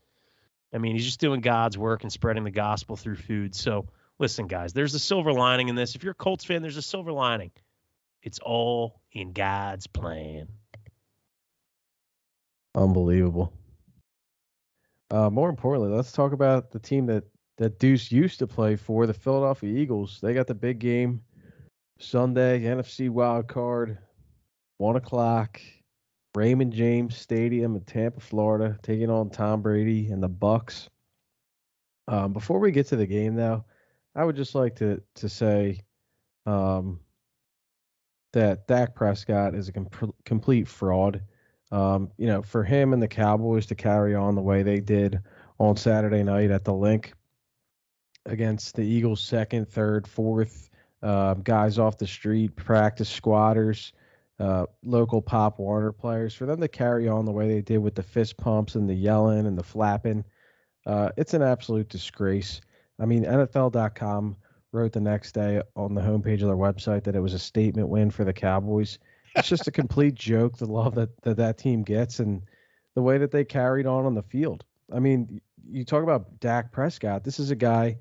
I 0.72 0.78
mean, 0.78 0.94
he's 0.94 1.04
just 1.04 1.20
doing 1.20 1.40
God's 1.40 1.78
work 1.78 2.02
and 2.02 2.12
spreading 2.12 2.44
the 2.44 2.50
gospel 2.50 2.96
through 2.96 3.16
food. 3.16 3.54
So, 3.54 3.86
listen, 4.18 4.46
guys, 4.46 4.72
there's 4.72 4.94
a 4.94 4.98
silver 4.98 5.32
lining 5.32 5.68
in 5.68 5.74
this. 5.74 5.94
If 5.94 6.02
you're 6.02 6.12
a 6.12 6.14
Colts 6.14 6.44
fan, 6.44 6.60
there's 6.60 6.76
a 6.76 6.82
silver 6.82 7.12
lining. 7.12 7.52
It's 8.22 8.38
all 8.40 9.00
in 9.12 9.32
God's 9.32 9.86
plan. 9.86 10.48
Unbelievable. 12.74 13.52
Uh, 15.10 15.30
more 15.30 15.48
importantly, 15.48 15.96
let's 15.96 16.12
talk 16.12 16.32
about 16.32 16.70
the 16.70 16.78
team 16.78 17.06
that 17.06 17.24
that 17.58 17.78
Deuce 17.78 18.10
used 18.10 18.38
to 18.38 18.46
play 18.46 18.76
for, 18.76 19.06
the 19.06 19.12
Philadelphia 19.12 19.76
Eagles. 19.76 20.20
They 20.22 20.32
got 20.32 20.46
the 20.46 20.54
big 20.54 20.78
game 20.78 21.20
Sunday, 21.98 22.62
NFC 22.62 23.10
wild 23.10 23.48
card, 23.48 23.98
one 24.78 24.96
o'clock. 24.96 25.60
Raymond 26.34 26.72
James 26.72 27.16
Stadium 27.16 27.74
in 27.74 27.80
Tampa, 27.82 28.20
Florida, 28.20 28.78
taking 28.82 29.10
on 29.10 29.30
Tom 29.30 29.60
Brady 29.60 30.12
and 30.12 30.22
the 30.22 30.28
Bucs. 30.28 30.88
Um, 32.06 32.32
before 32.32 32.60
we 32.60 32.70
get 32.70 32.86
to 32.88 32.96
the 32.96 33.06
game, 33.06 33.34
though, 33.34 33.64
I 34.14 34.24
would 34.24 34.36
just 34.36 34.54
like 34.54 34.76
to 34.76 35.02
to 35.16 35.28
say 35.28 35.80
um, 36.46 37.00
that 38.32 38.68
Dak 38.68 38.94
Prescott 38.94 39.56
is 39.56 39.68
a 39.68 39.72
com- 39.72 40.14
complete 40.24 40.68
fraud. 40.68 41.22
Um, 41.72 42.10
you 42.18 42.28
know, 42.28 42.42
for 42.42 42.62
him 42.62 42.92
and 42.92 43.02
the 43.02 43.08
Cowboys 43.08 43.66
to 43.66 43.74
carry 43.74 44.14
on 44.14 44.36
the 44.36 44.42
way 44.42 44.62
they 44.62 44.80
did 44.80 45.20
on 45.58 45.76
Saturday 45.76 46.22
night 46.22 46.50
at 46.50 46.64
the 46.64 46.72
Linc 46.72 47.12
against 48.28 48.74
the 48.74 48.82
Eagles' 48.82 49.20
second, 49.20 49.68
third, 49.68 50.06
fourth 50.06 50.70
uh, 51.02 51.34
guys 51.34 51.78
off 51.78 51.98
the 51.98 52.06
street, 52.06 52.54
practice 52.56 53.08
squatters, 53.08 53.92
uh, 54.38 54.66
local 54.84 55.20
Pop 55.20 55.58
Warner 55.58 55.92
players, 55.92 56.34
for 56.34 56.46
them 56.46 56.60
to 56.60 56.68
carry 56.68 57.08
on 57.08 57.24
the 57.24 57.32
way 57.32 57.48
they 57.48 57.60
did 57.60 57.78
with 57.78 57.94
the 57.94 58.02
fist 58.02 58.36
pumps 58.36 58.74
and 58.74 58.88
the 58.88 58.94
yelling 58.94 59.46
and 59.46 59.58
the 59.58 59.62
flapping, 59.62 60.24
uh, 60.86 61.10
it's 61.16 61.34
an 61.34 61.42
absolute 61.42 61.88
disgrace. 61.88 62.60
I 63.00 63.06
mean, 63.06 63.24
NFL.com 63.24 64.36
wrote 64.72 64.92
the 64.92 65.00
next 65.00 65.32
day 65.32 65.62
on 65.76 65.94
the 65.94 66.00
homepage 66.00 66.42
of 66.42 66.48
their 66.48 66.56
website 66.56 67.04
that 67.04 67.16
it 67.16 67.20
was 67.20 67.34
a 67.34 67.38
statement 67.38 67.88
win 67.88 68.10
for 68.10 68.24
the 68.24 68.32
Cowboys. 68.32 68.98
It's 69.34 69.48
just 69.48 69.66
a 69.66 69.72
complete 69.72 70.14
joke, 70.16 70.58
the 70.58 70.66
love 70.66 70.94
that, 70.96 71.10
that 71.22 71.36
that 71.36 71.58
team 71.58 71.82
gets 71.82 72.18
and 72.20 72.42
the 72.94 73.02
way 73.02 73.18
that 73.18 73.30
they 73.30 73.44
carried 73.44 73.86
on 73.86 74.04
on 74.04 74.14
the 74.14 74.22
field. 74.22 74.64
I 74.92 74.98
mean, 74.98 75.40
you 75.70 75.84
talk 75.84 76.02
about 76.02 76.40
Dak 76.40 76.72
Prescott. 76.72 77.24
This 77.24 77.38
is 77.38 77.50
a 77.50 77.56
guy 77.56 77.98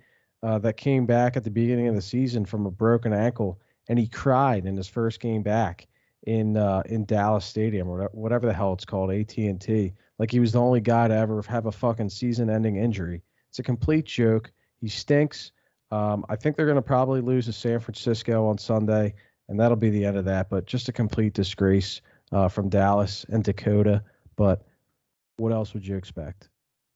uh, 0.48 0.58
that 0.58 0.78
came 0.78 1.06
back 1.06 1.36
at 1.36 1.44
the 1.44 1.52
beginning 1.52 1.90
of 1.90 1.96
the 1.96 2.02
season 2.02 2.46
from 2.46 2.66
a 2.66 2.72
broken 2.72 3.12
ankle, 3.12 3.60
and 3.90 4.00
he 4.00 4.08
cried 4.08 4.66
in 4.66 4.78
his 4.78 4.88
first 4.88 5.20
game 5.20 5.44
back 5.44 5.86
in 6.26 6.56
uh, 6.56 6.82
in 6.86 7.04
Dallas 7.04 7.44
Stadium 7.44 7.90
or 7.90 8.10
whatever 8.14 8.46
the 8.46 8.54
hell 8.54 8.72
it's 8.72 8.86
called, 8.86 9.12
AT&T. 9.12 9.94
Like 10.18 10.32
he 10.32 10.40
was 10.40 10.54
the 10.54 10.62
only 10.62 10.80
guy 10.80 11.10
to 11.10 11.14
ever 11.14 11.42
have 11.50 11.66
a 11.66 11.72
fucking 11.72 12.08
season-ending 12.08 12.78
injury. 12.78 13.24
It's 13.50 13.60
a 13.60 13.64
complete 13.64 14.06
joke. 14.06 14.50
He 14.80 14.88
stinks. 14.88 15.52
Um, 15.92 16.26
I 16.30 16.38
think 16.38 16.56
they're 16.56 16.66
going 16.66 16.78
to 16.78 16.82
probably 16.82 17.20
lose 17.20 17.48
to 17.48 17.54
San 17.54 17.82
Francisco 17.82 18.48
on 18.48 18.58
Sunday, 18.58 19.16
and 19.50 19.60
that'll 19.60 19.76
be 19.76 19.90
the 19.90 20.06
end 20.06 20.16
of 20.16 20.24
that. 20.26 20.50
But 20.50 20.66
just 20.66 20.88
a 20.88 20.94
complete 20.94 21.34
disgrace 21.34 22.00
uh, 22.32 22.48
from 22.48 22.70
Dallas 22.70 23.26
and 23.28 23.44
Dakota. 23.44 24.02
But 24.38 24.66
what 25.36 25.52
else 25.52 25.74
would 25.74 25.86
you 25.86 25.98
expect? 25.98 26.48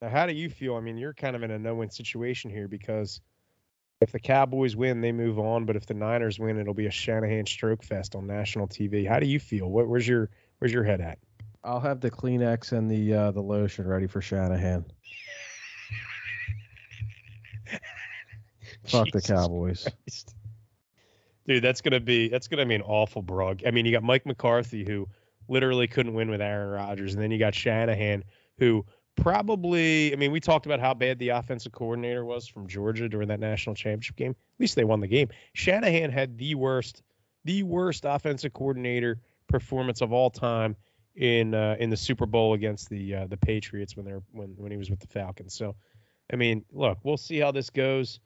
Now, 0.01 0.07
how 0.07 0.25
do 0.25 0.31
you 0.33 0.49
feel? 0.49 0.75
I 0.75 0.79
mean, 0.79 0.97
you're 0.97 1.13
kind 1.13 1.35
of 1.35 1.43
in 1.43 1.51
a 1.51 1.59
no-win 1.59 1.89
situation 1.89 2.49
here 2.49 2.69
because 2.69 3.19
if 4.01 4.11
the 4.11 4.19
Cowboys 4.19 4.75
win, 4.75 5.01
they 5.01 5.11
move 5.11 5.39
on. 5.39 5.65
But 5.65 5.75
if 5.75 5.85
the 5.85 5.93
Niners 5.93 6.39
win, 6.39 6.59
it'll 6.59 6.73
be 6.73 6.87
a 6.87 6.91
Shanahan 6.91 7.45
stroke 7.45 7.83
fest 7.83 8.15
on 8.15 8.27
national 8.27 8.67
TV. 8.67 9.07
How 9.07 9.19
do 9.19 9.27
you 9.27 9.39
feel? 9.39 9.67
What, 9.67 9.87
where's 9.87 10.07
your 10.07 10.29
Where's 10.61 10.71
your 10.71 10.83
head 10.83 11.01
at? 11.01 11.17
I'll 11.63 11.79
have 11.79 12.01
the 12.01 12.11
Kleenex 12.11 12.71
and 12.71 12.89
the 12.89 13.15
uh, 13.15 13.31
the 13.31 13.41
lotion 13.41 13.87
ready 13.87 14.05
for 14.05 14.21
Shanahan. 14.21 14.85
Fuck 18.85 19.09
the 19.11 19.23
Cowboys. 19.23 19.87
Christ. 20.05 20.35
Dude, 21.47 21.63
that's 21.63 21.81
gonna 21.81 21.99
be 21.99 22.27
that's 22.27 22.47
gonna 22.47 22.67
be 22.67 22.75
an 22.75 22.83
awful 22.83 23.23
brug. 23.23 23.63
I 23.65 23.71
mean, 23.71 23.87
you 23.87 23.91
got 23.91 24.03
Mike 24.03 24.27
McCarthy 24.27 24.85
who 24.85 25.07
literally 25.47 25.87
couldn't 25.87 26.13
win 26.13 26.29
with 26.29 26.41
Aaron 26.41 26.69
Rodgers, 26.69 27.15
and 27.15 27.23
then 27.23 27.31
you 27.31 27.39
got 27.39 27.55
Shanahan 27.55 28.23
who 28.59 28.85
probably 29.16 30.14
I 30.14 30.16
mean, 30.16 30.32
we 30.32 30.39
talked 30.39 30.66
about 30.66 30.80
how 30.80 30.93
bad 30.93 31.20
the 31.20 31.30
offensive 31.30 31.72
coordinator 31.72 32.26
was 32.26 32.47
from 32.47 32.68
Georgia 32.68 33.09
during 33.09 33.28
that 33.30 33.39
national 33.39 33.76
championship 33.76 34.16
game. 34.16 34.32
At 34.32 34.59
least 34.59 34.76
they 34.76 34.84
won 34.84 34.99
the 34.99 35.07
game. 35.07 35.30
Shanahan 35.53 36.12
had 36.12 36.38
the 36.38 36.55
worst 36.55 37.03
the 37.43 37.64
worst 37.64 38.05
offensive 38.05 38.53
coordinator 38.53 39.20
performance 39.47 40.01
of 40.01 40.14
all 40.14 40.30
time 40.30 40.76
in 41.16 41.53
uh, 41.53 41.76
in 41.80 41.89
the 41.89 41.97
Super 41.97 42.26
Bowl 42.26 42.53
against 42.53 42.89
the 42.89 43.16
uh, 43.16 43.28
the 43.28 43.38
Patriots 43.38 43.95
when 43.95 44.05
they're 44.05 44.24
when 44.32 44.53
when 44.57 44.72
he 44.72 44.78
was 44.78 44.89
with 44.89 44.99
the 44.99 45.07
Falcons. 45.07 45.53
So, 45.53 45.76
I 46.32 46.36
mean, 46.36 46.66
look, 46.72 46.99
we'll 47.03 47.18
see 47.18 47.39
how 47.39 47.51
this 47.51 47.70
goes. 47.70 48.20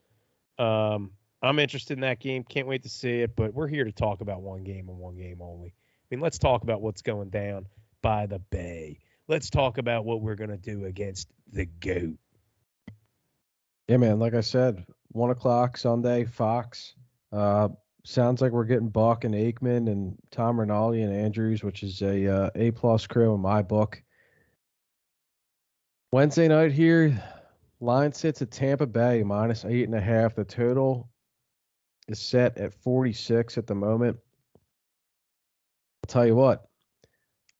Um, 0.57 1.11
I'm 1.41 1.59
interested 1.59 1.97
in 1.97 2.01
that 2.01 2.19
game. 2.19 2.43
Can't 2.43 2.67
wait 2.67 2.83
to 2.83 2.89
see 2.89 3.21
it. 3.21 3.35
But 3.35 3.53
we're 3.53 3.67
here 3.67 3.83
to 3.83 3.91
talk 3.91 4.21
about 4.21 4.41
one 4.41 4.63
game 4.63 4.89
and 4.89 4.97
one 4.97 5.15
game 5.15 5.41
only. 5.41 5.69
I 5.69 6.15
mean, 6.15 6.19
let's 6.19 6.37
talk 6.37 6.63
about 6.63 6.81
what's 6.81 7.01
going 7.01 7.29
down 7.29 7.67
by 8.01 8.27
the 8.27 8.39
Bay. 8.39 8.99
Let's 9.27 9.49
talk 9.49 9.77
about 9.77 10.05
what 10.05 10.21
we're 10.21 10.35
gonna 10.35 10.57
do 10.57 10.85
against 10.85 11.29
the 11.51 11.65
goat. 11.65 12.17
Yeah, 13.87 13.97
man. 13.97 14.19
Like 14.19 14.33
I 14.33 14.41
said, 14.41 14.85
one 15.09 15.29
o'clock 15.29 15.77
Sunday, 15.77 16.25
Fox. 16.25 16.93
Uh, 17.31 17.69
sounds 18.03 18.41
like 18.41 18.51
we're 18.51 18.65
getting 18.65 18.89
Buck 18.89 19.23
and 19.23 19.33
Aikman 19.33 19.91
and 19.91 20.15
Tom 20.31 20.59
Rinaldi 20.59 21.01
and 21.01 21.13
Andrews, 21.13 21.63
which 21.63 21.83
is 21.83 22.01
a 22.01 22.27
uh, 22.27 22.49
A 22.55 22.71
plus 22.71 23.07
crew 23.07 23.33
in 23.33 23.41
my 23.41 23.61
book. 23.61 24.01
Wednesday 26.11 26.47
night 26.47 26.71
here, 26.71 27.21
line 27.79 28.13
sits 28.13 28.41
at 28.41 28.51
Tampa 28.51 28.85
Bay 28.85 29.23
minus 29.23 29.65
eight 29.65 29.85
and 29.85 29.95
a 29.95 30.01
half. 30.01 30.35
The 30.35 30.45
total 30.45 31.09
is 32.07 32.19
set 32.19 32.57
at 32.57 32.73
46 32.73 33.57
at 33.57 33.67
the 33.67 33.75
moment. 33.75 34.17
I'll 34.55 36.07
tell 36.07 36.25
you 36.25 36.35
what, 36.35 36.69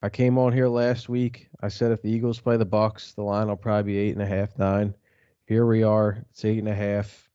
I 0.06 0.10
came 0.10 0.38
on 0.38 0.53
here 0.53 0.68
last 0.68 1.10
week. 1.10 1.49
I 1.62 1.68
said 1.68 1.91
if 1.91 2.03
the 2.03 2.12
Eagles 2.12 2.39
play 2.39 2.58
the 2.58 2.66
Bucs, 2.66 3.16
the 3.16 3.24
line 3.24 3.47
will 3.47 3.56
probably 3.56 3.93
be 3.93 3.97
eight 3.97 4.14
and 4.14 4.22
a 4.22 4.28
half, 4.28 4.56
nine. 4.60 4.93
Here 5.47 5.66
we 5.66 5.82
are. 5.82 6.24
It's 6.30 6.45
eight 6.45 6.60
and 6.60 6.68
a 6.68 6.76
half. 6.76 7.28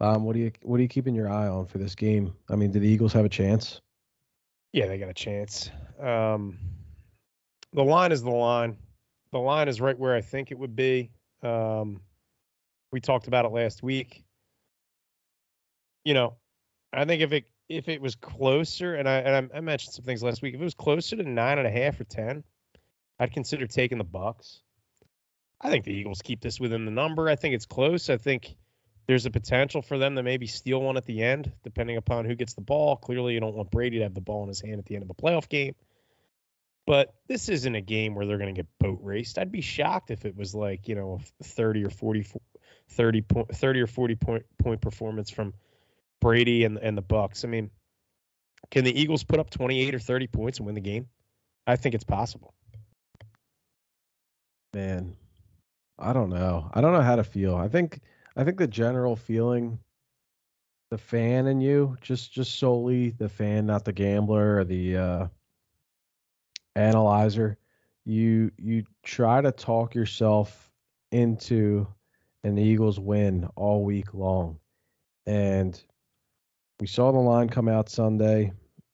Um, 0.00 0.24
what 0.24 0.32
do 0.32 0.38
you 0.38 0.52
what 0.62 0.78
are 0.78 0.82
you 0.82 0.88
keeping 0.88 1.14
your 1.14 1.28
eye 1.28 1.48
on 1.48 1.66
for 1.66 1.76
this 1.76 1.94
game? 1.94 2.32
I 2.48 2.56
mean, 2.56 2.70
do 2.70 2.80
the 2.80 2.88
Eagles 2.88 3.12
have 3.12 3.26
a 3.26 3.28
chance? 3.28 3.82
Yeah, 4.72 4.86
they 4.86 4.96
got 4.96 5.10
a 5.10 5.12
chance. 5.12 5.70
Um, 6.00 6.58
the 7.74 7.84
line 7.84 8.10
is 8.10 8.22
the 8.22 8.30
line. 8.30 8.78
The 9.30 9.38
line 9.38 9.68
is 9.68 9.82
right 9.82 9.98
where 9.98 10.14
I 10.14 10.22
think 10.22 10.52
it 10.52 10.58
would 10.58 10.74
be. 10.74 11.10
Um, 11.42 12.00
we 12.90 13.02
talked 13.02 13.28
about 13.28 13.44
it 13.44 13.52
last 13.52 13.82
week. 13.82 14.24
You 16.06 16.14
know, 16.14 16.36
I 16.90 17.04
think 17.04 17.20
if 17.20 17.34
it 17.34 17.49
if 17.70 17.88
it 17.88 18.02
was 18.02 18.16
closer, 18.16 18.96
and 18.96 19.08
I 19.08 19.18
and 19.18 19.50
I 19.54 19.60
mentioned 19.60 19.94
some 19.94 20.04
things 20.04 20.22
last 20.22 20.42
week, 20.42 20.54
if 20.54 20.60
it 20.60 20.64
was 20.64 20.74
closer 20.74 21.16
to 21.16 21.22
nine 21.22 21.58
and 21.58 21.66
a 21.66 21.70
half 21.70 22.00
or 22.00 22.04
ten, 22.04 22.42
I'd 23.18 23.32
consider 23.32 23.66
taking 23.66 23.98
the 23.98 24.04
Bucs. 24.04 24.58
I 25.60 25.70
think 25.70 25.84
the 25.84 25.92
Eagles 25.92 26.20
keep 26.20 26.40
this 26.40 26.58
within 26.58 26.84
the 26.84 26.90
number. 26.90 27.28
I 27.28 27.36
think 27.36 27.54
it's 27.54 27.66
close. 27.66 28.10
I 28.10 28.16
think 28.16 28.56
there's 29.06 29.24
a 29.24 29.30
potential 29.30 29.82
for 29.82 29.98
them 29.98 30.16
to 30.16 30.22
maybe 30.22 30.48
steal 30.48 30.82
one 30.82 30.96
at 30.96 31.04
the 31.04 31.22
end, 31.22 31.52
depending 31.62 31.96
upon 31.96 32.24
who 32.24 32.34
gets 32.34 32.54
the 32.54 32.60
ball. 32.60 32.96
Clearly, 32.96 33.34
you 33.34 33.40
don't 33.40 33.54
want 33.54 33.70
Brady 33.70 33.98
to 33.98 34.02
have 34.02 34.14
the 34.14 34.20
ball 34.20 34.42
in 34.42 34.48
his 34.48 34.60
hand 34.60 34.80
at 34.80 34.86
the 34.86 34.96
end 34.96 35.04
of 35.04 35.10
a 35.10 35.14
playoff 35.14 35.48
game. 35.48 35.76
But 36.86 37.14
this 37.28 37.48
isn't 37.48 37.74
a 37.74 37.80
game 37.80 38.16
where 38.16 38.26
they're 38.26 38.38
going 38.38 38.52
to 38.52 38.58
get 38.58 38.66
boat 38.80 38.98
raced. 39.00 39.38
I'd 39.38 39.52
be 39.52 39.60
shocked 39.60 40.10
if 40.10 40.24
it 40.24 40.36
was 40.36 40.56
like, 40.56 40.88
you 40.88 40.96
know, 40.96 41.20
a 41.40 41.44
30 41.44 41.84
or 41.84 41.90
40 41.90 42.26
30 42.88 43.22
point 43.22 43.54
30 43.54 43.80
or 43.80 43.86
40 43.86 44.14
point 44.16 44.46
point 44.58 44.80
performance 44.80 45.30
from 45.30 45.54
Brady 46.20 46.64
and 46.64 46.78
and 46.78 46.96
the 46.96 47.02
Bucs. 47.02 47.44
I 47.44 47.48
mean, 47.48 47.70
can 48.70 48.84
the 48.84 48.98
Eagles 48.98 49.24
put 49.24 49.40
up 49.40 49.50
28 49.50 49.94
or 49.94 49.98
30 49.98 50.26
points 50.28 50.58
and 50.58 50.66
win 50.66 50.74
the 50.74 50.80
game? 50.80 51.06
I 51.66 51.76
think 51.76 51.94
it's 51.94 52.04
possible. 52.04 52.54
Man, 54.74 55.16
I 55.98 56.12
don't 56.12 56.30
know. 56.30 56.70
I 56.72 56.80
don't 56.80 56.92
know 56.92 57.00
how 57.02 57.16
to 57.16 57.24
feel. 57.24 57.56
I 57.56 57.68
think 57.68 58.00
I 58.36 58.44
think 58.44 58.58
the 58.58 58.66
general 58.66 59.16
feeling, 59.16 59.78
the 60.90 60.98
fan 60.98 61.46
in 61.46 61.60
you, 61.60 61.96
just 62.00 62.32
just 62.32 62.58
solely 62.58 63.10
the 63.10 63.28
fan, 63.28 63.66
not 63.66 63.84
the 63.84 63.92
gambler 63.92 64.58
or 64.58 64.64
the 64.64 64.96
uh, 64.96 65.26
analyzer. 66.76 67.58
You 68.04 68.52
you 68.56 68.84
try 69.02 69.40
to 69.40 69.52
talk 69.52 69.94
yourself 69.94 70.70
into 71.10 71.86
an 72.44 72.56
Eagles 72.56 72.98
win 72.98 73.48
all 73.56 73.84
week 73.84 74.14
long, 74.14 74.58
and 75.26 75.82
we 76.80 76.86
saw 76.86 77.12
the 77.12 77.18
line 77.18 77.48
come 77.48 77.68
out 77.68 77.88
Sunday. 77.88 78.52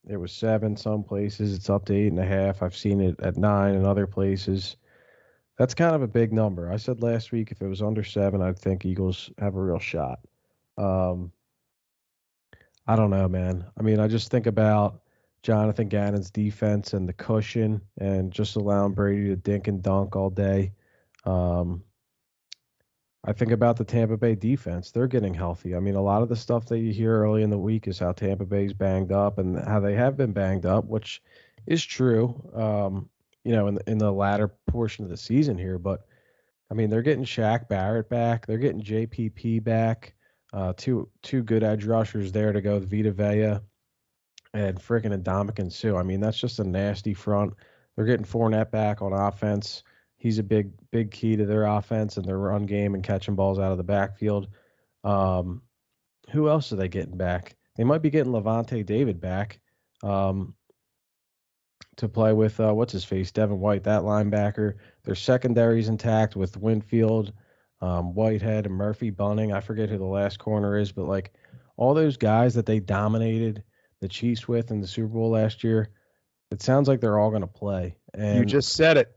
It 0.09 0.17
was 0.17 0.33
seven 0.33 0.77
some 0.77 1.03
places. 1.03 1.55
It's 1.55 1.71
up 1.71 1.85
to 1.87 1.95
eight 1.95 2.09
and 2.09 2.19
a 2.19 2.27
half. 2.27 2.63
I've 2.63 2.77
seen 2.77 3.01
it 3.01 3.19
at 3.21 3.37
nine 3.37 3.75
in 3.75 3.85
other 3.85 4.07
places. 4.07 4.77
That's 5.59 5.75
kind 5.75 5.95
of 5.95 6.03
a 6.03 6.09
big 6.09 6.33
number. 6.33 6.71
I 6.71 6.77
said 6.77 7.03
last 7.03 7.33
week 7.33 7.51
if 7.51 7.63
it 7.63 7.67
was 7.67 7.83
under 7.83 8.05
seven, 8.05 8.43
I'd 8.43 8.59
think 8.59 8.85
Eagles 8.85 9.31
have 9.39 9.57
a 9.57 9.63
real 9.63 9.79
shot. 9.79 10.19
Um, 10.77 11.33
I 12.87 12.95
don't 12.95 13.11
know, 13.11 13.29
man. 13.29 13.65
I 13.79 13.83
mean, 13.83 13.99
I 13.99 14.07
just 14.07 14.31
think 14.31 14.47
about 14.47 15.01
Jonathan 15.43 15.89
Gannon's 15.89 16.31
defense 16.31 16.93
and 16.93 17.09
the 17.09 17.13
cushion 17.13 17.81
and 17.99 18.33
just 18.33 18.57
allowing 18.57 18.93
Brady 18.93 19.29
to 19.29 19.37
dink 19.37 19.67
and 19.67 19.83
dunk 19.83 20.15
all 20.15 20.31
day. 20.31 20.73
Um, 21.25 21.83
I 23.27 23.33
think 23.33 23.51
about 23.51 23.77
the 23.77 23.85
Tampa 23.85 24.17
Bay 24.17 24.37
defense. 24.37 24.93
They're 24.93 25.09
getting 25.09 25.35
healthy. 25.35 25.75
I 25.75 25.81
mean, 25.81 25.97
a 25.97 26.03
lot 26.03 26.23
of 26.23 26.29
the 26.29 26.37
stuff 26.37 26.67
that 26.67 26.79
you 26.79 26.93
hear 26.93 27.23
early 27.23 27.43
in 27.43 27.51
the 27.51 27.59
week 27.59 27.89
is 27.89 27.99
how 27.99 28.13
Tampa 28.13 28.47
Bay's 28.47 28.73
banged 28.73 29.11
up 29.11 29.39
and 29.39 29.59
how 29.59 29.81
they 29.81 29.95
have 29.95 30.17
been 30.17 30.33
banged 30.33 30.65
up, 30.65 30.85
which 30.85 31.21
is 31.67 31.85
true. 31.85 32.49
Um, 32.55 33.09
you 33.43 33.53
know, 33.53 33.67
in 33.67 33.75
the, 33.75 33.91
in 33.91 33.99
the 33.99 34.13
latter 34.13 34.49
portion 34.69 35.05
of 35.05 35.11
the 35.11 35.17
season 35.17 35.59
here. 35.59 35.79
But 35.79 36.07
I 36.71 36.75
mean, 36.75 36.89
they're 36.89 37.03
getting 37.03 37.25
Shaq 37.25 37.69
Barrett 37.69 38.09
back. 38.09 38.47
They're 38.47 38.59
getting 38.59 38.83
JPP 38.83 39.63
back. 39.65 40.15
Uh, 40.53 40.73
two 40.77 41.09
two 41.23 41.43
good 41.43 41.65
edge 41.65 41.85
rushers 41.85 42.31
there 42.31 42.53
to 42.53 42.61
go 42.61 42.75
with 42.75 42.91
Vita 42.91 43.11
Vea 43.11 43.61
and 44.55 44.79
freaking 44.79 45.13
Adamic 45.13 45.59
and 45.59 45.73
Suh. 45.73 45.97
I 45.97 46.05
mean, 46.05 46.21
that's 46.21 46.39
just 46.39 46.61
a 46.61 46.65
nasty 46.65 47.13
front. 47.13 47.55
They're 47.95 48.07
getting 48.07 48.25
Fournette 48.25 48.71
back 48.71 49.03
on 49.03 49.13
offense. 49.13 49.83
He's 50.17 50.39
a 50.39 50.43
big 50.43 50.73
big 50.91 51.11
key 51.11 51.37
to 51.37 51.47
their 51.47 51.65
offense 51.65 52.17
and 52.17 52.27
their 52.27 52.39
run 52.39 52.67
game 52.67 52.95
and 52.95 53.05
catching 53.05 53.35
balls 53.35 53.59
out 53.59 53.73
of 53.73 53.79
the 53.79 53.85
backfield. 53.85 54.49
Um, 55.05 55.63
who 56.31 56.49
else 56.49 56.73
are 56.73 56.77
they 56.77 56.89
getting 56.89 57.17
back? 57.17 57.57
They 57.77 57.85
might 57.85 58.03
be 58.03 58.11
getting 58.11 58.33
Lavonte 58.33 58.85
David 58.85 59.21
back 59.21 59.61
um, 60.03 60.55
to 61.97 62.09
play 62.09 62.33
with 62.33 62.59
uh, 62.59 62.73
what's 62.75 62.93
his 62.93 63.05
face, 63.05 63.31
Devin 63.31 63.61
White, 63.61 63.85
that 63.85 64.03
linebacker. 64.03 64.75
Their 65.05 65.15
secondary's 65.15 65.89
intact 65.89 66.37
with 66.37 66.57
Winfield, 66.57 67.33
um, 67.81 68.15
Whitehead, 68.15 68.67
and 68.67 68.75
Murphy 68.75 69.11
Bunting. 69.11 69.53
I 69.53 69.61
forget 69.61 69.89
who 69.89 69.99
the 69.99 70.05
last 70.05 70.39
corner 70.39 70.77
is, 70.77 70.93
but 70.93 71.07
like 71.07 71.33
all 71.77 71.95
those 71.95 72.17
guys 72.17 72.55
that 72.55 72.67
they 72.67 72.81
dominated 72.81 73.63
the 74.01 74.09
Chiefs 74.09 74.49
with 74.49 74.71
in 74.71 74.81
the 74.81 74.87
Super 74.87 75.09
Bowl 75.09 75.31
last 75.31 75.63
year, 75.63 75.91
it 76.51 76.63
sounds 76.63 76.89
like 76.89 77.01
they're 77.01 77.19
all 77.19 77.31
going 77.31 77.43
to 77.43 77.47
play. 77.47 77.97
And 78.15 78.39
you 78.39 78.45
just 78.45 78.73
said 78.73 78.97
it. 78.97 79.13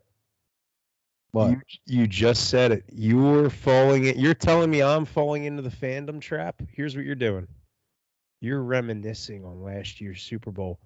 What? 1.31 1.49
You, 1.49 1.61
you 1.85 2.07
just 2.07 2.49
said 2.49 2.71
it. 2.71 2.85
You're 2.91 3.49
falling. 3.49 4.05
In, 4.05 4.19
you're 4.19 4.33
telling 4.33 4.71
me 4.71 4.81
I'm 4.81 5.05
falling 5.05 5.45
into 5.45 5.61
the 5.61 5.69
fandom 5.69 6.19
trap. 6.19 6.61
Here's 6.71 6.95
what 6.95 7.05
you're 7.05 7.15
doing. 7.15 7.47
You're 8.41 8.63
reminiscing 8.63 9.45
on 9.45 9.61
last 9.61 10.01
year's 10.01 10.21
Super 10.21 10.51
Bowl. 10.51 10.79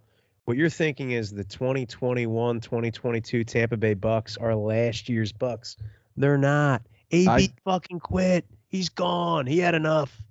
What 0.45 0.57
you're 0.57 0.69
thinking 0.69 1.11
is 1.11 1.31
the 1.31 1.43
2021, 1.43 2.59
2022 2.59 3.43
Tampa 3.45 3.77
Bay 3.77 3.95
Bucs 3.95 4.37
are 4.41 4.55
last 4.55 5.07
year's 5.07 5.31
Bucs. 5.31 5.77
They're 6.17 6.37
not. 6.37 6.81
AB 7.11 7.29
I- 7.29 7.49
fucking 7.63 7.99
quit. 7.99 8.45
He's 8.67 8.89
gone. 8.89 9.45
He 9.45 9.59
had 9.59 9.75
enough. 9.75 10.21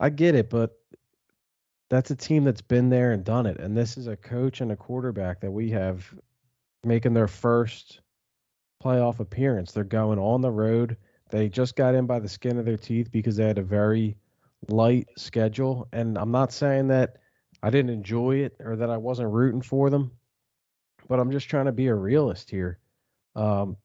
I 0.00 0.10
get 0.10 0.34
it, 0.34 0.50
but 0.50 0.76
that's 1.88 2.10
a 2.10 2.16
team 2.16 2.44
that's 2.44 2.62
been 2.62 2.90
there 2.90 3.12
and 3.12 3.24
done 3.24 3.46
it. 3.46 3.58
And 3.58 3.76
this 3.76 3.96
is 3.96 4.06
a 4.06 4.16
coach 4.16 4.60
and 4.60 4.72
a 4.72 4.76
quarterback 4.76 5.40
that 5.40 5.50
we 5.50 5.70
have 5.70 6.12
making 6.84 7.14
their 7.14 7.28
first 7.28 8.00
playoff 8.82 9.20
appearance. 9.20 9.72
They're 9.72 9.84
going 9.84 10.18
on 10.18 10.40
the 10.40 10.50
road. 10.50 10.96
They 11.30 11.48
just 11.48 11.76
got 11.76 11.94
in 11.94 12.06
by 12.06 12.18
the 12.18 12.28
skin 12.28 12.58
of 12.58 12.64
their 12.64 12.76
teeth 12.76 13.10
because 13.10 13.36
they 13.36 13.46
had 13.46 13.58
a 13.58 13.62
very 13.62 14.16
light 14.68 15.08
schedule. 15.16 15.88
And 15.92 16.18
I'm 16.18 16.30
not 16.30 16.52
saying 16.52 16.88
that 16.88 17.16
I 17.62 17.70
didn't 17.70 17.92
enjoy 17.92 18.36
it 18.36 18.56
or 18.60 18.76
that 18.76 18.90
I 18.90 18.96
wasn't 18.96 19.32
rooting 19.32 19.62
for 19.62 19.90
them, 19.90 20.12
but 21.08 21.20
I'm 21.20 21.30
just 21.30 21.48
trying 21.48 21.66
to 21.66 21.72
be 21.72 21.86
a 21.88 21.94
realist 21.94 22.50
here. 22.50 22.78
Um, 23.36 23.76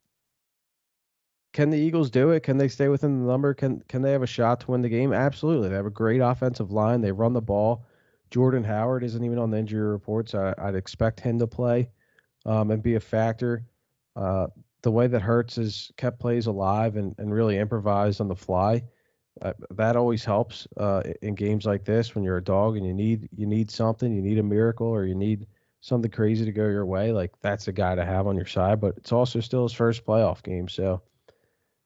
can 1.54 1.70
the 1.70 1.78
Eagles 1.78 2.10
do 2.10 2.32
it? 2.32 2.44
Can 2.44 2.58
they 2.58 2.68
stay 2.68 2.90
within 2.90 3.22
the 3.22 3.32
number? 3.32 3.54
Can 3.54 3.82
can 3.88 4.02
they 4.02 4.12
have 4.12 4.24
a 4.24 4.28
shot 4.28 4.60
to 4.62 4.72
win 4.72 4.82
the 4.82 4.90
game? 4.90 5.14
Absolutely. 5.14 5.70
They 5.70 5.76
have 5.76 5.86
a 5.86 5.90
great 5.92 6.20
offensive 6.20 6.72
line. 6.72 7.00
They 7.00 7.14
run 7.14 7.32
the 7.32 7.42
ball. 7.42 7.86
Jordan 8.30 8.64
Howard 8.64 9.04
isn't 9.04 9.24
even 9.24 9.38
on 9.38 9.52
the 9.52 9.58
injury 9.58 9.88
reports. 9.88 10.36
I, 10.36 10.54
I'd 10.58 10.76
expect 10.76 11.22
him 11.22 11.40
to 11.40 11.48
play 11.48 11.90
um, 12.46 12.72
and 12.72 12.84
be 12.84 12.96
a 12.96 13.00
factor. 13.00 13.64
Uh, 14.18 14.48
the 14.86 14.92
way 14.92 15.08
that 15.08 15.22
Hurts 15.22 15.56
has 15.56 15.92
kept 15.98 16.20
plays 16.20 16.46
alive 16.46 16.96
and, 16.96 17.16
and 17.18 17.34
really 17.34 17.58
improvised 17.58 18.22
on 18.22 18.28
the 18.28 18.36
fly, 18.36 18.84
uh, 19.42 19.54
that 19.72 19.96
always 19.96 20.24
helps 20.24 20.68
uh, 20.78 21.02
in 21.24 21.34
games 21.34 21.66
like 21.66 21.84
this 21.84 22.14
when 22.14 22.24
you're 22.24 22.38
a 22.38 22.44
dog 22.44 22.78
and 22.78 22.86
you 22.86 22.94
need 22.94 23.28
you 23.36 23.48
need 23.48 23.72
something, 23.72 24.14
you 24.14 24.22
need 24.22 24.38
a 24.38 24.44
miracle 24.44 24.88
or 24.88 25.06
you 25.06 25.16
need 25.16 25.48
something 25.82 26.12
crazy 26.12 26.46
to 26.46 26.52
go 26.52 26.68
your 26.68 26.86
way. 26.86 27.12
Like 27.12 27.32
that's 27.42 27.68
a 27.68 27.72
guy 27.74 27.96
to 27.96 28.06
have 28.06 28.28
on 28.28 28.36
your 28.36 28.46
side. 28.46 28.80
But 28.80 28.96
it's 28.98 29.12
also 29.12 29.40
still 29.40 29.64
his 29.64 29.74
first 29.74 30.06
playoff 30.06 30.44
game, 30.44 30.68
so. 30.70 31.02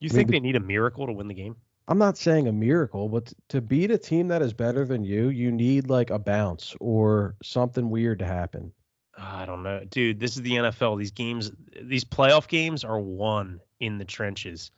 You 0.02 0.10
I 0.12 0.14
mean, 0.14 0.18
think 0.18 0.28
the- 0.28 0.32
they 0.34 0.40
need 0.42 0.56
a 0.58 0.60
miracle 0.60 1.08
to 1.08 1.14
win 1.14 1.30
the 1.30 1.34
game? 1.34 1.56
I'm 1.88 1.98
not 1.98 2.18
saying 2.18 2.48
a 2.48 2.52
miracle, 2.52 3.10
but 3.10 3.34
to 3.48 3.62
beat 3.62 3.92
a 3.92 3.98
team 3.98 4.28
that 4.28 4.42
is 4.42 4.54
better 4.54 4.86
than 4.86 5.04
you, 5.06 5.30
you 5.30 5.52
need 5.52 5.90
like 5.90 6.10
a 6.12 6.20
bounce 6.20 6.76
or 6.82 7.36
something 7.42 7.90
weird 7.90 8.20
to 8.20 8.26
happen. 8.26 8.74
I 9.20 9.46
don't 9.46 9.64
know, 9.64 9.84
dude. 9.90 10.20
This 10.20 10.36
is 10.36 10.42
the 10.42 10.54
NFL. 10.54 10.98
These 10.98 11.12
games, 11.12 11.52
these 11.82 12.06
playoff 12.06 12.48
games, 12.48 12.84
are 12.84 13.00
won 13.00 13.60
in 13.80 13.98
the 13.98 14.06
trenches. 14.06 14.72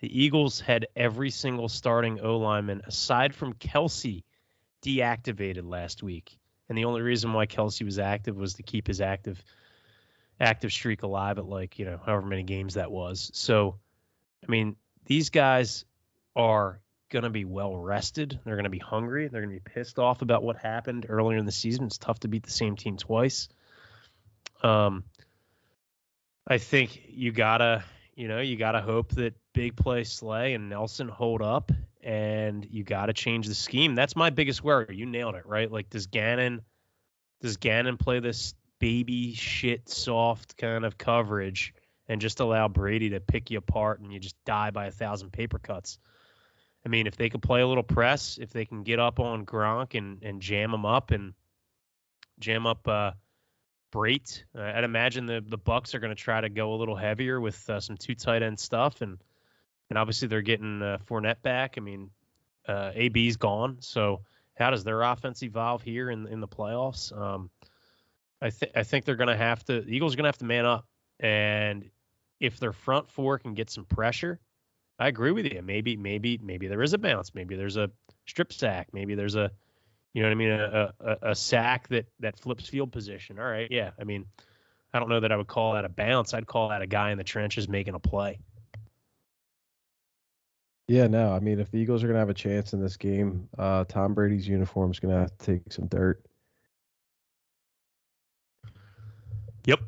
The 0.00 0.22
Eagles 0.22 0.60
had 0.60 0.88
every 0.96 1.30
single 1.30 1.68
starting 1.68 2.20
O 2.20 2.38
lineman 2.38 2.82
aside 2.84 3.34
from 3.34 3.54
Kelce 3.54 4.24
deactivated 4.82 5.68
last 5.68 6.02
week, 6.02 6.38
and 6.68 6.76
the 6.76 6.84
only 6.84 7.02
reason 7.02 7.32
why 7.32 7.46
Kelce 7.46 7.84
was 7.84 7.98
active 7.98 8.36
was 8.36 8.54
to 8.54 8.62
keep 8.62 8.86
his 8.86 9.00
active 9.00 9.42
active 10.40 10.72
streak 10.72 11.04
alive 11.04 11.38
at 11.38 11.46
like 11.46 11.78
you 11.78 11.84
know 11.84 12.00
however 12.04 12.26
many 12.26 12.42
games 12.42 12.74
that 12.74 12.90
was. 12.90 13.30
So, 13.34 13.78
I 14.46 14.50
mean, 14.50 14.76
these 15.06 15.30
guys 15.30 15.84
are 16.34 16.80
going 17.10 17.22
to 17.22 17.30
be 17.30 17.44
well 17.44 17.76
rested. 17.76 18.40
They're 18.44 18.56
going 18.56 18.64
to 18.64 18.70
be 18.70 18.78
hungry. 18.78 19.28
They're 19.28 19.40
going 19.40 19.54
to 19.54 19.62
be 19.62 19.72
pissed 19.72 19.98
off 19.98 20.22
about 20.22 20.42
what 20.42 20.56
happened 20.56 21.06
earlier 21.08 21.38
in 21.38 21.46
the 21.46 21.52
season. 21.52 21.84
It's 21.84 21.98
tough 21.98 22.20
to 22.20 22.28
beat 22.28 22.42
the 22.42 22.50
same 22.50 22.76
team 22.76 22.96
twice. 22.96 23.48
Um, 24.64 25.04
I 26.46 26.58
think 26.58 27.02
you 27.06 27.32
gotta, 27.32 27.84
you 28.14 28.28
know, 28.28 28.40
you 28.40 28.56
gotta 28.56 28.80
hope 28.80 29.10
that 29.12 29.34
big 29.52 29.76
play 29.76 30.04
Slay 30.04 30.54
and 30.54 30.68
Nelson 30.68 31.06
hold 31.06 31.42
up, 31.42 31.70
and 32.02 32.66
you 32.70 32.82
gotta 32.82 33.12
change 33.12 33.46
the 33.46 33.54
scheme. 33.54 33.94
That's 33.94 34.16
my 34.16 34.30
biggest 34.30 34.64
worry. 34.64 34.96
You 34.96 35.06
nailed 35.06 35.34
it, 35.34 35.46
right? 35.46 35.70
Like, 35.70 35.90
does 35.90 36.06
Gannon, 36.06 36.62
does 37.42 37.58
Gannon 37.58 37.98
play 37.98 38.20
this 38.20 38.54
baby 38.78 39.34
shit 39.34 39.88
soft 39.88 40.56
kind 40.56 40.84
of 40.84 40.98
coverage 40.98 41.74
and 42.08 42.20
just 42.20 42.40
allow 42.40 42.66
Brady 42.68 43.10
to 43.10 43.20
pick 43.20 43.50
you 43.50 43.58
apart 43.58 44.00
and 44.00 44.12
you 44.12 44.18
just 44.18 44.42
die 44.44 44.70
by 44.70 44.86
a 44.86 44.90
thousand 44.90 45.30
paper 45.30 45.58
cuts? 45.58 45.98
I 46.86 46.88
mean, 46.88 47.06
if 47.06 47.16
they 47.16 47.28
could 47.28 47.42
play 47.42 47.60
a 47.60 47.66
little 47.66 47.82
press, 47.82 48.38
if 48.40 48.50
they 48.50 48.64
can 48.64 48.82
get 48.82 48.98
up 48.98 49.20
on 49.20 49.44
Gronk 49.44 49.94
and 49.96 50.22
and 50.22 50.40
jam 50.40 50.72
him 50.72 50.86
up 50.86 51.10
and 51.10 51.34
jam 52.38 52.66
up 52.66 52.86
uh, 52.88 53.12
Brate, 53.94 54.42
uh, 54.58 54.62
I'd 54.62 54.84
imagine 54.84 55.26
the 55.26 55.42
the 55.46 55.58
Bucs 55.58 55.94
are 55.94 56.00
going 56.00 56.14
to 56.14 56.20
try 56.20 56.40
to 56.40 56.48
go 56.48 56.74
a 56.74 56.76
little 56.76 56.96
heavier 56.96 57.40
with 57.40 57.68
uh, 57.70 57.78
some 57.78 57.96
two 57.96 58.14
tight 58.14 58.42
end 58.42 58.58
stuff, 58.58 59.00
and 59.02 59.18
and 59.88 59.98
obviously 59.98 60.26
they're 60.28 60.42
getting 60.42 60.82
uh, 60.82 60.98
Fournette 61.06 61.42
back. 61.42 61.74
I 61.76 61.80
mean, 61.80 62.10
uh, 62.66 62.90
AB's 62.94 63.36
gone, 63.36 63.76
so 63.80 64.22
how 64.54 64.70
does 64.70 64.82
their 64.82 65.02
offense 65.02 65.42
evolve 65.42 65.82
here 65.82 66.10
in 66.10 66.26
in 66.26 66.40
the 66.40 66.48
playoffs? 66.48 67.16
Um, 67.16 67.50
I 68.42 68.50
think 68.50 68.72
I 68.74 68.82
think 68.82 69.04
they're 69.04 69.14
going 69.14 69.28
to 69.28 69.36
have 69.36 69.64
to. 69.66 69.82
The 69.82 69.94
Eagles 69.94 70.14
are 70.14 70.16
going 70.16 70.24
to 70.24 70.28
have 70.28 70.38
to 70.38 70.44
man 70.44 70.66
up, 70.66 70.86
and 71.20 71.88
if 72.40 72.58
their 72.58 72.72
front 72.72 73.08
four 73.10 73.38
can 73.38 73.54
get 73.54 73.70
some 73.70 73.84
pressure, 73.84 74.40
I 74.98 75.08
agree 75.08 75.32
with 75.32 75.46
you. 75.46 75.60
Maybe, 75.62 75.96
maybe, 75.96 76.38
maybe 76.42 76.66
there 76.66 76.82
is 76.82 76.92
a 76.92 76.98
bounce. 76.98 77.34
Maybe 77.34 77.56
there's 77.56 77.76
a 77.76 77.90
strip 78.26 78.52
sack. 78.52 78.88
Maybe 78.92 79.14
there's 79.14 79.34
a, 79.34 79.50
you 80.14 80.22
know 80.22 80.28
what 80.28 80.32
I 80.32 80.36
mean, 80.36 80.50
a, 80.50 80.94
a, 81.00 81.30
a 81.30 81.34
sack 81.34 81.88
that 81.88 82.06
that 82.20 82.38
flips 82.38 82.68
field 82.68 82.92
position. 82.92 83.38
All 83.38 83.44
right, 83.44 83.68
yeah. 83.70 83.90
I 84.00 84.04
mean, 84.04 84.26
I 84.92 85.00
don't 85.00 85.08
know 85.08 85.20
that 85.20 85.32
I 85.32 85.36
would 85.36 85.48
call 85.48 85.74
that 85.74 85.84
a 85.84 85.88
bounce. 85.88 86.32
I'd 86.32 86.46
call 86.46 86.68
that 86.68 86.82
a 86.82 86.86
guy 86.86 87.10
in 87.10 87.18
the 87.18 87.24
trenches 87.24 87.68
making 87.68 87.94
a 87.94 87.98
play. 87.98 88.38
Yeah, 90.86 91.08
no, 91.08 91.32
I 91.32 91.40
mean, 91.40 91.60
if 91.60 91.70
the 91.70 91.78
Eagles 91.78 92.04
are 92.04 92.06
going 92.06 92.14
to 92.14 92.20
have 92.20 92.28
a 92.28 92.34
chance 92.34 92.74
in 92.74 92.80
this 92.80 92.96
game, 92.96 93.48
uh, 93.58 93.84
Tom 93.88 94.14
Brady's 94.14 94.46
uniform 94.46 94.90
is 94.90 95.00
going 95.00 95.14
to 95.14 95.20
have 95.20 95.36
to 95.38 95.44
take 95.44 95.72
some 95.72 95.86
dirt. 95.86 96.24
Yep, 99.64 99.80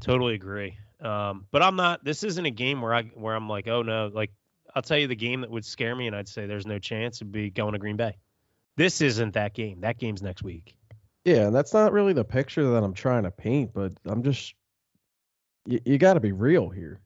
totally 0.00 0.34
agree. 0.34 0.76
Um, 1.00 1.46
but 1.50 1.62
I'm 1.62 1.74
not. 1.74 2.04
This 2.04 2.22
isn't 2.22 2.44
a 2.44 2.50
game 2.50 2.82
where 2.82 2.94
I 2.94 3.02
where 3.02 3.34
I'm 3.34 3.48
like, 3.48 3.66
oh 3.66 3.82
no. 3.82 4.10
Like 4.12 4.30
I'll 4.74 4.82
tell 4.82 4.98
you, 4.98 5.08
the 5.08 5.16
game 5.16 5.40
that 5.40 5.50
would 5.50 5.64
scare 5.64 5.96
me, 5.96 6.06
and 6.06 6.14
I'd 6.14 6.28
say 6.28 6.46
there's 6.46 6.66
no 6.66 6.78
chance, 6.78 7.20
would 7.20 7.32
be 7.32 7.50
going 7.50 7.72
to 7.72 7.78
Green 7.78 7.96
Bay. 7.96 8.16
This 8.76 9.00
isn't 9.00 9.34
that 9.34 9.54
game. 9.54 9.80
That 9.80 9.98
game's 9.98 10.22
next 10.22 10.42
week. 10.42 10.74
Yeah, 11.24 11.46
and 11.46 11.54
that's 11.54 11.72
not 11.74 11.92
really 11.92 12.12
the 12.12 12.24
picture 12.24 12.68
that 12.70 12.82
I'm 12.82 12.94
trying 12.94 13.22
to 13.24 13.30
paint, 13.30 13.72
but 13.72 13.92
I'm 14.06 14.22
just, 14.22 14.54
you, 15.66 15.78
you 15.84 15.98
got 15.98 16.14
to 16.14 16.20
be 16.20 16.32
real 16.32 16.68
here. 16.68 17.00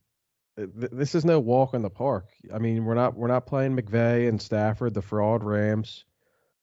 Th- 0.56 0.90
This 0.92 1.14
is 1.14 1.24
no 1.24 1.38
walk 1.38 1.74
in 1.74 1.82
the 1.82 1.90
park. 1.90 2.28
I 2.54 2.58
mean, 2.58 2.84
we're 2.84 2.94
not 2.94 3.14
we're 3.14 3.26
not 3.26 3.46
playing 3.46 3.76
McVay 3.76 4.28
and 4.28 4.40
Stafford, 4.40 4.94
the 4.94 5.02
fraud 5.02 5.44
Rams, 5.44 6.04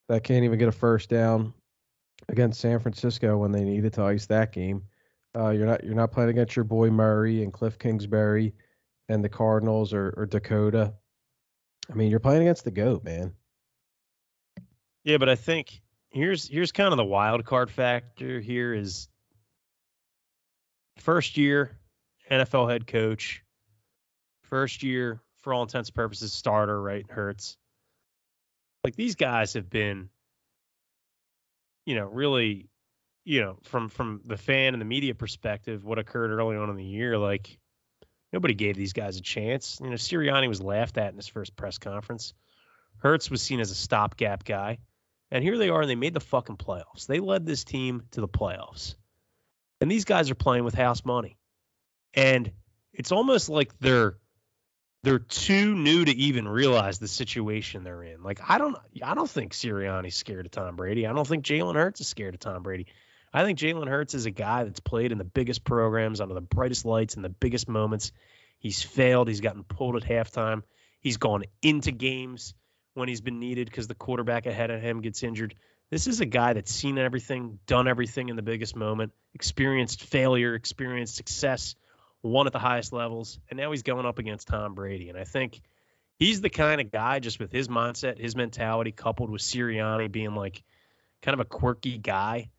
that 0.10 0.24
can't 0.24 0.43
even 0.43 0.58
get 0.58 0.68
a 0.68 0.72
first 0.72 1.10
down 1.10 1.54
against 2.30 2.60
San 2.62 2.80
Francisco 2.80 3.38
when 3.38 3.51
they 3.51 3.64
needed 3.64 3.93
to 3.93 4.04
ice 4.04 4.26
that 4.28 4.51
game. 4.51 4.84
Uh, 5.38 5.49
you're 5.49 5.68
not 5.68 5.84
you're 5.84 5.93
not 5.95 6.12
playing 6.12 6.30
against 6.32 6.56
your 6.56 6.66
boy 6.66 6.89
Murray 6.89 7.43
and 7.43 7.54
Cliff 7.54 7.78
Kingsbury 7.78 8.54
and 9.10 9.24
the 9.24 9.30
Cardinals 9.30 9.93
or, 9.93 10.14
or 10.18 10.26
Dakota. 10.26 10.93
I 11.91 11.93
mean, 11.93 12.10
you're 12.10 12.20
playing 12.20 12.43
against 12.43 12.64
the 12.64 12.72
goat, 12.72 13.04
man. 13.04 13.34
Yeah, 15.04 15.18
but 15.18 15.30
I 15.30 15.36
think 15.36 15.82
here's 16.12 16.47
here's 16.47 16.72
kind 16.72 16.91
of 16.93 16.97
the 16.97 17.04
wild 17.06 17.45
card 17.45 17.70
factor 17.70 18.39
here 18.39 18.74
is 18.74 19.08
first 20.99 21.38
year 21.38 21.78
NFL 22.32 22.72
head 22.72 22.88
coach, 22.88 23.43
first 24.43 24.84
year 24.84 25.22
for 25.41 25.54
all 25.54 25.64
intents 25.64 25.89
and 25.89 25.95
purposes 25.95 26.32
starter, 26.32 26.82
right? 26.82 27.06
Hurts. 27.10 27.58
Like 28.84 28.95
these 28.95 29.16
guys 29.16 29.54
have 29.54 29.70
been, 29.70 30.10
you 31.86 31.95
know, 31.95 32.06
really, 32.06 32.70
you 33.26 33.41
know, 33.41 33.58
from 33.64 33.89
from 33.89 34.22
the 34.26 34.38
fan 34.38 34.74
and 34.74 34.82
the 34.82 34.86
media 34.86 35.16
perspective, 35.16 35.84
what 35.84 35.99
occurred 35.99 36.32
early 36.32 36.56
on 36.56 36.70
in 36.70 36.78
the 36.78 36.84
year, 36.86 37.18
like 37.18 37.58
nobody 38.32 38.54
gave 38.54 38.78
these 38.78 38.93
guys 38.93 39.18
a 39.18 39.22
chance. 39.22 39.80
You 39.82 39.89
know, 39.89 39.95
Sirianni 39.95 40.47
was 40.47 40.62
laughed 40.62 40.97
at 40.97 41.12
in 41.12 41.18
his 41.18 41.28
first 41.28 41.58
press 41.58 41.78
conference. 41.78 42.34
Hurts 42.99 43.30
was 43.30 43.41
seen 43.41 43.60
as 43.60 43.72
a 43.72 43.76
stopgap 43.76 44.45
guy. 44.45 44.80
And 45.34 45.44
here 45.44 45.58
they 45.58 45.70
are, 45.70 45.82
and 45.82 45.90
they 45.90 45.96
made 45.96 46.14
the 46.14 46.20
fucking 46.20 46.58
playoffs. 46.58 47.08
They 47.08 47.20
led 47.20 47.44
this 47.44 47.64
team 47.64 48.04
to 48.12 48.22
the 48.22 48.28
playoffs. 48.28 48.94
And 49.82 49.90
these 49.90 50.06
guys 50.06 50.30
are 50.30 50.36
playing 50.36 50.64
with 50.64 50.76
house 50.76 51.04
money. 51.04 51.40
And 52.14 52.52
it's 52.94 53.12
almost 53.12 53.50
like 53.50 53.78
they're 53.80 54.18
they're 55.02 55.18
too 55.18 55.74
new 55.74 56.06
to 56.06 56.12
even 56.12 56.48
realize 56.48 57.00
the 57.00 57.08
situation 57.08 57.84
they're 57.84 58.04
in. 58.04 58.22
Like 58.22 58.42
I 58.48 58.60
don't 58.60 58.78
I 59.04 59.16
don't 59.16 59.30
think 59.30 59.54
Sirianni's 59.54 60.16
scared 60.16 60.46
of 60.46 60.52
Tom 60.52 60.76
Brady. 60.76 61.08
I 61.08 61.14
don't 61.14 61.28
think 61.28 61.44
Jalen 61.44 61.74
Hurts 61.74 62.00
is 62.00 62.08
scared 62.08 62.36
of 62.36 62.40
Tom 62.40 62.62
Brady. 62.62 62.86
I 63.34 63.44
think 63.44 63.58
Jalen 63.58 63.88
Hurts 63.88 64.14
is 64.14 64.28
a 64.28 64.32
guy 64.32 64.66
that's 64.66 64.82
played 64.82 65.12
in 65.12 65.18
the 65.18 65.24
biggest 65.24 65.64
programs 65.64 66.22
under 66.22 66.36
the 66.36 66.42
brightest 66.42 66.86
lights 66.86 67.16
and 67.16 67.26
the 67.26 67.30
biggest 67.30 67.68
moments. 67.68 68.12
He's 68.60 68.84
failed. 68.84 69.28
He's 69.28 69.42
gotten 69.42 69.64
pulled 69.64 69.96
at 69.96 70.04
halftime. 70.04 70.62
He's 71.00 71.18
gone 71.18 71.44
into 71.64 71.92
games 71.92 72.54
when 72.94 73.10
he's 73.10 73.22
been 73.22 73.39
needed 73.39 73.68
because 73.68 73.88
the 73.88 73.96
quarterback 73.96 74.46
ahead 74.46 74.72
of 74.72 74.82
him 74.82 75.02
gets 75.02 75.24
injured. 75.24 75.56
This 75.89 76.08
is 76.08 76.22
a 76.22 76.26
guy 76.26 76.54
that's 76.54 76.72
seen 76.72 76.98
everything, 76.98 77.60
done 77.68 77.88
everything 77.88 78.30
in 78.30 78.36
the 78.36 78.41
biggest 78.41 78.76
moment, 78.76 79.12
experienced 79.34 80.04
failure, 80.04 80.56
experienced 80.56 81.16
success, 81.16 81.76
won 82.22 82.48
at 82.48 82.54
the 82.54 82.60
highest 82.60 82.94
levels, 82.94 83.39
and 83.50 83.58
now 83.58 83.72
he's 83.72 83.84
going 83.84 84.06
up 84.06 84.18
against 84.18 84.48
Tom 84.48 84.74
Brady. 84.74 85.10
And 85.10 85.18
I 85.18 85.24
think 85.24 85.62
he's 86.18 86.41
the 86.41 86.50
kind 86.50 86.82
of 86.82 86.91
guy, 86.91 87.20
just 87.20 87.39
with 87.39 87.52
his 87.52 87.68
mindset, 87.68 88.18
his 88.18 88.36
mentality, 88.36 88.91
coupled 88.91 89.30
with 89.30 89.41
Sirianni 89.41 90.12
being 90.12 90.34
like 90.34 90.64
kind 91.22 91.34
of 91.34 91.41
a 91.41 91.46
quirky 91.46 91.98
guy, 91.98 92.50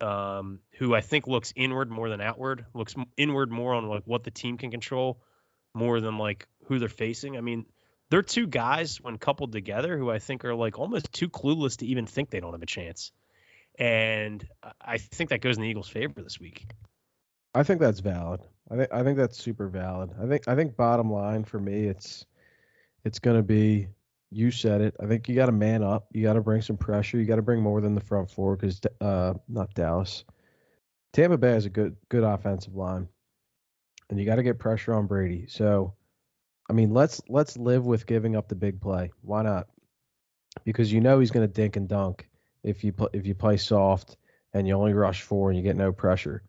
um, 0.00 0.58
who 0.78 0.94
I 0.94 1.00
think 1.00 1.26
looks 1.26 1.52
inward 1.54 1.90
more 1.90 2.08
than 2.08 2.20
outward, 2.20 2.66
looks 2.74 2.94
inward 3.16 3.50
more 3.50 3.74
on 3.74 3.86
like 3.86 4.02
what 4.04 4.24
the 4.24 4.30
team 4.30 4.58
can 4.58 4.70
control 4.70 5.20
more 5.74 6.00
than 6.00 6.18
like 6.18 6.46
who 6.64 6.78
they're 6.78 6.88
facing. 6.88 7.36
I 7.36 7.40
mean, 7.40 7.66
they're 8.12 8.20
two 8.20 8.46
guys 8.46 9.00
when 9.00 9.16
coupled 9.16 9.52
together 9.52 9.96
who 9.96 10.10
I 10.10 10.18
think 10.18 10.44
are 10.44 10.54
like 10.54 10.78
almost 10.78 11.10
too 11.14 11.30
clueless 11.30 11.78
to 11.78 11.86
even 11.86 12.04
think 12.04 12.28
they 12.28 12.40
don't 12.40 12.52
have 12.52 12.62
a 12.62 12.66
chance. 12.66 13.10
And 13.78 14.46
I 14.82 14.98
think 14.98 15.30
that 15.30 15.40
goes 15.40 15.56
in 15.56 15.62
the 15.62 15.68
Eagles' 15.70 15.88
favor 15.88 16.20
this 16.20 16.38
week. 16.38 16.66
I 17.54 17.62
think 17.62 17.80
that's 17.80 18.00
valid. 18.00 18.42
I 18.70 18.76
think 18.76 18.92
I 18.92 19.02
think 19.02 19.16
that's 19.16 19.38
super 19.38 19.66
valid. 19.66 20.10
I 20.22 20.26
think 20.26 20.46
I 20.46 20.54
think 20.54 20.76
bottom 20.76 21.10
line 21.10 21.44
for 21.44 21.58
me, 21.58 21.86
it's 21.86 22.26
it's 23.02 23.18
going 23.18 23.38
to 23.38 23.42
be 23.42 23.88
you 24.30 24.50
said 24.50 24.82
it. 24.82 24.94
I 25.02 25.06
think 25.06 25.26
you 25.26 25.34
got 25.34 25.46
to 25.46 25.52
man 25.52 25.82
up. 25.82 26.08
You 26.12 26.22
got 26.22 26.34
to 26.34 26.42
bring 26.42 26.60
some 26.60 26.76
pressure. 26.76 27.16
You 27.16 27.24
got 27.24 27.36
to 27.36 27.42
bring 27.42 27.62
more 27.62 27.80
than 27.80 27.94
the 27.94 28.02
front 28.02 28.30
four 28.30 28.56
because 28.56 28.78
uh, 29.00 29.32
not 29.48 29.72
Dallas. 29.72 30.24
Tampa 31.14 31.38
Bay 31.38 31.52
has 31.52 31.64
a 31.64 31.70
good 31.70 31.96
good 32.10 32.24
offensive 32.24 32.74
line, 32.74 33.08
and 34.10 34.20
you 34.20 34.26
got 34.26 34.36
to 34.36 34.42
get 34.42 34.58
pressure 34.58 34.92
on 34.92 35.06
Brady. 35.06 35.46
So, 35.48 35.94
I 36.72 36.74
mean, 36.74 36.94
let's 36.94 37.20
let's 37.28 37.58
live 37.58 37.84
with 37.84 38.06
giving 38.06 38.34
up 38.34 38.48
the 38.48 38.54
big 38.54 38.80
play. 38.80 39.10
Why 39.20 39.42
not? 39.42 39.68
Because 40.64 40.90
you 40.90 41.02
know 41.02 41.20
he's 41.20 41.30
going 41.30 41.46
to 41.46 41.52
dink 41.52 41.76
and 41.76 41.86
dunk 41.86 42.26
if 42.64 42.82
you 42.82 42.94
put 42.94 43.14
if 43.14 43.26
you 43.26 43.34
play 43.34 43.58
soft 43.58 44.16
and 44.54 44.66
you 44.66 44.72
only 44.72 44.94
rush 44.94 45.20
four 45.20 45.50
and 45.50 45.58
you 45.58 45.62
get 45.62 45.76
no 45.76 45.92
pressure. 45.92 46.42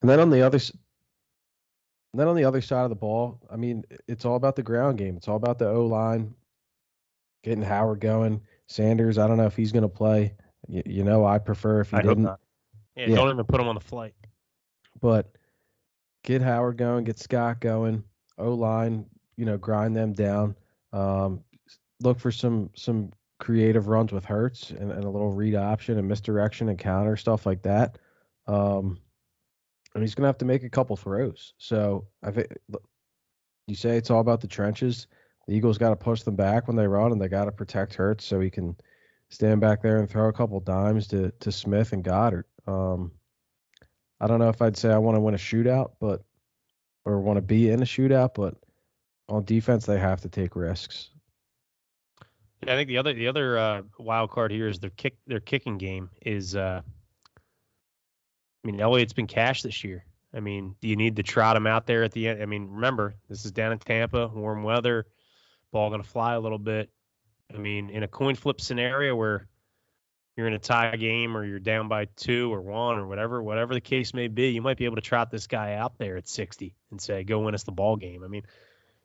And 0.00 0.08
then 0.08 0.20
on 0.20 0.30
the 0.30 0.40
other 0.42 0.60
then 2.14 2.28
on 2.28 2.36
the 2.36 2.44
other 2.44 2.60
side 2.60 2.84
of 2.84 2.90
the 2.90 2.94
ball, 2.94 3.40
I 3.50 3.56
mean, 3.56 3.82
it's 4.06 4.24
all 4.24 4.36
about 4.36 4.54
the 4.54 4.62
ground 4.62 4.98
game. 4.98 5.16
It's 5.16 5.26
all 5.26 5.34
about 5.34 5.58
the 5.58 5.68
O 5.68 5.84
line, 5.84 6.32
getting 7.42 7.62
Howard 7.62 7.98
going. 7.98 8.40
Sanders, 8.68 9.18
I 9.18 9.26
don't 9.26 9.36
know 9.36 9.46
if 9.46 9.56
he's 9.56 9.72
going 9.72 9.82
to 9.82 9.88
play. 9.88 10.32
You, 10.68 10.84
you, 10.86 11.02
know, 11.02 11.26
I 11.26 11.38
prefer 11.38 11.80
if 11.80 11.90
he 11.90 11.96
I 11.96 12.02
didn't. 12.02 12.22
Yeah, 12.94 13.06
yeah, 13.08 13.16
don't 13.16 13.30
even 13.30 13.44
put 13.44 13.60
him 13.60 13.66
on 13.66 13.74
the 13.74 13.80
flight. 13.80 14.14
But 15.00 15.34
get 16.22 16.42
Howard 16.42 16.76
going, 16.76 17.04
get 17.04 17.18
Scott 17.18 17.60
going. 17.60 18.04
O 18.38 18.54
line, 18.54 19.06
you 19.36 19.44
know, 19.44 19.58
grind 19.58 19.96
them 19.96 20.12
down. 20.12 20.56
Um, 20.92 21.44
look 22.00 22.18
for 22.18 22.32
some 22.32 22.70
some 22.74 23.10
creative 23.38 23.88
runs 23.88 24.12
with 24.12 24.24
Hurts 24.24 24.70
and, 24.70 24.90
and 24.90 25.04
a 25.04 25.08
little 25.08 25.32
read 25.32 25.54
option 25.54 25.98
and 25.98 26.06
misdirection 26.06 26.68
and 26.68 26.78
counter 26.78 27.16
stuff 27.16 27.46
like 27.46 27.62
that. 27.62 27.98
Um, 28.46 28.98
and 29.94 30.02
he's 30.02 30.14
going 30.14 30.24
to 30.24 30.28
have 30.28 30.38
to 30.38 30.44
make 30.44 30.62
a 30.62 30.70
couple 30.70 30.96
throws. 30.96 31.54
So 31.58 32.06
I 32.22 32.30
think 32.30 32.48
you 33.66 33.74
say 33.74 33.96
it's 33.96 34.10
all 34.10 34.20
about 34.20 34.40
the 34.40 34.46
trenches. 34.46 35.06
The 35.46 35.54
Eagles 35.54 35.78
got 35.78 35.90
to 35.90 35.96
push 35.96 36.22
them 36.22 36.36
back 36.36 36.66
when 36.66 36.76
they 36.76 36.86
run, 36.86 37.12
and 37.12 37.20
they 37.20 37.28
got 37.28 37.46
to 37.46 37.52
protect 37.52 37.94
Hurts 37.94 38.24
so 38.24 38.40
he 38.40 38.50
can 38.50 38.76
stand 39.30 39.60
back 39.60 39.82
there 39.82 39.98
and 39.98 40.08
throw 40.08 40.28
a 40.28 40.32
couple 40.32 40.60
dimes 40.60 41.06
to 41.08 41.32
to 41.40 41.50
Smith 41.50 41.92
and 41.92 42.04
Goedert. 42.04 42.44
Um, 42.66 43.12
I 44.20 44.26
don't 44.26 44.38
know 44.38 44.48
if 44.48 44.60
I'd 44.60 44.76
say 44.76 44.90
I 44.92 44.98
want 44.98 45.16
to 45.16 45.20
win 45.20 45.34
a 45.34 45.38
shootout, 45.38 45.92
but 46.00 46.22
or 47.04 47.20
want 47.20 47.38
to 47.38 47.42
be 47.42 47.70
in 47.70 47.80
a 47.80 47.86
shootout, 47.86 48.34
but 48.34 48.54
on 49.28 49.44
defense 49.44 49.86
they 49.86 49.98
have 49.98 50.20
to 50.22 50.28
take 50.28 50.56
risks. 50.56 51.10
Yeah, 52.64 52.74
I 52.74 52.76
think 52.76 52.88
the 52.88 52.98
other 52.98 53.14
the 53.14 53.28
other 53.28 53.58
uh, 53.58 53.82
wild 53.98 54.30
card 54.30 54.50
here 54.50 54.68
is 54.68 54.78
their 54.78 54.90
kick 54.90 55.16
their 55.26 55.40
kicking 55.40 55.78
game 55.78 56.10
is 56.20 56.54
uh, 56.54 56.82
I 58.62 58.66
mean, 58.66 58.80
Elliott's 58.80 59.12
been 59.12 59.26
cash 59.26 59.62
this 59.62 59.82
year. 59.82 60.04
I 60.34 60.40
mean, 60.40 60.76
do 60.80 60.88
you 60.88 60.96
need 60.96 61.16
to 61.16 61.22
trot 61.22 61.56
him 61.56 61.66
out 61.66 61.86
there 61.86 62.04
at 62.04 62.12
the 62.12 62.28
end? 62.28 62.42
I 62.42 62.46
mean, 62.46 62.68
remember, 62.68 63.14
this 63.28 63.44
is 63.44 63.52
down 63.52 63.72
in 63.72 63.78
Tampa, 63.78 64.28
warm 64.28 64.62
weather, 64.62 65.06
ball 65.72 65.90
going 65.90 66.02
to 66.02 66.08
fly 66.08 66.34
a 66.34 66.40
little 66.40 66.58
bit. 66.58 66.90
I 67.52 67.58
mean, 67.58 67.90
in 67.90 68.02
a 68.02 68.08
coin 68.08 68.36
flip 68.36 68.60
scenario 68.60 69.16
where 69.16 69.48
you're 70.40 70.48
in 70.48 70.54
a 70.54 70.58
tie 70.58 70.96
game 70.96 71.36
or 71.36 71.44
you're 71.44 71.58
down 71.58 71.86
by 71.86 72.06
two 72.16 72.52
or 72.52 72.62
one 72.62 72.96
or 72.98 73.06
whatever, 73.06 73.42
whatever 73.42 73.74
the 73.74 73.80
case 73.80 74.14
may 74.14 74.26
be, 74.26 74.48
you 74.48 74.62
might 74.62 74.78
be 74.78 74.86
able 74.86 74.96
to 74.96 75.02
trot 75.02 75.30
this 75.30 75.46
guy 75.46 75.74
out 75.74 75.98
there 75.98 76.16
at 76.16 76.26
60 76.26 76.74
and 76.90 77.00
say, 77.00 77.22
go 77.24 77.40
win 77.40 77.54
us 77.54 77.64
the 77.64 77.72
ball 77.72 77.96
game. 77.96 78.24
I 78.24 78.26
mean, 78.26 78.42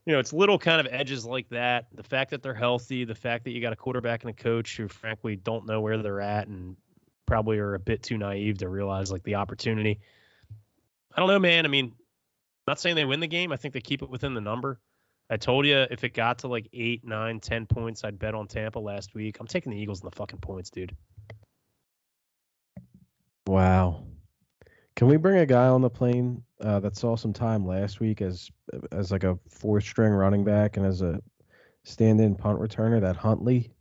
you 0.05 0.13
know, 0.13 0.19
it's 0.19 0.31
little 0.31 0.57
kind 0.57 0.79
of 0.79 0.87
edges 0.89 1.25
like 1.25 1.49
that. 1.49 1.87
The 1.93 2.03
fact 2.03 2.31
that 2.31 2.41
they're 2.41 2.53
healthy, 2.53 3.03
the 3.03 3.15
fact 3.15 3.43
that 3.43 3.51
you 3.51 3.59
got 3.59 3.73
a 3.73 3.75
quarterback 3.75 4.23
and 4.23 4.29
a 4.29 4.33
coach 4.33 4.77
who 4.77 4.87
frankly 4.87 5.35
don't 5.35 5.65
know 5.65 5.81
where 5.81 5.97
they're 5.97 6.21
at 6.21 6.47
and 6.47 6.77
probably 7.25 7.59
are 7.59 7.73
a 7.73 7.79
bit 7.79 8.01
too 8.01 8.17
naive 8.17 8.59
to 8.59 8.69
realize 8.69 9.11
like 9.11 9.23
the 9.23 9.35
opportunity. 9.35 9.99
I 11.13 11.19
don't 11.19 11.27
know, 11.27 11.39
man. 11.39 11.65
I 11.65 11.67
mean, 11.67 11.91
not 12.65 12.79
saying 12.79 12.95
they 12.95 13.03
win 13.03 13.19
the 13.19 13.27
game. 13.27 13.51
I 13.51 13.57
think 13.57 13.73
they 13.73 13.81
keep 13.81 14.01
it 14.01 14.09
within 14.09 14.33
the 14.33 14.41
number. 14.41 14.79
I 15.29 15.37
told 15.37 15.65
you 15.65 15.85
if 15.89 16.03
it 16.03 16.13
got 16.13 16.39
to 16.39 16.47
like 16.47 16.67
eight, 16.73 17.03
nine, 17.03 17.39
ten 17.39 17.65
points, 17.65 18.03
I'd 18.03 18.19
bet 18.19 18.35
on 18.35 18.47
Tampa 18.47 18.79
last 18.79 19.15
week. 19.15 19.37
I'm 19.39 19.47
taking 19.47 19.71
the 19.71 19.77
Eagles 19.77 20.01
in 20.01 20.05
the 20.05 20.15
fucking 20.15 20.39
points, 20.39 20.69
dude. 20.69 20.95
Wow. 23.47 24.03
Can 24.95 25.07
we 25.07 25.17
bring 25.17 25.39
a 25.39 25.45
guy 25.45 25.67
on 25.67 25.81
the 25.81 25.89
plane 25.89 26.43
uh, 26.61 26.79
that 26.79 26.95
saw 26.95 27.15
some 27.15 27.33
time 27.33 27.65
last 27.65 27.99
week 27.99 28.21
as 28.21 28.49
as 28.91 29.11
like 29.11 29.23
a 29.23 29.37
fourth 29.49 29.83
string 29.83 30.13
running 30.13 30.43
back 30.43 30.77
and 30.77 30.85
as 30.85 31.01
a 31.01 31.21
stand-in 31.83 32.35
punt 32.35 32.59
returner? 32.59 33.01
That 33.01 33.17
Huntley. 33.17 33.71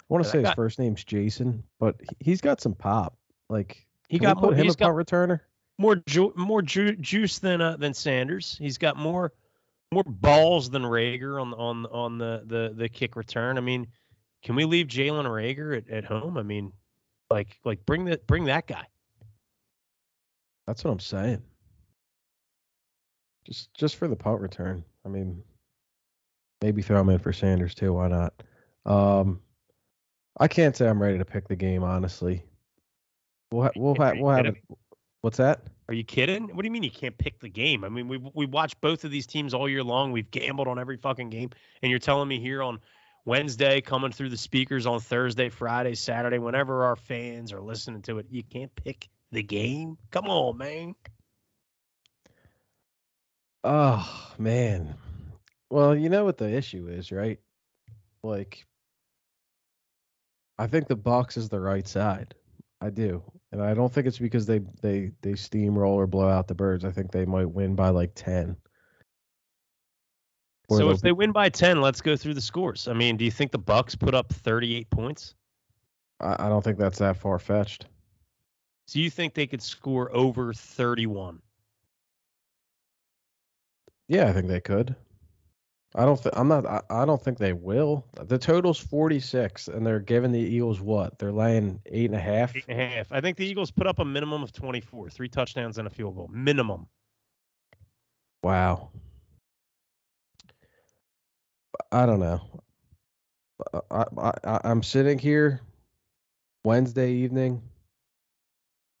I 0.00 0.04
want 0.08 0.24
to 0.24 0.30
say 0.30 0.40
his 0.40 0.50
first 0.52 0.78
name's 0.78 1.04
Jason, 1.04 1.62
but 1.78 1.96
he's 2.20 2.40
got 2.40 2.60
some 2.60 2.74
pop. 2.74 3.16
Like 3.48 3.86
he 4.08 4.18
got 4.18 4.38
put 4.38 4.56
him 4.56 4.68
a 4.68 4.74
punt 4.74 4.96
returner. 4.96 5.40
More 5.78 5.96
ju- 5.96 6.32
more 6.36 6.62
ju- 6.62 6.96
juice 6.96 7.38
than 7.38 7.60
uh, 7.60 7.76
than 7.76 7.92
Sanders. 7.92 8.56
He's 8.58 8.78
got 8.78 8.96
more 8.96 9.32
more 9.92 10.04
balls 10.04 10.70
than 10.70 10.82
Reagor 10.82 11.40
on 11.40 11.54
on 11.54 11.86
on 11.86 12.18
the 12.18 12.42
the 12.46 12.74
the 12.76 12.88
kick 12.88 13.16
return. 13.16 13.58
I 13.58 13.60
mean, 13.60 13.86
can 14.42 14.54
we 14.54 14.64
leave 14.64 14.86
Jalen 14.86 15.24
Reagor 15.24 15.76
at, 15.76 15.88
at 15.90 16.04
home? 16.04 16.36
I 16.36 16.42
mean, 16.42 16.72
like 17.30 17.58
like 17.64 17.84
bring 17.86 18.04
that 18.06 18.26
bring 18.26 18.44
that 18.46 18.66
guy. 18.66 18.86
That's 20.66 20.82
what 20.82 20.90
I'm 20.90 21.00
saying. 21.00 21.42
Just 23.44 23.72
just 23.74 23.96
for 23.96 24.08
the 24.08 24.16
punt 24.16 24.40
return. 24.40 24.84
I 25.04 25.08
mean, 25.08 25.42
maybe 26.62 26.82
throw 26.82 27.00
him 27.00 27.10
in 27.10 27.18
for 27.18 27.32
Sanders 27.32 27.74
too. 27.74 27.92
Why 27.92 28.08
not? 28.08 28.42
Um, 28.84 29.40
I 30.38 30.48
can't 30.48 30.76
say 30.76 30.88
I'm 30.88 31.00
ready 31.00 31.18
to 31.18 31.24
pick 31.24 31.48
the 31.48 31.56
game, 31.56 31.82
honestly. 31.84 32.42
We'll 33.52 33.64
ha- 33.64 33.70
we'll, 33.76 33.94
ha- 33.94 34.14
we'll 34.16 34.34
have 34.34 34.46
it. 34.46 34.56
What's 35.26 35.38
that? 35.38 35.62
Are 35.88 35.94
you 35.94 36.04
kidding? 36.04 36.54
What 36.54 36.62
do 36.62 36.66
you 36.68 36.70
mean 36.70 36.84
you 36.84 36.90
can't 36.92 37.18
pick 37.18 37.40
the 37.40 37.48
game? 37.48 37.82
I 37.82 37.88
mean, 37.88 38.06
we 38.06 38.16
we 38.32 38.46
watched 38.46 38.80
both 38.80 39.04
of 39.04 39.10
these 39.10 39.26
teams 39.26 39.54
all 39.54 39.68
year 39.68 39.82
long. 39.82 40.12
We've 40.12 40.30
gambled 40.30 40.68
on 40.68 40.78
every 40.78 40.96
fucking 40.96 41.30
game, 41.30 41.50
and 41.82 41.90
you're 41.90 41.98
telling 41.98 42.28
me 42.28 42.38
here 42.38 42.62
on 42.62 42.78
Wednesday, 43.24 43.80
coming 43.80 44.12
through 44.12 44.28
the 44.28 44.36
speakers 44.36 44.86
on 44.86 45.00
Thursday, 45.00 45.48
Friday, 45.48 45.96
Saturday, 45.96 46.38
whenever 46.38 46.84
our 46.84 46.94
fans 46.94 47.52
are 47.52 47.60
listening 47.60 48.02
to 48.02 48.18
it, 48.18 48.26
you 48.30 48.44
can't 48.44 48.70
pick 48.76 49.08
the 49.32 49.42
game. 49.42 49.98
Come 50.12 50.26
on, 50.26 50.58
man. 50.58 50.94
Oh 53.64 54.32
man. 54.38 54.94
Well, 55.70 55.96
you 55.96 56.08
know 56.08 56.24
what 56.24 56.38
the 56.38 56.48
issue 56.48 56.86
is, 56.86 57.10
right? 57.10 57.40
Like 58.22 58.64
I 60.56 60.68
think 60.68 60.86
the 60.86 60.96
Bucs 60.96 61.36
is 61.36 61.48
the 61.48 61.58
right 61.58 61.88
side. 61.88 62.36
I 62.80 62.90
do, 62.90 63.22
and 63.52 63.62
I 63.62 63.72
don't 63.74 63.92
think 63.92 64.06
it's 64.06 64.18
because 64.18 64.46
they 64.46 64.60
they 64.82 65.10
they 65.22 65.32
steamroll 65.32 65.94
or 65.94 66.06
blow 66.06 66.28
out 66.28 66.46
the 66.46 66.54
Birds. 66.54 66.84
I 66.84 66.90
think 66.90 67.10
they 67.10 67.24
might 67.24 67.50
win 67.50 67.74
by 67.74 67.88
like 67.88 68.12
ten. 68.14 68.56
so 70.70 70.90
if 70.90 71.00
they 71.00 71.12
win 71.12 71.32
by 71.32 71.48
ten, 71.48 71.80
let's 71.80 72.02
go 72.02 72.16
through 72.16 72.34
the 72.34 72.40
scores. 72.40 72.86
I 72.86 72.92
mean, 72.92 73.16
do 73.16 73.24
you 73.24 73.30
think 73.30 73.50
the 73.50 73.58
Bucs 73.58 73.98
put 73.98 74.14
up 74.14 74.30
thirty-eight 74.30 74.90
points? 74.90 75.34
I, 76.20 76.46
I 76.46 76.48
don't 76.48 76.62
think 76.62 76.78
that's 76.78 76.98
that 76.98 77.16
far 77.16 77.38
fetched. 77.38 77.86
So 78.86 78.98
you 78.98 79.10
think 79.10 79.32
they 79.32 79.46
could 79.46 79.62
score 79.62 80.14
over 80.14 80.52
thirty-one? 80.52 81.40
Yeah, 84.08 84.28
I 84.28 84.32
think 84.32 84.48
they 84.48 84.60
could. 84.60 84.94
I 85.94 86.04
don't. 86.04 86.22
Th- 86.22 86.34
I'm 86.36 86.48
not. 86.48 86.66
I, 86.66 86.82
I, 86.90 87.04
don't 87.06 87.22
think 87.22 87.38
they 87.38 87.52
will. 87.54 88.04
The 88.26 88.36
total's 88.38 88.78
46, 88.78 89.68
and 89.68 89.86
they're 89.86 90.00
giving 90.00 90.32
the 90.32 90.38
Eagles 90.40 90.80
what? 90.80 91.18
They're 91.18 91.32
laying 91.32 91.80
eight 91.86 92.06
and 92.10 92.14
a 92.14 92.20
half. 92.20 92.54
Eight 92.54 92.64
and 92.68 92.80
a 92.80 92.86
half. 92.86 93.10
I 93.12 93.20
think 93.20 93.36
the 93.38 93.46
Eagles 93.46 93.70
put 93.70 93.86
up 93.86 93.98
a 93.98 94.04
minimum 94.04 94.42
of 94.42 94.52
24, 94.52 95.08
three 95.10 95.28
touchdowns 95.28 95.78
and 95.78 95.86
a 95.86 95.90
field 95.90 96.16
goal, 96.16 96.28
minimum. 96.30 96.86
Wow. 98.42 98.90
I 101.92 102.04
don't 102.04 102.20
know. 102.20 102.40
I, 103.90 104.04
I, 104.18 104.32
I 104.44 104.60
I'm 104.64 104.82
sitting 104.82 105.18
here 105.18 105.62
Wednesday 106.64 107.12
evening, 107.12 107.62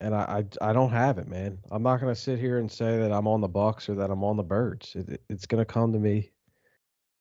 and 0.00 0.14
I, 0.14 0.44
I 0.62 0.70
I 0.70 0.72
don't 0.72 0.90
have 0.92 1.18
it, 1.18 1.28
man. 1.28 1.58
I'm 1.70 1.82
not 1.82 2.00
gonna 2.00 2.14
sit 2.14 2.38
here 2.38 2.58
and 2.58 2.70
say 2.72 2.98
that 2.98 3.12
I'm 3.12 3.26
on 3.28 3.42
the 3.42 3.48
Bucs 3.48 3.88
or 3.90 3.94
that 3.96 4.10
I'm 4.10 4.24
on 4.24 4.36
the 4.36 4.42
Birds. 4.42 4.94
It, 4.94 5.08
it- 5.10 5.22
it's 5.28 5.46
gonna 5.46 5.64
come 5.66 5.92
to 5.92 5.98
me 5.98 6.30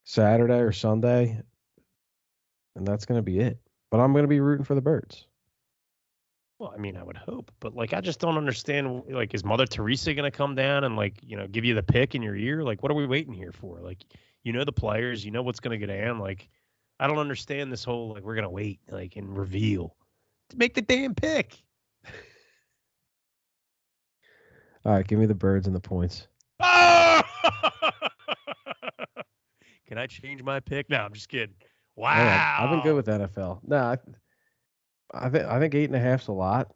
Saturday 0.06 0.60
or 0.60 0.72
Sunday, 0.72 1.42
and 2.76 2.88
that's 2.88 3.06
gonna 3.06 3.22
be 3.22 3.40
it. 3.40 3.60
But 3.92 4.00
I'm 4.00 4.14
gonna 4.14 4.28
be 4.28 4.40
rooting 4.40 4.64
for 4.64 4.76
the 4.76 4.82
Birds. 4.82 5.26
Well, 6.60 6.72
I 6.74 6.78
mean, 6.78 6.96
I 6.96 7.04
would 7.04 7.18
hope, 7.18 7.52
but 7.60 7.76
like, 7.76 7.94
I 7.94 8.00
just 8.00 8.22
don't 8.22 8.38
understand. 8.38 9.04
Like, 9.10 9.34
is 9.34 9.44
Mother 9.44 9.66
Teresa 9.66 10.14
gonna 10.14 10.32
come 10.32 10.56
down 10.56 10.86
and 10.86 10.96
like, 10.96 11.20
you 11.22 11.36
know, 11.36 11.48
give 11.48 11.66
you 11.66 11.74
the 11.74 11.84
pick 11.84 12.16
in 12.16 12.22
your 12.22 12.36
ear? 12.36 12.64
Like, 12.64 12.82
what 12.82 12.92
are 12.92 12.96
we 12.96 13.06
waiting 13.06 13.34
here 13.34 13.52
for? 13.52 13.82
Like, 13.82 14.06
you 14.44 14.54
know 14.54 14.64
the 14.64 14.72
players, 14.72 15.26
you 15.26 15.32
know 15.32 15.42
what's 15.42 15.60
gonna 15.60 15.78
get 15.78 15.88
down. 15.88 16.20
Like, 16.20 16.48
I 17.00 17.08
don't 17.08 17.18
understand 17.18 17.74
this 17.74 17.84
whole 17.84 18.14
like 18.14 18.24
we're 18.24 18.36
gonna 18.36 18.50
wait 18.50 18.80
like 18.90 19.18
and 19.18 19.36
reveal. 19.36 19.96
To 20.52 20.58
make 20.58 20.76
the 20.76 20.82
damn 20.84 21.16
pick. 21.16 21.62
All 24.86 24.94
right, 24.94 25.08
give 25.08 25.18
me 25.18 25.26
the 25.26 25.34
Birds 25.34 25.66
and 25.66 25.76
the 25.76 25.80
points. 25.80 26.28
Oh! 26.60 27.25
Can 29.88 29.98
I 29.98 30.08
change 30.08 30.42
my 30.44 30.60
pick? 30.60 30.90
No, 30.90 30.98
I'm 30.98 31.14
just 31.14 31.30
kidding. 31.30 31.56
Wow. 31.96 32.16
Yeah, 32.16 32.58
I've 32.60 32.70
been 32.72 32.82
good 32.82 32.96
with 32.96 33.06
NFL. 33.08 33.60
No, 33.66 33.78
I, 33.78 33.98
I 35.14 35.30
think 35.30 35.46
I 35.46 35.60
think 35.60 35.76
eight 35.76 35.86
and 35.86 35.96
a 35.96 36.00
half's 36.00 36.28
a 36.28 36.34
lot. 36.34 36.74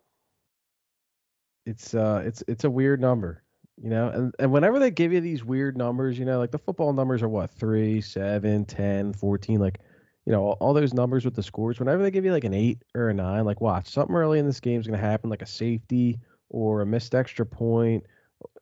It's 1.66 1.94
uh, 1.94 2.24
it's 2.26 2.44
it's 2.48 2.64
a 2.64 2.70
weird 2.70 3.02
number, 3.02 3.44
you 3.82 3.90
know. 3.90 4.10
And 4.10 4.34
and 4.40 4.52
whenever 4.52 4.80
they 4.80 4.92
give 4.92 5.12
you 5.12 5.22
these 5.22 5.44
weird 5.44 5.78
numbers, 5.78 6.18
you 6.18 6.26
know, 6.26 6.40
like 6.40 6.52
the 6.52 6.60
football 6.60 6.94
numbers 6.94 7.22
are 7.22 7.30
what 7.30 7.50
three, 7.52 8.00
seven, 8.02 8.66
ten, 8.66 9.12
fourteen, 9.14 9.60
like, 9.60 9.80
you 10.26 10.32
know, 10.32 10.44
all, 10.44 10.58
all 10.60 10.74
those 10.74 10.94
numbers 10.94 11.26
with 11.26 11.36
the 11.36 11.44
scores. 11.44 11.80
Whenever 11.80 12.02
they 12.02 12.12
give 12.12 12.26
you 12.26 12.32
like 12.32 12.46
an 12.46 12.54
eight 12.54 12.84
or 12.96 13.10
a 13.10 13.14
nine, 13.14 13.44
like 13.44 13.60
watch 13.60 13.88
something 13.88 14.16
early 14.16 14.40
in 14.40 14.46
this 14.46 14.60
game 14.60 14.80
is 14.80 14.88
gonna 14.88 14.98
happen, 14.98 15.30
like 15.30 15.42
a 15.42 15.48
safety 15.48 16.20
or 16.50 16.82
a 16.82 16.86
missed 16.86 17.14
extra 17.14 17.46
point 17.46 18.06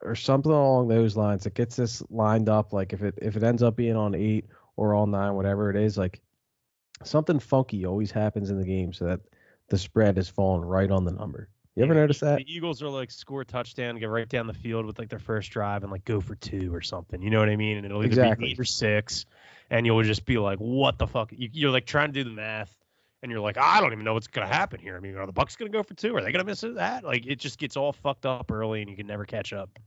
or 0.02 0.16
something 0.16 0.52
along 0.52 0.88
those 0.88 1.16
lines 1.18 1.44
that 1.44 1.54
gets 1.54 1.76
this 1.76 2.04
lined 2.10 2.50
up. 2.50 2.74
Like 2.74 2.94
if 2.94 3.04
it 3.04 3.16
if 3.22 3.36
it 3.36 3.44
ends 3.44 3.64
up 3.64 3.76
being 3.76 3.96
on 3.96 4.16
eight 4.16 4.48
or 4.76 4.94
on 4.96 5.12
nine, 5.12 5.36
whatever 5.36 5.70
it 5.70 5.76
is, 5.76 5.98
like 5.98 6.22
something 7.04 7.40
funky 7.40 7.86
always 7.86 8.12
happens 8.12 8.50
in 8.50 8.60
the 8.60 8.66
game 8.66 8.94
so 8.94 9.06
that 9.06 9.22
the 9.70 9.78
spread 9.78 10.18
is 10.18 10.30
falling 10.30 10.64
right 10.64 10.90
on 10.92 11.06
the 11.06 11.12
number. 11.12 11.50
You 11.76 11.84
ever 11.84 11.94
Yeah, 11.94 12.02
notice 12.02 12.20
that? 12.22 12.38
The 12.38 12.52
Eagles 12.52 12.82
are 12.82 12.90
like 12.90 13.12
score 13.12 13.42
a 13.42 13.46
touchdown, 13.46 13.98
get 14.00 14.10
right 14.10 14.28
down 14.28 14.48
the 14.48 14.54
field 14.54 14.86
with 14.86 14.98
like 15.00 15.10
their 15.10 15.20
first 15.20 15.52
drive 15.52 15.84
and 15.84 15.92
like 15.92 16.06
go 16.06 16.22
for 16.22 16.36
two 16.36 16.74
or 16.74 16.82
something. 16.82 17.22
You 17.22 17.30
know 17.30 17.40
what 17.40 17.50
I 17.50 17.56
mean? 17.56 17.78
And 17.78 17.86
it'll 17.86 18.04
either 18.04 18.18
Exactly. 18.18 18.48
be 18.48 18.52
eight 18.52 18.60
or 18.60 18.66
six, 18.66 19.26
and 19.70 19.86
you'll 19.86 20.02
just 20.04 20.26
be 20.26 20.38
like, 20.38 20.60
"What 20.60 20.98
the 20.98 21.08
fuck?" 21.08 21.32
You, 21.32 21.50
you're 21.54 21.72
like 21.72 21.86
trying 21.86 22.14
to 22.14 22.24
do 22.24 22.24
the 22.24 22.36
math, 22.36 22.76
and 23.22 23.32
you're 23.32 23.42
like, 23.42 23.58
"I 23.58 23.82
don't 23.82 23.92
even 23.94 24.06
know 24.06 24.14
what's 24.14 24.28
gonna 24.28 24.48
happen 24.48 24.80
here." 24.80 24.96
I 24.96 25.00
mean, 25.00 25.16
are 25.16 25.26
the 25.26 25.34
Bucs 25.34 25.58
gonna 25.58 25.72
go 25.72 25.84
for 25.84 25.94
two? 25.94 26.16
Are 26.16 26.22
they 26.22 26.32
gonna 26.32 26.44
miss 26.44 26.62
that? 26.62 27.04
Like, 27.04 27.26
it 27.26 27.40
just 27.40 27.58
gets 27.60 27.78
all 27.78 27.92
fucked 27.92 28.26
up 28.26 28.52
early, 28.52 28.82
and 28.82 28.90
you 28.90 28.96
can 28.96 29.08
never 29.08 29.26
catch 29.26 29.54
up. 29.54 29.80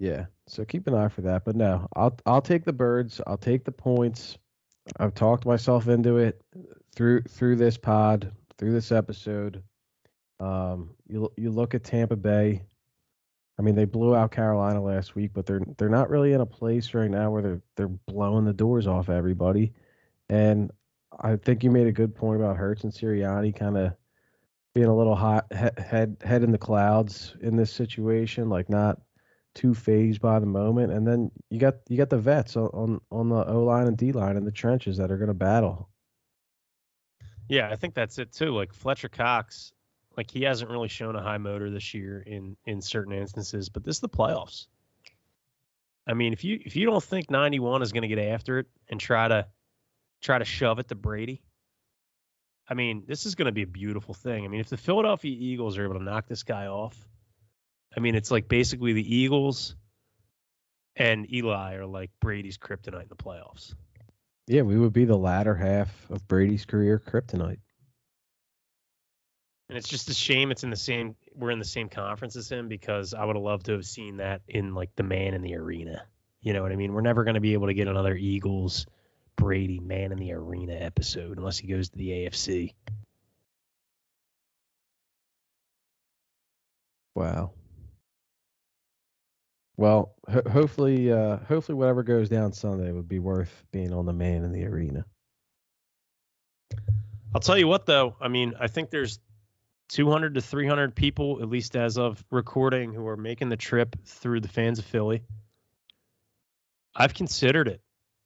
Yeah. 0.00 0.26
So 0.46 0.64
keep 0.64 0.86
an 0.86 0.94
eye 0.94 1.08
for 1.08 1.20
that. 1.22 1.44
But 1.44 1.56
no, 1.56 1.86
I'll 1.94 2.16
I'll 2.26 2.42
take 2.42 2.64
the 2.64 2.72
birds. 2.72 3.20
I'll 3.26 3.36
take 3.36 3.64
the 3.64 3.72
points. 3.72 4.38
I've 4.98 5.14
talked 5.14 5.46
myself 5.46 5.88
into 5.88 6.16
it 6.16 6.42
through 6.94 7.22
through 7.22 7.56
this 7.56 7.76
pod, 7.76 8.32
through 8.58 8.72
this 8.72 8.90
episode. 8.90 9.62
Um, 10.40 10.90
you 11.06 11.30
you 11.36 11.50
look 11.50 11.74
at 11.74 11.84
Tampa 11.84 12.16
Bay. 12.16 12.62
I 13.58 13.62
mean, 13.62 13.74
they 13.74 13.84
blew 13.84 14.16
out 14.16 14.32
Carolina 14.32 14.82
last 14.82 15.14
week, 15.14 15.32
but 15.34 15.44
they're 15.44 15.60
they're 15.76 15.90
not 15.90 16.08
really 16.08 16.32
in 16.32 16.40
a 16.40 16.46
place 16.46 16.94
right 16.94 17.10
now 17.10 17.30
where 17.30 17.42
they're 17.42 17.62
they're 17.76 17.88
blowing 17.88 18.46
the 18.46 18.54
doors 18.54 18.86
off 18.86 19.10
everybody. 19.10 19.72
And 20.30 20.70
I 21.18 21.36
think 21.36 21.64
you 21.64 21.70
made 21.70 21.86
a 21.86 21.92
good 21.92 22.14
point 22.14 22.40
about 22.40 22.56
Hurts 22.56 22.84
and 22.84 22.92
Sirianni 22.92 23.54
kind 23.54 23.76
of 23.76 23.94
being 24.74 24.86
a 24.86 24.96
little 24.96 25.16
hot 25.16 25.46
he- 25.50 25.82
head 25.82 26.16
head 26.22 26.42
in 26.42 26.52
the 26.52 26.58
clouds 26.58 27.34
in 27.40 27.56
this 27.56 27.72
situation, 27.72 28.48
like 28.48 28.68
not 28.68 29.00
too 29.54 29.74
fazed 29.74 30.20
by 30.20 30.38
the 30.38 30.46
moment. 30.46 30.92
And 30.92 31.06
then 31.06 31.30
you 31.50 31.58
got 31.58 31.76
you 31.88 31.96
got 31.96 32.10
the 32.10 32.18
vets 32.18 32.56
on 32.56 32.68
on, 32.68 33.00
on 33.10 33.28
the 33.28 33.44
O 33.46 33.64
line 33.64 33.88
and 33.88 33.96
D 33.96 34.12
line 34.12 34.36
in 34.36 34.44
the 34.44 34.52
trenches 34.52 34.96
that 34.98 35.10
are 35.10 35.18
going 35.18 35.28
to 35.28 35.34
battle. 35.34 35.88
Yeah, 37.48 37.68
I 37.68 37.76
think 37.76 37.94
that's 37.94 38.18
it 38.18 38.32
too. 38.32 38.54
Like 38.54 38.72
Fletcher 38.72 39.08
Cox, 39.08 39.72
like 40.16 40.30
he 40.30 40.42
hasn't 40.42 40.70
really 40.70 40.88
shown 40.88 41.16
a 41.16 41.22
high 41.22 41.38
motor 41.38 41.70
this 41.70 41.92
year 41.92 42.22
in 42.26 42.56
in 42.66 42.80
certain 42.80 43.12
instances, 43.12 43.68
but 43.68 43.82
this 43.82 43.96
is 43.96 44.00
the 44.00 44.08
playoffs. 44.08 44.66
I 46.06 46.14
mean, 46.14 46.32
if 46.32 46.44
you 46.44 46.60
if 46.64 46.76
you 46.76 46.86
don't 46.86 47.02
think 47.02 47.30
91 47.30 47.82
is 47.82 47.92
going 47.92 48.02
to 48.02 48.08
get 48.08 48.18
after 48.18 48.60
it 48.60 48.66
and 48.88 49.00
try 49.00 49.26
to 49.26 49.46
try 50.20 50.38
to 50.38 50.44
shove 50.44 50.78
it 50.78 50.88
to 50.88 50.94
Brady, 50.94 51.42
I 52.68 52.74
mean, 52.74 53.02
this 53.06 53.26
is 53.26 53.34
going 53.34 53.46
to 53.46 53.52
be 53.52 53.62
a 53.62 53.66
beautiful 53.66 54.14
thing. 54.14 54.44
I 54.44 54.48
mean, 54.48 54.60
if 54.60 54.68
the 54.68 54.76
Philadelphia 54.76 55.34
Eagles 55.36 55.76
are 55.76 55.84
able 55.84 55.98
to 55.98 56.04
knock 56.04 56.28
this 56.28 56.44
guy 56.44 56.66
off, 56.66 56.96
I 57.96 58.00
mean, 58.00 58.14
it's 58.14 58.30
like 58.30 58.48
basically 58.48 58.92
the 58.92 59.16
Eagles 59.16 59.74
and 60.94 61.32
Eli 61.32 61.74
are 61.74 61.86
like 61.86 62.10
Brady's 62.20 62.58
kryptonite 62.58 63.02
in 63.02 63.08
the 63.08 63.16
playoffs. 63.16 63.74
Yeah, 64.46 64.62
we 64.62 64.78
would 64.78 64.92
be 64.92 65.04
the 65.04 65.16
latter 65.16 65.54
half 65.54 66.10
of 66.10 66.26
Brady's 66.28 66.64
career 66.64 67.00
kryptonite. 67.04 67.58
And 69.68 69.78
it's 69.78 69.88
just 69.88 70.08
a 70.08 70.14
shame 70.14 70.50
it's 70.50 70.64
in 70.64 70.70
the 70.70 70.76
same 70.76 71.14
we're 71.34 71.52
in 71.52 71.60
the 71.60 71.64
same 71.64 71.88
conference 71.88 72.34
as 72.34 72.50
him 72.50 72.66
because 72.66 73.14
I 73.14 73.24
would 73.24 73.36
have 73.36 73.42
loved 73.44 73.66
to 73.66 73.72
have 73.72 73.86
seen 73.86 74.16
that 74.16 74.42
in 74.48 74.74
like 74.74 74.90
the 74.96 75.04
man 75.04 75.34
in 75.34 75.42
the 75.42 75.54
arena. 75.54 76.02
You 76.40 76.52
know 76.52 76.62
what 76.62 76.72
I 76.72 76.76
mean? 76.76 76.92
We're 76.92 77.02
never 77.02 77.22
going 77.22 77.34
to 77.34 77.40
be 77.40 77.52
able 77.52 77.68
to 77.68 77.74
get 77.74 77.86
another 77.86 78.16
Eagles 78.16 78.86
Brady 79.40 79.80
man 79.80 80.12
in 80.12 80.18
the 80.18 80.32
arena 80.32 80.74
episode 80.74 81.38
unless 81.38 81.56
he 81.56 81.66
goes 81.66 81.88
to 81.88 81.96
the 81.96 82.10
AFC. 82.10 82.74
Wow. 87.14 87.52
Well, 89.78 90.14
ho- 90.30 90.42
hopefully, 90.50 91.10
uh, 91.10 91.38
hopefully, 91.48 91.76
whatever 91.76 92.02
goes 92.02 92.28
down 92.28 92.52
Sunday 92.52 92.92
would 92.92 93.08
be 93.08 93.18
worth 93.18 93.64
being 93.72 93.94
on 93.94 94.04
the 94.04 94.12
man 94.12 94.44
in 94.44 94.52
the 94.52 94.66
arena. 94.66 95.06
I'll 97.34 97.40
tell 97.40 97.56
you 97.56 97.66
what 97.66 97.86
though, 97.86 98.16
I 98.20 98.28
mean, 98.28 98.52
I 98.60 98.66
think 98.66 98.90
there's 98.90 99.20
200 99.88 100.34
to 100.34 100.42
300 100.42 100.94
people 100.94 101.38
at 101.40 101.48
least 101.48 101.76
as 101.76 101.96
of 101.96 102.22
recording 102.30 102.92
who 102.92 103.06
are 103.06 103.16
making 103.16 103.48
the 103.48 103.56
trip 103.56 103.96
through 104.04 104.40
the 104.40 104.48
fans 104.48 104.78
of 104.78 104.84
Philly. 104.84 105.22
I've 106.94 107.14
considered 107.14 107.68
it. 107.68 107.80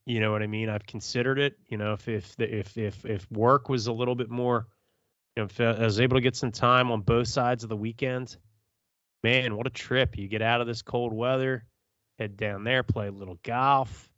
You 0.07 0.21
know 0.21 0.33
what 0.33 0.43
I 0.43 0.47
mean? 0.47 0.69
I've 0.69 0.87
considered 0.87 1.39
it. 1.39 1.57
You 1.69 1.79
know, 1.79 1.95
if 1.95 2.09
if 2.09 2.39
if 2.39 2.77
if 2.77 3.05
if 3.05 3.31
work 3.31 3.69
was 3.69 3.87
a 3.87 3.93
little 3.93 4.15
bit 4.15 4.31
more, 4.31 4.67
you 5.35 5.43
know, 5.43 5.47
if 5.47 5.61
I 5.61 5.85
was 5.85 6.01
able 6.01 6.17
to 6.17 6.21
get 6.21 6.37
some 6.37 6.53
time 6.53 6.91
on 6.91 7.01
both 7.01 7.29
sides 7.29 7.63
of 7.63 7.71
the 7.71 7.77
weekend, 7.77 8.37
man, 9.23 9.57
what 9.57 9.67
a 9.67 9.71
trip! 9.71 10.19
You 10.19 10.29
get 10.29 10.43
out 10.43 10.61
of 10.61 10.67
this 10.67 10.83
cold 10.83 11.15
weather, 11.15 11.65
head 12.19 12.37
down 12.37 12.65
there, 12.65 12.83
play 12.83 13.07
a 13.07 13.13
little 13.13 13.39
golf, 13.43 14.13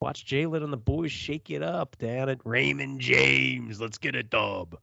watch 0.00 0.24
Jalen 0.26 0.64
and 0.64 0.72
the 0.72 0.78
boys 0.78 1.12
shake 1.12 1.50
it 1.50 1.62
up 1.62 1.98
down 1.98 2.28
at 2.28 2.40
Raymond 2.44 3.00
James. 3.00 3.80
Let's 3.80 3.98
get 3.98 4.14
a 4.14 4.22
dub. 4.22 4.76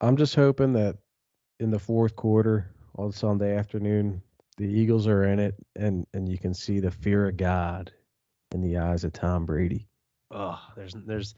I'm 0.00 0.16
just 0.16 0.34
hoping 0.34 0.72
that 0.74 0.96
in 1.60 1.70
the 1.70 1.78
fourth 1.78 2.16
quarter 2.16 2.70
on 2.96 3.12
Sunday 3.12 3.56
afternoon, 3.56 4.22
the 4.56 4.66
Eagles 4.66 5.06
are 5.06 5.24
in 5.24 5.38
it, 5.38 5.54
and 5.76 6.06
and 6.14 6.28
you 6.28 6.38
can 6.38 6.54
see 6.54 6.80
the 6.80 6.90
fear 6.90 7.28
of 7.28 7.36
God 7.36 7.92
in 8.52 8.60
the 8.60 8.78
eyes 8.78 9.04
of 9.04 9.12
Tom 9.12 9.46
Brady. 9.46 9.88
Oh, 10.30 10.60
there's 10.76 10.94
there's 11.06 11.34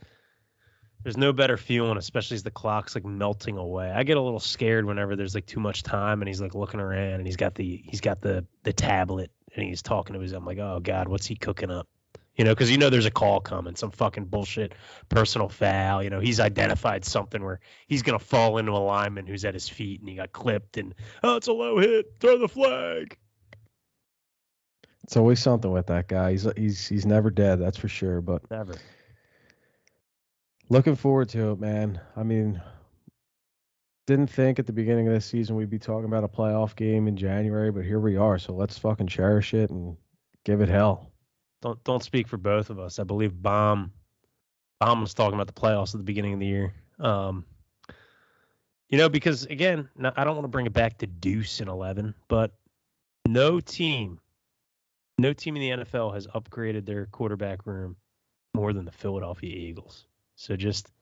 there's 1.03 1.17
no 1.17 1.33
better 1.33 1.57
feeling, 1.57 1.97
especially 1.99 2.35
as 2.35 2.43
the 2.43 2.51
clock's 2.51 2.95
like 2.95 3.05
melting 3.05 3.59
away. 3.59 3.91
I 3.91 4.03
get 4.03 4.17
a 4.17 4.21
little 4.21 4.41
scared 4.41 4.85
whenever 4.85 5.17
there's 5.17 5.35
like 5.35 5.47
too 5.47 5.61
much 5.61 5.83
time 5.83 6.21
and 6.21 6.29
he's 6.29 6.41
like 6.41 6.55
looking 6.55 6.81
around 6.81 7.15
and 7.15 7.27
he's 7.27 7.37
got 7.37 7.55
the 7.55 7.83
he's 7.85 8.01
got 8.01 8.21
the 8.21 8.45
the 8.65 8.73
tablet 8.73 9.31
and 9.55 9.65
he's 9.65 9.83
talking 9.83 10.15
to 10.15 10.21
his. 10.21 10.33
I'm 10.33 10.45
like, 10.45 10.59
oh 10.59 10.81
god, 10.83 11.09
what's 11.09 11.27
he 11.27 11.37
cooking 11.37 11.71
up? 11.71 11.89
You 12.37 12.45
know, 12.45 12.55
because 12.55 12.71
you 12.71 12.77
know 12.77 12.91
there's 12.91 13.07
a 13.07 13.11
call 13.11 13.41
coming, 13.41 13.77
some 13.77 13.91
fucking 13.91 14.27
bullshit 14.27 14.75
personal 15.09 15.49
foul. 15.49 16.03
You 16.03 16.11
know, 16.11 16.21
he's 16.21 16.39
identified 16.39 17.05
something 17.05 17.43
where 17.43 17.61
he's 17.87 18.03
gonna 18.03 18.19
fall 18.19 18.59
into 18.59 18.73
a 18.73 18.79
lineman 18.79 19.27
who's 19.27 19.45
at 19.45 19.55
his 19.55 19.69
feet 19.69 20.01
and 20.01 20.09
he 20.09 20.17
got 20.17 20.33
clipped 20.33 20.77
and 20.77 20.95
oh, 21.23 21.37
it's 21.37 21.49
a 21.49 21.53
low 21.53 21.79
hit, 21.79 22.17
throw 22.21 22.39
the 22.39 22.49
flag. 22.49 23.17
It's 25.05 25.17
always 25.17 25.41
something 25.41 25.71
with 25.71 25.87
that 25.87 26.09
guy. 26.09 26.33
He's 26.33 26.47
he's 26.57 26.87
he's 26.89 27.07
never 27.07 27.31
dead, 27.31 27.61
that's 27.61 27.79
for 27.79 27.89
sure. 27.89 28.21
But 28.21 28.51
Never. 28.51 28.75
looking 30.69 30.97
forward 30.97 31.29
to 31.31 31.53
it, 31.53 31.61
man. 31.61 32.01
I 32.17 32.25
mean, 32.25 32.61
didn't 34.07 34.29
think 34.29 34.59
at 34.59 34.67
the 34.67 34.73
beginning 34.73 35.07
of 35.07 35.15
this 35.15 35.27
season 35.27 35.57
we'd 35.57 35.71
be 35.71 35.79
talking 35.79 36.07
about 36.07 36.25
a 36.25 36.29
playoff 36.29 36.77
game 36.77 37.09
in 37.09 37.17
January, 37.17 37.71
but 37.71 37.85
here 37.85 38.01
we 38.01 38.17
are. 38.17 38.39
So 38.39 38.53
let's 38.53 38.79
fucking 38.79 39.07
cherish 39.07 39.55
it 39.55 39.71
and 39.71 39.97
give 40.45 40.61
it 40.61 40.69
hell. 40.69 41.13
Don't 41.67 41.83
don't 41.83 42.03
speak 42.05 42.29
for 42.29 42.37
both 42.37 42.71
of 42.71 42.79
us. 42.79 43.01
I 43.01 43.03
believe 43.03 43.43
Bomb 43.43 43.91
Bomb 44.79 45.01
was 45.01 45.15
talking 45.15 45.35
about 45.35 45.49
the 45.49 45.53
playoffs 45.53 45.95
at 45.95 45.99
the 45.99 46.05
beginning 46.05 46.35
of 46.35 46.39
the 46.39 46.47
year. 46.47 46.75
Um, 47.01 47.45
you 48.89 48.99
know, 48.99 49.09
because 49.09 49.47
again, 49.47 49.89
I 50.01 50.23
don't 50.23 50.37
want 50.37 50.45
to 50.45 50.49
bring 50.49 50.67
it 50.67 50.73
back 50.73 50.99
to 50.99 51.09
Deuce 51.09 51.61
in 51.61 51.67
eleven, 51.67 52.15
but 52.29 52.53
No 53.27 53.59
team, 53.59 54.21
no 55.19 55.33
team 55.33 55.57
in 55.57 55.63
the 55.63 55.85
NFL 55.85 56.15
has 56.15 56.29
upgraded 56.29 56.87
their 56.87 57.07
quarterback 57.07 57.67
room 57.67 57.97
more 58.55 58.73
than 58.73 58.85
the 58.85 58.93
Philadelphia 58.93 59.53
Eagles. 59.53 60.07
So 60.37 60.55
just, 60.55 60.93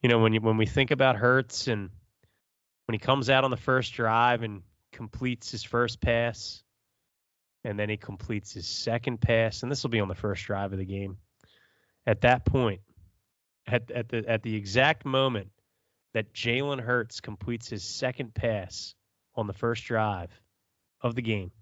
you 0.00 0.08
know, 0.08 0.20
when 0.20 0.32
you 0.32 0.40
when 0.40 0.58
we 0.58 0.66
think 0.66 0.92
about 0.92 1.16
Hurts 1.16 1.66
and 1.66 1.90
when 2.86 2.94
he 2.94 3.00
comes 3.00 3.28
out 3.28 3.42
on 3.42 3.50
the 3.50 3.56
first 3.56 3.94
drive 3.94 4.44
and 4.44 4.62
completes 4.92 5.50
his 5.50 5.64
first 5.64 6.00
pass, 6.00 6.62
and 7.64 7.78
then 7.78 7.88
he 7.88 7.96
completes 7.96 8.52
his 8.52 8.66
second 8.66 9.20
pass, 9.20 9.62
and 9.62 9.70
this 9.70 9.82
will 9.82 9.90
be 9.90 10.00
on 10.00 10.08
the 10.08 10.14
first 10.14 10.44
drive 10.44 10.72
of 10.72 10.78
the 10.78 10.84
game. 10.84 11.18
At 12.06 12.22
that 12.22 12.44
point, 12.44 12.80
at 13.66 13.90
at 13.90 14.08
the 14.08 14.24
at 14.28 14.42
the 14.42 14.56
exact 14.56 15.04
moment 15.04 15.50
that 16.14 16.34
Jalen 16.34 16.80
Hurts 16.80 17.20
completes 17.20 17.68
his 17.68 17.84
second 17.84 18.34
pass 18.34 18.94
on 19.34 19.46
the 19.46 19.52
first 19.52 19.84
drive 19.84 20.30
of 21.00 21.14
the 21.14 21.22
game, 21.22 21.52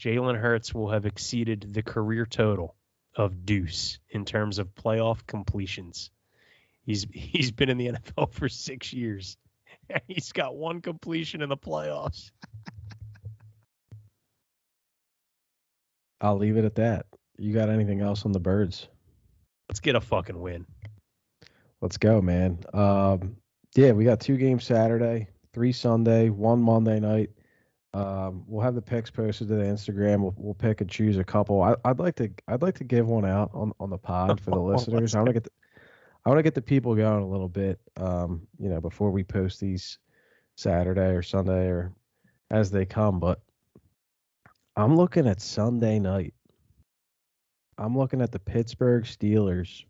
Jalen 0.00 0.38
Hurts 0.38 0.74
will 0.74 0.90
have 0.90 1.06
exceeded 1.06 1.72
the 1.72 1.82
career 1.82 2.26
total 2.26 2.74
of 3.14 3.46
Deuce 3.46 3.98
in 4.10 4.24
terms 4.24 4.58
of 4.58 4.74
playoff 4.74 5.26
completions. 5.26 6.10
He's 6.84 7.06
he's 7.12 7.50
been 7.50 7.68
in 7.68 7.78
the 7.78 7.88
NFL 7.92 8.32
for 8.32 8.48
six 8.48 8.92
years. 8.92 9.36
And 9.88 10.02
he's 10.08 10.32
got 10.32 10.56
one 10.56 10.80
completion 10.80 11.42
in 11.42 11.48
the 11.48 11.56
playoffs. 11.56 12.30
I'll 16.20 16.36
leave 16.36 16.56
it 16.56 16.64
at 16.64 16.74
that. 16.76 17.06
You 17.38 17.52
got 17.52 17.68
anything 17.68 18.00
else 18.00 18.24
on 18.24 18.32
the 18.32 18.40
birds? 18.40 18.88
Let's 19.68 19.80
get 19.80 19.96
a 19.96 20.00
fucking 20.00 20.40
win. 20.40 20.66
Let's 21.80 21.98
go, 21.98 22.22
man. 22.22 22.58
Um, 22.72 23.36
yeah, 23.74 23.92
we 23.92 24.04
got 24.04 24.20
two 24.20 24.36
games 24.36 24.64
Saturday, 24.64 25.28
three 25.52 25.72
Sunday, 25.72 26.30
one 26.30 26.60
Monday 26.60 26.98
night. 27.00 27.30
Um, 27.92 28.44
we'll 28.46 28.62
have 28.62 28.74
the 28.74 28.82
picks 28.82 29.10
posted 29.10 29.48
to 29.48 29.54
the 29.54 29.64
Instagram. 29.64 30.20
We'll, 30.20 30.34
we'll 30.36 30.54
pick 30.54 30.80
and 30.80 30.90
choose 30.90 31.18
a 31.18 31.24
couple. 31.24 31.62
I, 31.62 31.76
would 31.84 31.98
like 31.98 32.14
to 32.16 32.30
I'd 32.48 32.62
like 32.62 32.74
to 32.76 32.84
give 32.84 33.08
one 33.08 33.24
out 33.24 33.50
on, 33.54 33.72
on 33.80 33.90
the 33.90 33.98
pod 33.98 34.40
for 34.40 34.50
the 34.50 34.60
listeners. 34.60 35.14
I 35.14 35.18
want 35.18 35.28
to 35.28 35.32
get 35.32 35.44
the, 35.44 35.50
I 36.24 36.28
want 36.28 36.38
to 36.38 36.42
get 36.42 36.54
the 36.54 36.62
people 36.62 36.94
going 36.94 37.22
a 37.22 37.26
little 37.26 37.48
bit. 37.48 37.78
Um, 37.96 38.46
you 38.58 38.68
know, 38.68 38.80
before 38.80 39.10
we 39.10 39.24
post 39.24 39.60
these 39.60 39.98
Saturday 40.56 41.14
or 41.14 41.22
Sunday 41.22 41.68
or 41.68 41.92
as 42.50 42.70
they 42.70 42.84
come. 42.84 43.20
But 43.20 43.40
I'm 44.76 44.94
looking 44.94 45.26
at 45.26 45.40
Sunday 45.40 45.98
night. 45.98 46.34
I'm 47.78 47.96
looking 47.96 48.20
at 48.20 48.30
the 48.30 48.38
Pittsburgh 48.38 49.04
Steelers 49.04 49.84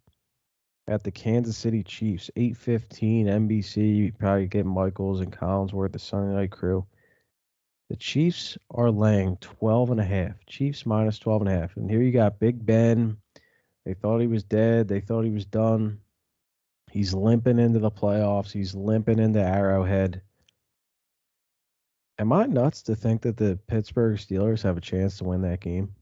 at 0.87 1.03
the 1.03 1.11
Kansas 1.11 1.57
City 1.57 1.83
Chiefs, 1.83 2.31
8:15 2.37 3.27
NBC. 3.27 3.97
You 3.97 4.13
probably 4.13 4.47
get 4.47 4.65
Michaels 4.65 5.21
and 5.21 5.33
Collinsworth, 5.33 5.93
the 5.93 5.99
Sunday 5.99 6.35
Night 6.35 6.53
Crew. 6.53 6.87
The 7.91 7.97
Chiefs 7.97 8.57
are 8.71 8.91
laying 8.91 9.37
12 9.39 9.91
and 9.91 10.01
a 10.01 10.05
half. 10.05 10.45
Chiefs 10.47 10.87
minus 10.87 11.19
12 11.19 11.43
and 11.43 11.51
a 11.51 11.59
half. 11.59 11.77
And 11.77 11.91
here 11.91 12.03
you 12.03 12.13
got 12.13 12.39
Big 12.39 12.65
Ben. 12.65 13.17
They 13.85 13.95
thought 13.95 14.21
he 14.21 14.27
was 14.29 14.45
dead. 14.45 14.87
They 14.89 15.01
thought 15.01 15.25
he 15.25 15.31
was 15.31 15.47
done. 15.47 16.01
He's 16.91 17.13
limping 17.13 17.59
into 17.59 17.79
the 17.81 17.91
playoffs. 17.91 18.53
He's 18.53 18.75
limping 18.75 19.19
into 19.19 19.41
Arrowhead. 19.41 20.23
Am 22.19 22.33
I 22.33 22.47
nuts 22.47 22.83
to 22.83 22.97
think 22.97 23.23
that 23.23 23.37
the 23.37 23.59
Pittsburgh 23.67 24.17
Steelers 24.17 24.63
have 24.63 24.77
a 24.77 24.81
chance 24.81 25.19
to 25.19 25.25
win 25.25 25.43
that 25.43 25.61
game? 25.61 25.95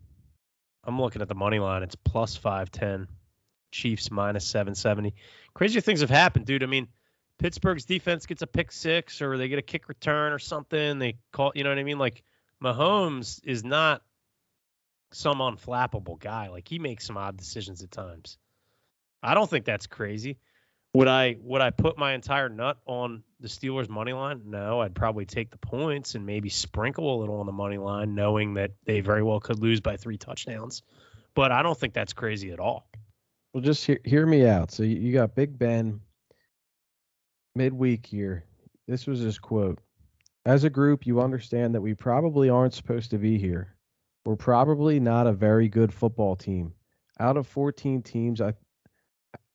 I'm 0.85 1.01
looking 1.01 1.23
at 1.23 1.29
the 1.29 1.35
money 1.35 1.59
line. 1.59 1.83
It's 1.83 1.97
plus 1.97 2.37
510. 2.37 3.09
Chiefs 3.73 4.11
minus 4.11 4.47
770. 4.47 5.15
Crazier 5.55 5.81
things 5.81 6.01
have 6.01 6.11
happened, 6.11 6.47
dude. 6.47 6.63
I 6.63 6.67
mean, 6.67 6.87
Pittsburgh's 7.39 7.85
defense 7.85 8.25
gets 8.25 8.43
a 8.43 8.47
pick 8.47 8.71
six 8.71 9.21
or 9.21 9.37
they 9.37 9.49
get 9.49 9.59
a 9.59 9.63
kick 9.63 9.89
return 9.89 10.33
or 10.33 10.39
something. 10.39 11.01
They 11.01 11.17
call, 11.33 11.51
you 11.57 11.65
know 11.65 11.71
what 11.71 11.79
I 11.79 11.83
mean? 11.83 11.99
Like 11.99 12.23
Mahomes 12.63 13.41
is 13.43 13.65
not 13.65 14.03
some 15.11 15.39
unflappable 15.39 16.21
guy. 16.21 16.49
Like 16.49 16.69
he 16.69 16.79
makes 16.79 17.05
some 17.05 17.17
odd 17.17 17.37
decisions 17.37 17.83
at 17.83 17.91
times. 17.91 18.39
I 19.23 19.35
don't 19.35 19.51
think 19.51 19.65
that's 19.65 19.89
crazy. 19.89 20.39
Would 20.95 21.09
I 21.09 21.37
would 21.41 21.61
I 21.61 21.71
put 21.71 21.99
my 21.99 22.15
entire 22.15 22.49
nut 22.49 22.79
on 22.87 23.25
the 23.41 23.49
Steelers 23.49 23.89
money 23.89 24.13
line? 24.13 24.43
No, 24.47 24.81
I'd 24.81 24.95
probably 24.95 25.27
take 25.27 25.51
the 25.51 25.59
points 25.59 26.15
and 26.15 26.25
maybe 26.25 26.49
sprinkle 26.49 27.17
a 27.17 27.19
little 27.19 27.41
on 27.41 27.47
the 27.47 27.53
money 27.53 27.79
line, 27.79 28.15
knowing 28.15 28.55
that 28.55 28.71
they 28.85 29.01
very 29.01 29.25
well 29.25 29.41
could 29.41 29.59
lose 29.59 29.81
by 29.81 29.97
three 29.97 30.17
touchdowns. 30.17 30.83
But 31.35 31.51
I 31.51 31.63
don't 31.63 31.77
think 31.77 31.95
that's 31.95 32.13
crazy 32.13 32.53
at 32.53 32.61
all. 32.61 32.89
Well, 33.53 33.63
just 33.63 33.85
hear, 33.85 33.99
hear 34.05 34.25
me 34.25 34.47
out. 34.47 34.71
So 34.71 34.85
you, 34.85 35.13
got 35.13 35.35
Big 35.35 35.59
Ben 35.59 36.01
midweek 37.57 38.07
here. 38.07 38.45
This 38.87 39.07
was 39.07 39.19
his 39.19 39.39
quote. 39.39 39.81
As 40.47 40.63
a 40.63 40.71
group, 40.71 41.07
you 41.07 41.21
understand 41.21 41.75
that 41.75 41.81
we 41.81 41.95
probably 41.95 42.51
aren't 42.51 42.75
supposed 42.75 43.11
to 43.11 43.19
be 43.19 43.37
here. 43.37 43.75
We're 44.25 44.37
probably 44.37 45.01
not 45.01 45.27
a 45.27 45.33
very 45.33 45.69
good 45.69 45.93
football 45.93 46.37
team. 46.37 46.73
Out 47.19 47.37
of 47.37 47.47
14 47.47 48.03
teams, 48.03 48.41
I 48.41 48.55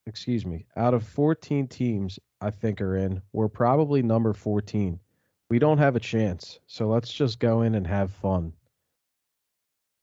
excuse 0.09 0.45
me, 0.45 0.65
out 0.75 0.93
of 0.93 1.03
14 1.03 1.67
teams 1.67 2.19
I 2.41 2.49
think 2.49 2.81
are 2.81 2.97
in, 2.97 3.21
we're 3.31 3.47
probably 3.47 4.01
number 4.01 4.33
14. 4.33 4.99
We 5.49 5.59
don't 5.59 5.77
have 5.77 5.95
a 5.95 5.99
chance. 5.99 6.59
So 6.67 6.87
let's 6.87 7.13
just 7.13 7.39
go 7.39 7.61
in 7.61 7.75
and 7.75 7.87
have 7.87 8.11
fun. 8.11 8.53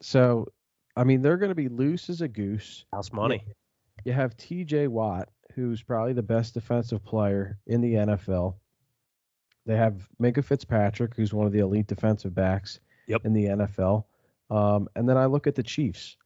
So, 0.00 0.46
I 0.96 1.04
mean, 1.04 1.22
they're 1.22 1.36
going 1.36 1.50
to 1.50 1.54
be 1.54 1.68
loose 1.68 2.08
as 2.08 2.20
a 2.20 2.28
goose. 2.28 2.84
House 2.92 3.12
money. 3.12 3.44
You 4.04 4.12
have 4.12 4.36
TJ 4.36 4.88
Watt, 4.88 5.28
who's 5.54 5.82
probably 5.82 6.12
the 6.12 6.22
best 6.22 6.54
defensive 6.54 7.04
player 7.04 7.58
in 7.66 7.80
the 7.80 7.94
NFL. 7.94 8.54
They 9.66 9.76
have 9.76 10.08
Minkah 10.22 10.44
Fitzpatrick, 10.44 11.14
who's 11.16 11.34
one 11.34 11.46
of 11.46 11.52
the 11.52 11.58
elite 11.58 11.88
defensive 11.88 12.34
backs 12.34 12.80
yep. 13.08 13.22
in 13.24 13.32
the 13.32 13.46
NFL. 13.46 14.04
Um, 14.50 14.88
and 14.94 15.08
then 15.08 15.16
I 15.16 15.26
look 15.26 15.46
at 15.46 15.56
the 15.56 15.62
Chiefs. 15.62 16.16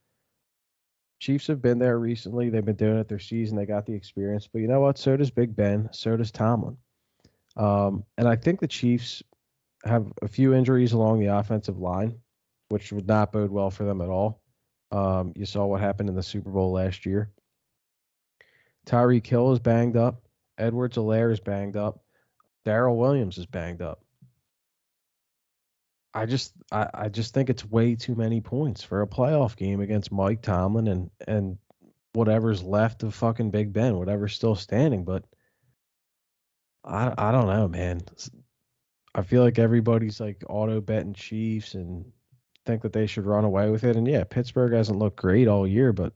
Chiefs 1.21 1.45
have 1.45 1.61
been 1.61 1.77
there 1.77 1.99
recently. 1.99 2.49
They've 2.49 2.65
been 2.65 2.75
doing 2.75 2.97
it 2.97 3.07
their 3.07 3.19
season. 3.19 3.55
They 3.55 3.67
got 3.67 3.85
the 3.85 3.93
experience. 3.93 4.49
But 4.51 4.59
you 4.59 4.67
know 4.67 4.79
what? 4.79 4.97
So 4.97 5.15
does 5.15 5.29
Big 5.29 5.55
Ben. 5.55 5.87
So 5.91 6.17
does 6.17 6.31
Tomlin. 6.31 6.75
Um, 7.55 8.03
and 8.17 8.27
I 8.27 8.35
think 8.35 8.59
the 8.59 8.67
Chiefs 8.67 9.21
have 9.85 10.11
a 10.23 10.27
few 10.27 10.55
injuries 10.55 10.93
along 10.93 11.19
the 11.19 11.27
offensive 11.27 11.77
line, 11.77 12.15
which 12.69 12.91
would 12.91 13.07
not 13.07 13.31
bode 13.31 13.51
well 13.51 13.69
for 13.69 13.83
them 13.83 14.01
at 14.01 14.09
all. 14.09 14.41
Um, 14.91 15.31
you 15.35 15.45
saw 15.45 15.67
what 15.67 15.79
happened 15.79 16.09
in 16.09 16.15
the 16.15 16.23
Super 16.23 16.49
Bowl 16.49 16.71
last 16.71 17.05
year. 17.05 17.29
Tyreek 18.87 19.27
Hill 19.27 19.53
is 19.53 19.59
banged 19.59 19.97
up. 19.97 20.23
Edwards-Helaire 20.57 21.31
is 21.31 21.39
banged 21.39 21.77
up. 21.77 22.03
Darrel 22.65 22.97
Williams 22.97 23.37
is 23.37 23.45
banged 23.45 23.83
up. 23.83 24.00
I 26.13 26.25
just 26.25 26.53
I, 26.71 26.89
I 26.93 27.09
just 27.09 27.33
think 27.33 27.49
it's 27.49 27.65
way 27.65 27.95
too 27.95 28.15
many 28.15 28.41
points 28.41 28.83
for 28.83 29.01
a 29.01 29.07
playoff 29.07 29.55
game 29.55 29.79
against 29.79 30.11
Mike 30.11 30.41
Tomlin 30.41 30.87
and 30.87 31.09
and 31.27 31.57
whatever's 32.13 32.63
left 32.63 33.03
of 33.03 33.13
fucking 33.15 33.51
Big 33.51 33.71
Ben, 33.71 33.97
whatever's 33.97 34.33
still 34.33 34.55
standing. 34.55 35.03
But 35.05 35.23
I 36.83 37.13
I 37.17 37.31
don't 37.31 37.47
know, 37.47 37.67
man. 37.67 38.01
I 39.15 39.21
feel 39.21 39.43
like 39.43 39.59
everybody's 39.59 40.19
like 40.19 40.43
auto 40.49 40.81
betting 40.81 41.13
Chiefs 41.13 41.75
and 41.75 42.05
think 42.65 42.81
that 42.81 42.93
they 42.93 43.07
should 43.07 43.25
run 43.25 43.43
away 43.43 43.69
with 43.69 43.83
it. 43.83 43.95
And 43.95 44.07
yeah, 44.07 44.23
Pittsburgh 44.23 44.73
hasn't 44.73 44.99
looked 44.99 45.17
great 45.17 45.47
all 45.47 45.67
year, 45.67 45.93
but 45.93 46.13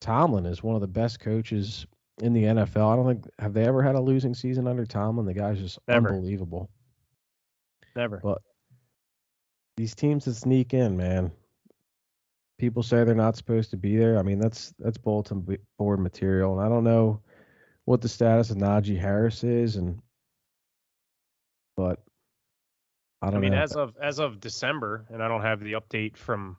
Tomlin 0.00 0.46
is 0.46 0.62
one 0.62 0.74
of 0.74 0.80
the 0.80 0.86
best 0.88 1.20
coaches 1.20 1.86
in 2.20 2.32
the 2.32 2.44
NFL. 2.44 2.92
I 2.92 2.96
don't 2.96 3.06
think 3.06 3.28
have 3.38 3.52
they 3.54 3.64
ever 3.64 3.82
had 3.82 3.94
a 3.94 4.00
losing 4.00 4.34
season 4.34 4.66
under 4.66 4.84
Tomlin. 4.84 5.26
The 5.26 5.34
guy's 5.34 5.58
just 5.58 5.78
Never. 5.88 6.10
unbelievable. 6.10 6.70
Never. 7.94 8.20
But 8.22 8.42
these 9.76 9.94
teams 9.94 10.24
that 10.24 10.34
sneak 10.34 10.74
in, 10.74 10.96
man. 10.96 11.32
People 12.58 12.82
say 12.82 13.02
they're 13.02 13.14
not 13.14 13.36
supposed 13.36 13.70
to 13.70 13.76
be 13.76 13.96
there. 13.96 14.18
I 14.18 14.22
mean, 14.22 14.38
that's 14.38 14.72
that's 14.78 14.98
bulletin 14.98 15.58
board 15.78 15.98
material, 15.98 16.52
and 16.52 16.64
I 16.64 16.68
don't 16.68 16.84
know 16.84 17.20
what 17.84 18.00
the 18.00 18.08
status 18.08 18.50
of 18.50 18.58
Najee 18.58 18.98
Harris 18.98 19.42
is, 19.42 19.76
and 19.76 20.00
but 21.76 22.00
I 23.20 23.30
don't. 23.30 23.38
I 23.38 23.40
mean, 23.40 23.52
know. 23.52 23.62
as 23.62 23.74
of 23.74 23.96
as 24.00 24.20
of 24.20 24.38
December, 24.38 25.06
and 25.10 25.22
I 25.22 25.28
don't 25.28 25.42
have 25.42 25.60
the 25.60 25.72
update 25.72 26.16
from 26.16 26.56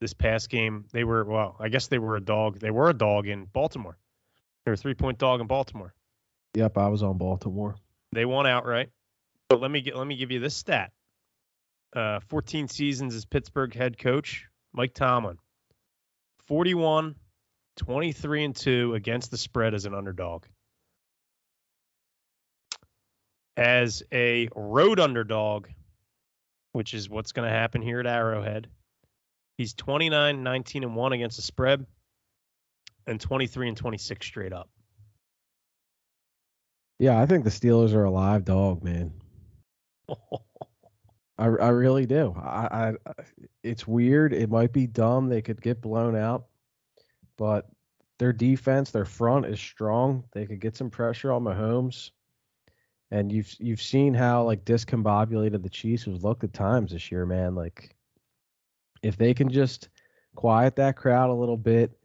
this 0.00 0.14
past 0.14 0.48
game, 0.48 0.86
they 0.92 1.04
were 1.04 1.24
well. 1.24 1.56
I 1.60 1.68
guess 1.68 1.88
they 1.88 1.98
were 1.98 2.16
a 2.16 2.20
dog. 2.20 2.58
They 2.58 2.70
were 2.70 2.88
a 2.88 2.94
dog 2.94 3.26
in 3.26 3.44
Baltimore. 3.44 3.98
They 4.64 4.70
were 4.70 4.74
a 4.74 4.78
three 4.78 4.94
point 4.94 5.18
dog 5.18 5.40
in 5.40 5.46
Baltimore. 5.46 5.92
Yep, 6.54 6.78
I 6.78 6.88
was 6.88 7.02
on 7.02 7.18
Baltimore. 7.18 7.76
They 8.12 8.24
won 8.24 8.46
outright. 8.46 8.90
Let 9.56 9.70
me 9.70 9.80
get 9.80 9.96
let 9.96 10.06
me 10.06 10.16
give 10.16 10.30
you 10.30 10.40
this 10.40 10.56
stat. 10.56 10.92
Uh, 11.94 12.20
14 12.28 12.68
seasons 12.68 13.14
as 13.14 13.24
Pittsburgh 13.24 13.74
head 13.74 13.98
coach, 13.98 14.46
Mike 14.72 14.94
Tomlin. 14.94 15.38
41, 16.46 17.14
23 17.76 18.44
and 18.44 18.56
2 18.56 18.94
against 18.94 19.30
the 19.30 19.36
spread 19.36 19.74
as 19.74 19.84
an 19.84 19.94
underdog. 19.94 20.44
As 23.56 24.02
a 24.12 24.48
road 24.56 24.98
underdog, 24.98 25.68
which 26.72 26.94
is 26.94 27.08
what's 27.08 27.32
going 27.32 27.48
to 27.48 27.54
happen 27.54 27.82
here 27.82 28.00
at 28.00 28.06
Arrowhead, 28.06 28.68
He's 29.58 29.74
29, 29.74 30.42
19, 30.42 30.82
and 30.82 30.96
1 30.96 31.12
against 31.12 31.36
the 31.36 31.42
spread, 31.42 31.86
and 33.06 33.20
23 33.20 33.68
and 33.68 33.76
26 33.76 34.26
straight 34.26 34.52
up. 34.52 34.68
Yeah, 36.98 37.20
I 37.20 37.26
think 37.26 37.44
the 37.44 37.50
Steelers 37.50 37.94
are 37.94 38.04
a 38.04 38.10
live 38.10 38.44
dog, 38.44 38.82
man. 38.82 39.12
I, 41.38 41.46
I 41.46 41.68
really 41.68 42.06
do. 42.06 42.34
I, 42.36 42.94
I 43.06 43.14
it's 43.62 43.86
weird. 43.86 44.32
It 44.32 44.50
might 44.50 44.72
be 44.72 44.86
dumb. 44.86 45.28
They 45.28 45.42
could 45.42 45.60
get 45.60 45.80
blown 45.80 46.14
out, 46.14 46.44
but 47.36 47.68
their 48.18 48.32
defense, 48.32 48.90
their 48.90 49.04
front 49.04 49.46
is 49.46 49.58
strong. 49.58 50.24
They 50.32 50.46
could 50.46 50.60
get 50.60 50.76
some 50.76 50.90
pressure 50.90 51.32
on 51.32 51.42
Mahomes. 51.42 52.10
And 53.10 53.32
you've 53.32 53.52
you've 53.58 53.82
seen 53.82 54.14
how 54.14 54.44
like 54.44 54.64
discombobulated 54.64 55.62
the 55.62 55.68
Chiefs 55.68 56.04
have 56.04 56.22
looked 56.22 56.44
at 56.44 56.52
times 56.52 56.92
this 56.92 57.10
year, 57.10 57.26
man. 57.26 57.54
Like 57.54 57.96
if 59.02 59.16
they 59.16 59.34
can 59.34 59.50
just 59.50 59.88
quiet 60.34 60.76
that 60.76 60.96
crowd 60.96 61.30
a 61.30 61.34
little 61.34 61.56
bit 61.56 61.98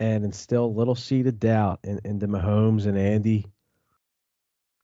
and 0.00 0.24
instill 0.24 0.66
a 0.66 0.66
little 0.66 0.94
seed 0.94 1.26
of 1.26 1.40
doubt 1.40 1.80
in, 1.84 2.00
into 2.04 2.28
Mahomes 2.28 2.86
and 2.86 2.96
Andy, 2.96 3.46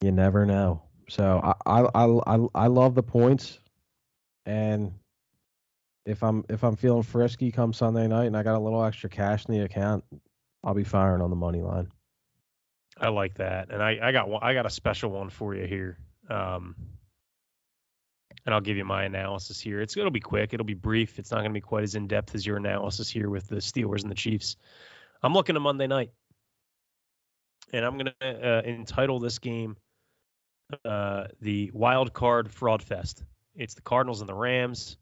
you 0.00 0.12
never 0.12 0.44
know. 0.44 0.82
So 1.10 1.40
I, 1.66 1.80
I 1.82 2.06
I 2.26 2.46
I 2.54 2.66
love 2.68 2.94
the 2.94 3.02
points, 3.02 3.58
and 4.46 4.92
if 6.06 6.22
I'm 6.22 6.44
if 6.48 6.62
I'm 6.62 6.76
feeling 6.76 7.02
frisky 7.02 7.50
come 7.50 7.72
Sunday 7.72 8.06
night 8.06 8.26
and 8.26 8.36
I 8.36 8.44
got 8.44 8.56
a 8.56 8.60
little 8.60 8.84
extra 8.84 9.10
cash 9.10 9.44
in 9.46 9.54
the 9.54 9.64
account, 9.64 10.04
I'll 10.62 10.72
be 10.72 10.84
firing 10.84 11.20
on 11.20 11.30
the 11.30 11.36
money 11.36 11.62
line. 11.62 11.90
I 12.96 13.08
like 13.08 13.34
that, 13.38 13.72
and 13.72 13.82
I 13.82 13.98
I 14.00 14.12
got 14.12 14.28
one, 14.28 14.40
I 14.44 14.54
got 14.54 14.66
a 14.66 14.70
special 14.70 15.10
one 15.10 15.30
for 15.30 15.52
you 15.52 15.66
here. 15.66 15.98
Um, 16.28 16.76
and 18.46 18.54
I'll 18.54 18.60
give 18.60 18.76
you 18.76 18.84
my 18.84 19.02
analysis 19.02 19.58
here. 19.58 19.80
It's 19.80 19.96
it'll 19.96 20.12
be 20.12 20.20
quick. 20.20 20.54
It'll 20.54 20.64
be 20.64 20.74
brief. 20.74 21.18
It's 21.18 21.32
not 21.32 21.38
going 21.38 21.50
to 21.50 21.54
be 21.54 21.60
quite 21.60 21.82
as 21.82 21.96
in 21.96 22.06
depth 22.06 22.36
as 22.36 22.46
your 22.46 22.56
analysis 22.56 23.10
here 23.10 23.28
with 23.28 23.48
the 23.48 23.56
Steelers 23.56 24.02
and 24.02 24.10
the 24.12 24.14
Chiefs. 24.14 24.56
I'm 25.24 25.34
looking 25.34 25.56
at 25.56 25.62
Monday 25.62 25.88
night, 25.88 26.12
and 27.72 27.84
I'm 27.84 27.94
going 27.98 28.12
to 28.20 28.48
uh, 28.48 28.62
entitle 28.62 29.18
this 29.18 29.40
game 29.40 29.76
uh, 30.84 31.24
the 31.40 31.70
Wild 31.72 32.12
Card 32.12 32.50
Fraud 32.50 32.82
Fest. 32.82 33.24
It's 33.54 33.74
the 33.74 33.82
Cardinals 33.82 34.20
and 34.20 34.28
the 34.28 34.34
Rams. 34.34 34.96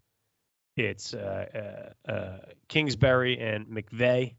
It's 0.76 1.12
uh, 1.14 1.92
uh, 2.06 2.10
uh 2.10 2.38
Kingsbury 2.68 3.38
and 3.38 3.66
McVay. 3.66 4.34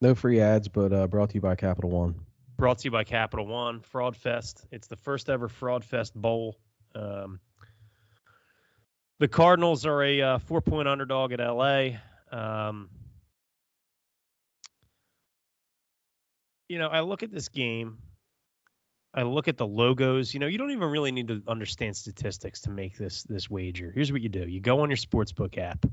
No 0.00 0.14
free 0.14 0.40
ads, 0.40 0.68
but 0.68 0.92
uh, 0.92 1.06
brought 1.06 1.30
to 1.30 1.34
you 1.36 1.40
by 1.40 1.54
Capital 1.54 1.90
One. 1.90 2.14
Brought 2.56 2.78
to 2.78 2.84
you 2.84 2.90
by 2.90 3.04
Capital 3.04 3.46
One. 3.46 3.80
Fraud 3.80 4.16
Fest. 4.16 4.66
It's 4.70 4.86
the 4.86 4.96
first 4.96 5.28
ever 5.28 5.48
Fraud 5.48 5.84
Fest 5.84 6.14
Bowl. 6.14 6.58
Um, 6.94 7.40
the 9.18 9.28
Cardinals 9.28 9.86
are 9.86 10.02
a 10.02 10.20
uh, 10.20 10.38
four 10.38 10.60
point 10.60 10.88
underdog 10.88 11.32
at 11.32 11.40
LA. 11.40 11.90
Um, 12.30 12.88
you 16.68 16.78
know, 16.78 16.88
I 16.88 17.00
look 17.00 17.22
at 17.22 17.30
this 17.30 17.48
game 17.48 17.98
I 19.14 19.22
look 19.22 19.48
at 19.48 19.58
the 19.58 19.66
logos. 19.66 20.32
You 20.32 20.40
know, 20.40 20.46
you 20.46 20.58
don't 20.58 20.70
even 20.70 20.90
really 20.90 21.12
need 21.12 21.28
to 21.28 21.42
understand 21.46 21.96
statistics 21.96 22.62
to 22.62 22.70
make 22.70 22.96
this 22.96 23.22
this 23.24 23.50
wager. 23.50 23.92
Here's 23.94 24.10
what 24.10 24.22
you 24.22 24.28
do: 24.28 24.48
you 24.48 24.60
go 24.60 24.80
on 24.80 24.90
your 24.90 24.96
sportsbook 24.96 25.58
app, 25.58 25.84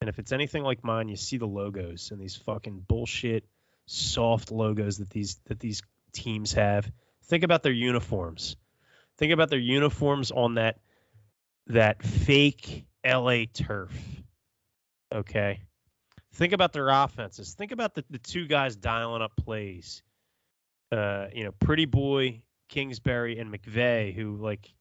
and 0.00 0.08
if 0.08 0.18
it's 0.18 0.32
anything 0.32 0.62
like 0.62 0.82
mine, 0.82 1.08
you 1.08 1.16
see 1.16 1.36
the 1.36 1.46
logos 1.46 2.10
and 2.10 2.20
these 2.20 2.36
fucking 2.36 2.84
bullshit 2.88 3.44
soft 3.86 4.50
logos 4.50 4.98
that 4.98 5.10
these 5.10 5.36
that 5.46 5.60
these 5.60 5.82
teams 6.12 6.52
have. 6.54 6.90
Think 7.24 7.44
about 7.44 7.62
their 7.62 7.72
uniforms. 7.72 8.56
Think 9.18 9.32
about 9.32 9.50
their 9.50 9.58
uniforms 9.58 10.30
on 10.32 10.54
that 10.54 10.80
that 11.68 12.02
fake 12.02 12.86
LA 13.04 13.44
turf. 13.52 13.92
Okay. 15.12 15.60
Think 16.34 16.52
about 16.52 16.72
their 16.72 16.88
offenses. 16.88 17.54
Think 17.54 17.72
about 17.72 17.94
the, 17.94 18.04
the 18.08 18.18
two 18.18 18.46
guys 18.46 18.76
dialing 18.76 19.20
up 19.20 19.32
plays 19.36 20.02
uh, 20.92 21.26
you 21.32 21.44
know, 21.44 21.52
Pretty 21.52 21.86
Boy, 21.86 22.42
Kingsbury, 22.68 23.38
and 23.38 23.52
McVay, 23.52 24.14
who 24.14 24.36
like 24.36 24.72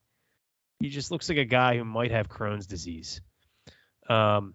he 0.80 0.90
just 0.90 1.12
looks 1.12 1.30
like 1.30 1.38
a 1.38 1.46
guy 1.46 1.78
who 1.78 1.84
might 1.84 2.12
have 2.12 2.30
Crohn's 2.30 2.68
disease. 2.68 3.22
Um, 4.10 4.54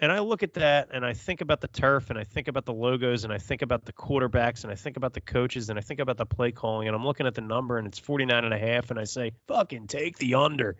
and 0.00 0.10
I 0.10 0.20
look 0.20 0.42
at 0.42 0.54
that 0.54 0.88
and 0.92 1.04
I 1.04 1.12
think 1.12 1.42
about 1.42 1.60
the 1.60 1.68
turf 1.68 2.08
and 2.08 2.18
I 2.18 2.24
think 2.24 2.48
about 2.48 2.64
the 2.64 2.72
logos 2.72 3.24
and 3.24 3.32
I 3.32 3.38
think 3.38 3.60
about 3.60 3.84
the 3.84 3.92
quarterbacks 3.92 4.64
and 4.64 4.72
I 4.72 4.74
think 4.74 4.96
about 4.96 5.12
the 5.12 5.20
coaches 5.20 5.68
and 5.68 5.78
I 5.78 5.82
think 5.82 6.00
about 6.00 6.16
the 6.16 6.24
play 6.24 6.52
calling 6.52 6.88
and 6.88 6.96
I'm 6.96 7.04
looking 7.04 7.26
at 7.26 7.34
the 7.34 7.42
number 7.42 7.76
and 7.76 7.86
it's 7.86 7.98
49 7.98 8.44
and 8.44 8.54
a 8.54 8.58
half 8.58 8.90
and 8.90 8.98
I 8.98 9.04
say, 9.04 9.32
fucking 9.46 9.88
take 9.88 10.16
the 10.16 10.36
under. 10.36 10.76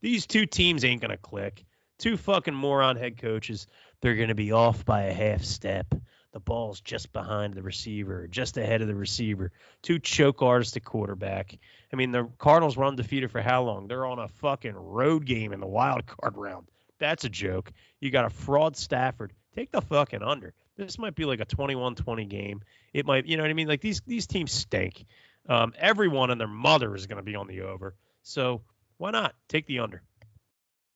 These 0.00 0.26
two 0.26 0.44
teams 0.44 0.84
ain't 0.84 1.00
going 1.00 1.12
to 1.12 1.16
click. 1.16 1.64
Two 2.00 2.16
fucking 2.16 2.54
moron 2.54 2.96
head 2.96 3.16
coaches. 3.16 3.68
They're 4.02 4.16
going 4.16 4.28
to 4.28 4.34
be 4.34 4.50
off 4.50 4.84
by 4.84 5.02
a 5.02 5.12
half 5.12 5.44
step. 5.44 5.94
The 6.34 6.40
ball's 6.40 6.80
just 6.80 7.12
behind 7.12 7.54
the 7.54 7.62
receiver, 7.62 8.26
just 8.26 8.56
ahead 8.56 8.82
of 8.82 8.88
the 8.88 8.94
receiver. 8.96 9.52
Two 9.82 10.00
choke 10.00 10.42
artists 10.42 10.76
at 10.76 10.84
quarterback. 10.84 11.56
I 11.92 11.96
mean, 11.96 12.10
the 12.10 12.28
Cardinals 12.38 12.76
were 12.76 12.84
undefeated 12.84 13.30
for 13.30 13.40
how 13.40 13.62
long? 13.62 13.86
They're 13.86 14.04
on 14.04 14.18
a 14.18 14.26
fucking 14.26 14.74
road 14.74 15.26
game 15.26 15.52
in 15.52 15.60
the 15.60 15.66
wild 15.68 16.06
card 16.06 16.36
round. 16.36 16.66
That's 16.98 17.22
a 17.22 17.28
joke. 17.28 17.70
You 18.00 18.10
got 18.10 18.24
a 18.24 18.30
fraud 18.30 18.76
Stafford. 18.76 19.32
Take 19.54 19.70
the 19.70 19.80
fucking 19.80 20.24
under. 20.24 20.54
This 20.76 20.98
might 20.98 21.14
be 21.14 21.24
like 21.24 21.38
a 21.38 21.46
21-20 21.46 22.28
game. 22.28 22.62
It 22.92 23.06
might, 23.06 23.26
you 23.26 23.36
know 23.36 23.44
what 23.44 23.50
I 23.50 23.54
mean? 23.54 23.68
Like 23.68 23.80
these 23.80 24.02
these 24.04 24.26
teams 24.26 24.50
stink. 24.50 25.04
Um, 25.48 25.72
everyone 25.78 26.32
and 26.32 26.40
their 26.40 26.48
mother 26.48 26.96
is 26.96 27.06
going 27.06 27.18
to 27.18 27.22
be 27.22 27.36
on 27.36 27.46
the 27.46 27.60
over. 27.60 27.94
So 28.24 28.62
why 28.96 29.12
not 29.12 29.36
take 29.46 29.66
the 29.66 29.78
under? 29.78 30.02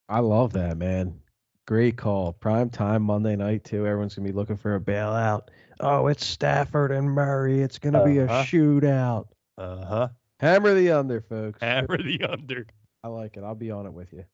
I 0.09 0.18
love 0.18 0.55
that, 0.55 0.76
man. 0.76 1.20
Great 1.69 1.99
call. 1.99 2.33
Prime 2.33 2.71
time 2.71 3.03
Monday 3.03 3.37
night 3.37 3.62
too. 3.62 3.87
Everyone's 3.87 4.14
gonna 4.14 4.27
be 4.27 4.33
looking 4.33 4.57
for 4.57 4.77
a 4.77 4.81
bailout. 4.81 5.49
Oh, 5.81 6.07
it's 6.07 6.25
Stafford 6.25 6.91
and 6.91 7.11
Murray. 7.11 7.61
It's 7.61 7.79
gonna 7.79 7.99
uh-huh. 7.99 8.07
be 8.07 8.19
a 8.21 8.25
uh-huh. 8.25 8.45
shootout. 8.45 9.27
Uh 9.59 9.85
huh. 9.85 10.09
Hammer 10.41 10.73
the 10.73 10.93
under, 10.93 11.21
folks. 11.21 11.61
Hammer 11.61 11.99
the 12.03 12.25
under. 12.25 12.66
I 13.05 13.09
like 13.09 13.37
it. 13.37 13.45
I'll 13.45 13.55
be 13.55 13.71
on 13.71 13.85
it 13.85 13.93
with 13.93 14.14
you. 14.14 14.25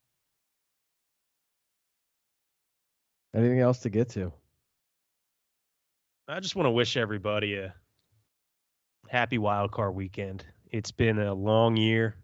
Anything 3.35 3.59
else 3.59 3.81
to 3.81 3.91
get 3.91 4.11
to? 4.11 4.33
I 6.29 6.39
just 6.39 6.55
want 6.55 6.69
to 6.69 6.71
wish 6.71 6.97
everybody 6.97 7.57
a 7.57 7.75
happy 9.09 9.39
wild 9.39 9.73
card 9.73 9.97
weekend. 9.97 10.45
It's 10.71 10.93
been 10.93 11.19
a 11.19 11.35
long 11.35 11.77
year. 11.77 12.15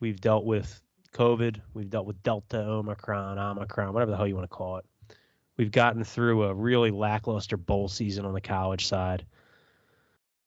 We've 0.00 0.20
dealt 0.20 0.44
with 0.44 0.82
COVID. 1.12 1.60
We've 1.74 1.90
dealt 1.90 2.06
with 2.06 2.22
Delta, 2.22 2.58
Omicron, 2.58 3.38
Omicron, 3.38 3.92
whatever 3.92 4.10
the 4.10 4.16
hell 4.16 4.26
you 4.26 4.34
want 4.34 4.50
to 4.50 4.54
call 4.54 4.78
it. 4.78 4.84
We've 5.56 5.70
gotten 5.72 6.04
through 6.04 6.44
a 6.44 6.54
really 6.54 6.90
lackluster 6.90 7.56
bowl 7.56 7.88
season 7.88 8.24
on 8.24 8.32
the 8.32 8.40
college 8.40 8.86
side. 8.86 9.26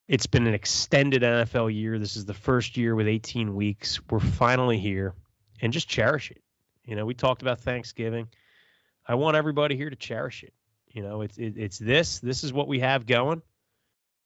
It's 0.07 0.25
been 0.25 0.47
an 0.47 0.53
extended 0.53 1.21
NFL 1.21 1.73
year. 1.73 1.99
This 1.99 2.15
is 2.15 2.25
the 2.25 2.33
first 2.33 2.77
year 2.77 2.95
with 2.95 3.07
18 3.07 3.55
weeks. 3.55 3.99
We're 4.09 4.19
finally 4.19 4.77
here 4.77 5.13
and 5.61 5.73
just 5.73 5.87
cherish 5.87 6.31
it. 6.31 6.41
You 6.85 6.95
know, 6.95 7.05
we 7.05 7.13
talked 7.13 7.41
about 7.41 7.59
Thanksgiving. 7.59 8.27
I 9.07 9.15
want 9.15 9.37
everybody 9.37 9.75
here 9.75 9.89
to 9.89 9.95
cherish 9.95 10.43
it. 10.43 10.53
You 10.89 11.03
know, 11.03 11.21
it's 11.21 11.37
it, 11.37 11.57
it's 11.57 11.77
this. 11.77 12.19
This 12.19 12.43
is 12.43 12.51
what 12.51 12.67
we 12.67 12.79
have 12.79 13.05
going. 13.05 13.41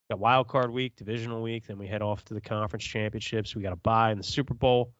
Got 0.09 0.19
wild 0.19 0.47
card 0.47 0.71
week, 0.71 0.95
divisional 0.95 1.41
week, 1.41 1.67
then 1.67 1.77
we 1.77 1.87
head 1.87 2.03
off 2.03 2.23
to 2.25 2.35
the 2.35 2.41
conference 2.41 2.85
championships. 2.85 3.55
We 3.55 3.63
got 3.63 3.73
a 3.73 3.77
bye 3.77 4.11
in 4.11 4.17
the 4.17 4.23
Super 4.23 4.53
Bowl 4.53 4.93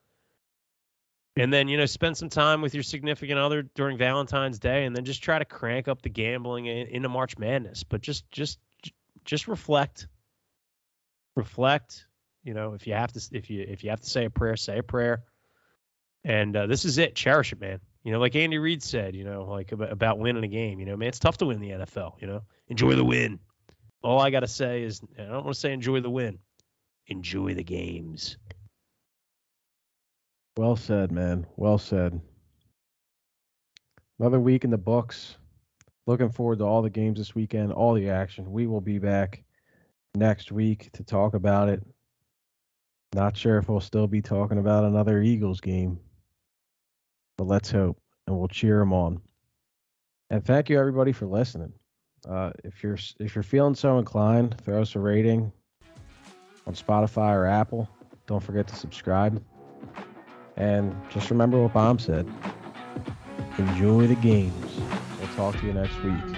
and 1.37 1.51
then 1.51 1.67
you 1.67 1.77
know 1.77 1.85
spend 1.85 2.17
some 2.17 2.29
time 2.29 2.61
with 2.61 2.73
your 2.73 2.83
significant 2.83 3.39
other 3.39 3.63
during 3.63 3.97
valentine's 3.97 4.59
day 4.59 4.85
and 4.85 4.95
then 4.95 5.03
just 5.05 5.21
try 5.21 5.37
to 5.37 5.45
crank 5.45 5.87
up 5.87 6.01
the 6.01 6.09
gambling 6.09 6.65
into 6.65 7.09
march 7.09 7.37
madness. 7.37 7.83
But 7.83 8.01
just 8.01 8.29
just 8.31 8.59
just 9.23 9.47
reflect. 9.47 10.07
Reflect 11.35 12.05
you 12.43 12.53
know 12.53 12.73
if 12.73 12.87
you 12.87 12.93
have 12.93 13.11
to 13.13 13.29
if 13.31 13.49
you 13.49 13.65
if 13.67 13.83
you 13.83 13.89
have 13.89 13.99
to 14.01 14.09
say 14.09 14.25
a 14.25 14.29
prayer 14.29 14.55
say 14.55 14.79
a 14.79 14.83
prayer. 14.83 15.23
And 16.23 16.55
uh, 16.55 16.65
this 16.65 16.85
is 16.85 16.97
it. 16.97 17.15
Cherish 17.15 17.51
it 17.51 17.59
man. 17.59 17.79
You 18.03 18.11
know 18.11 18.19
like 18.19 18.35
andy 18.35 18.57
reid 18.57 18.81
said 18.81 19.15
you 19.15 19.25
know 19.25 19.43
like 19.43 19.71
about, 19.71 19.91
about 19.91 20.19
winning 20.19 20.43
a 20.43 20.47
game 20.47 20.79
you 20.79 20.85
know 20.85 20.95
man 20.95 21.09
it's 21.09 21.19
tough 21.19 21.37
to 21.37 21.45
win 21.45 21.59
the 21.59 21.71
nfl 21.71 22.13
you 22.21 22.27
know. 22.27 22.43
Enjoy 22.69 22.95
the 22.95 23.03
win. 23.03 23.39
All 24.01 24.21
i 24.21 24.29
gotta 24.29 24.47
say 24.47 24.83
is 24.83 25.01
i 25.19 25.23
don't 25.23 25.43
want 25.43 25.55
to 25.55 25.59
say 25.59 25.73
enjoy 25.73 25.99
the 25.99 26.09
win. 26.09 26.39
Enjoy 27.07 27.53
the 27.53 27.63
games 27.63 28.37
well 30.57 30.75
said, 30.75 31.11
man. 31.11 31.45
Well 31.57 31.77
said. 31.77 32.19
Another 34.19 34.39
week 34.39 34.63
in 34.63 34.69
the 34.69 34.77
books. 34.77 35.37
Looking 36.07 36.29
forward 36.29 36.59
to 36.59 36.65
all 36.65 36.81
the 36.81 36.89
games 36.89 37.17
this 37.17 37.35
weekend, 37.35 37.73
all 37.73 37.93
the 37.93 38.09
action. 38.09 38.51
We 38.51 38.67
will 38.67 38.81
be 38.81 38.99
back 38.99 39.43
next 40.15 40.51
week 40.51 40.91
to 40.93 41.03
talk 41.03 41.33
about 41.33 41.67
it. 41.67 41.83
Not 43.13 43.35
sure 43.35 43.57
if 43.57 43.69
we'll 43.69 43.79
still 43.79 44.07
be 44.07 44.21
talking 44.21 44.59
about 44.59 44.83
another 44.83 45.21
Eagles 45.21 45.61
game, 45.61 45.99
but 47.37 47.47
let's 47.47 47.71
hope, 47.71 47.97
and 48.27 48.37
we'll 48.37 48.47
cheer 48.47 48.79
them 48.79 48.93
on. 48.93 49.21
And 50.29 50.45
thank 50.45 50.69
you 50.69 50.79
everybody 50.79 51.11
for 51.11 51.25
listening. 51.25 51.73
Uh, 52.27 52.51
if 52.63 52.83
you're 52.83 52.97
if 53.19 53.35
you're 53.35 53.43
feeling 53.43 53.75
so 53.75 53.99
inclined, 53.99 54.59
throw 54.61 54.81
us 54.81 54.95
a 54.95 54.99
rating 54.99 55.51
on 56.67 56.73
Spotify 56.73 57.33
or 57.33 57.45
Apple. 57.45 57.89
Don't 58.27 58.43
forget 58.43 58.67
to 58.67 58.75
subscribe. 58.75 59.41
And 60.57 60.95
just 61.09 61.29
remember 61.29 61.61
what 61.61 61.73
Bomb 61.73 61.99
said 61.99 62.27
enjoy 63.57 64.07
the 64.07 64.15
games. 64.15 64.81
We'll 65.19 65.29
talk 65.35 65.59
to 65.59 65.65
you 65.65 65.73
next 65.73 66.01
week. 66.03 66.34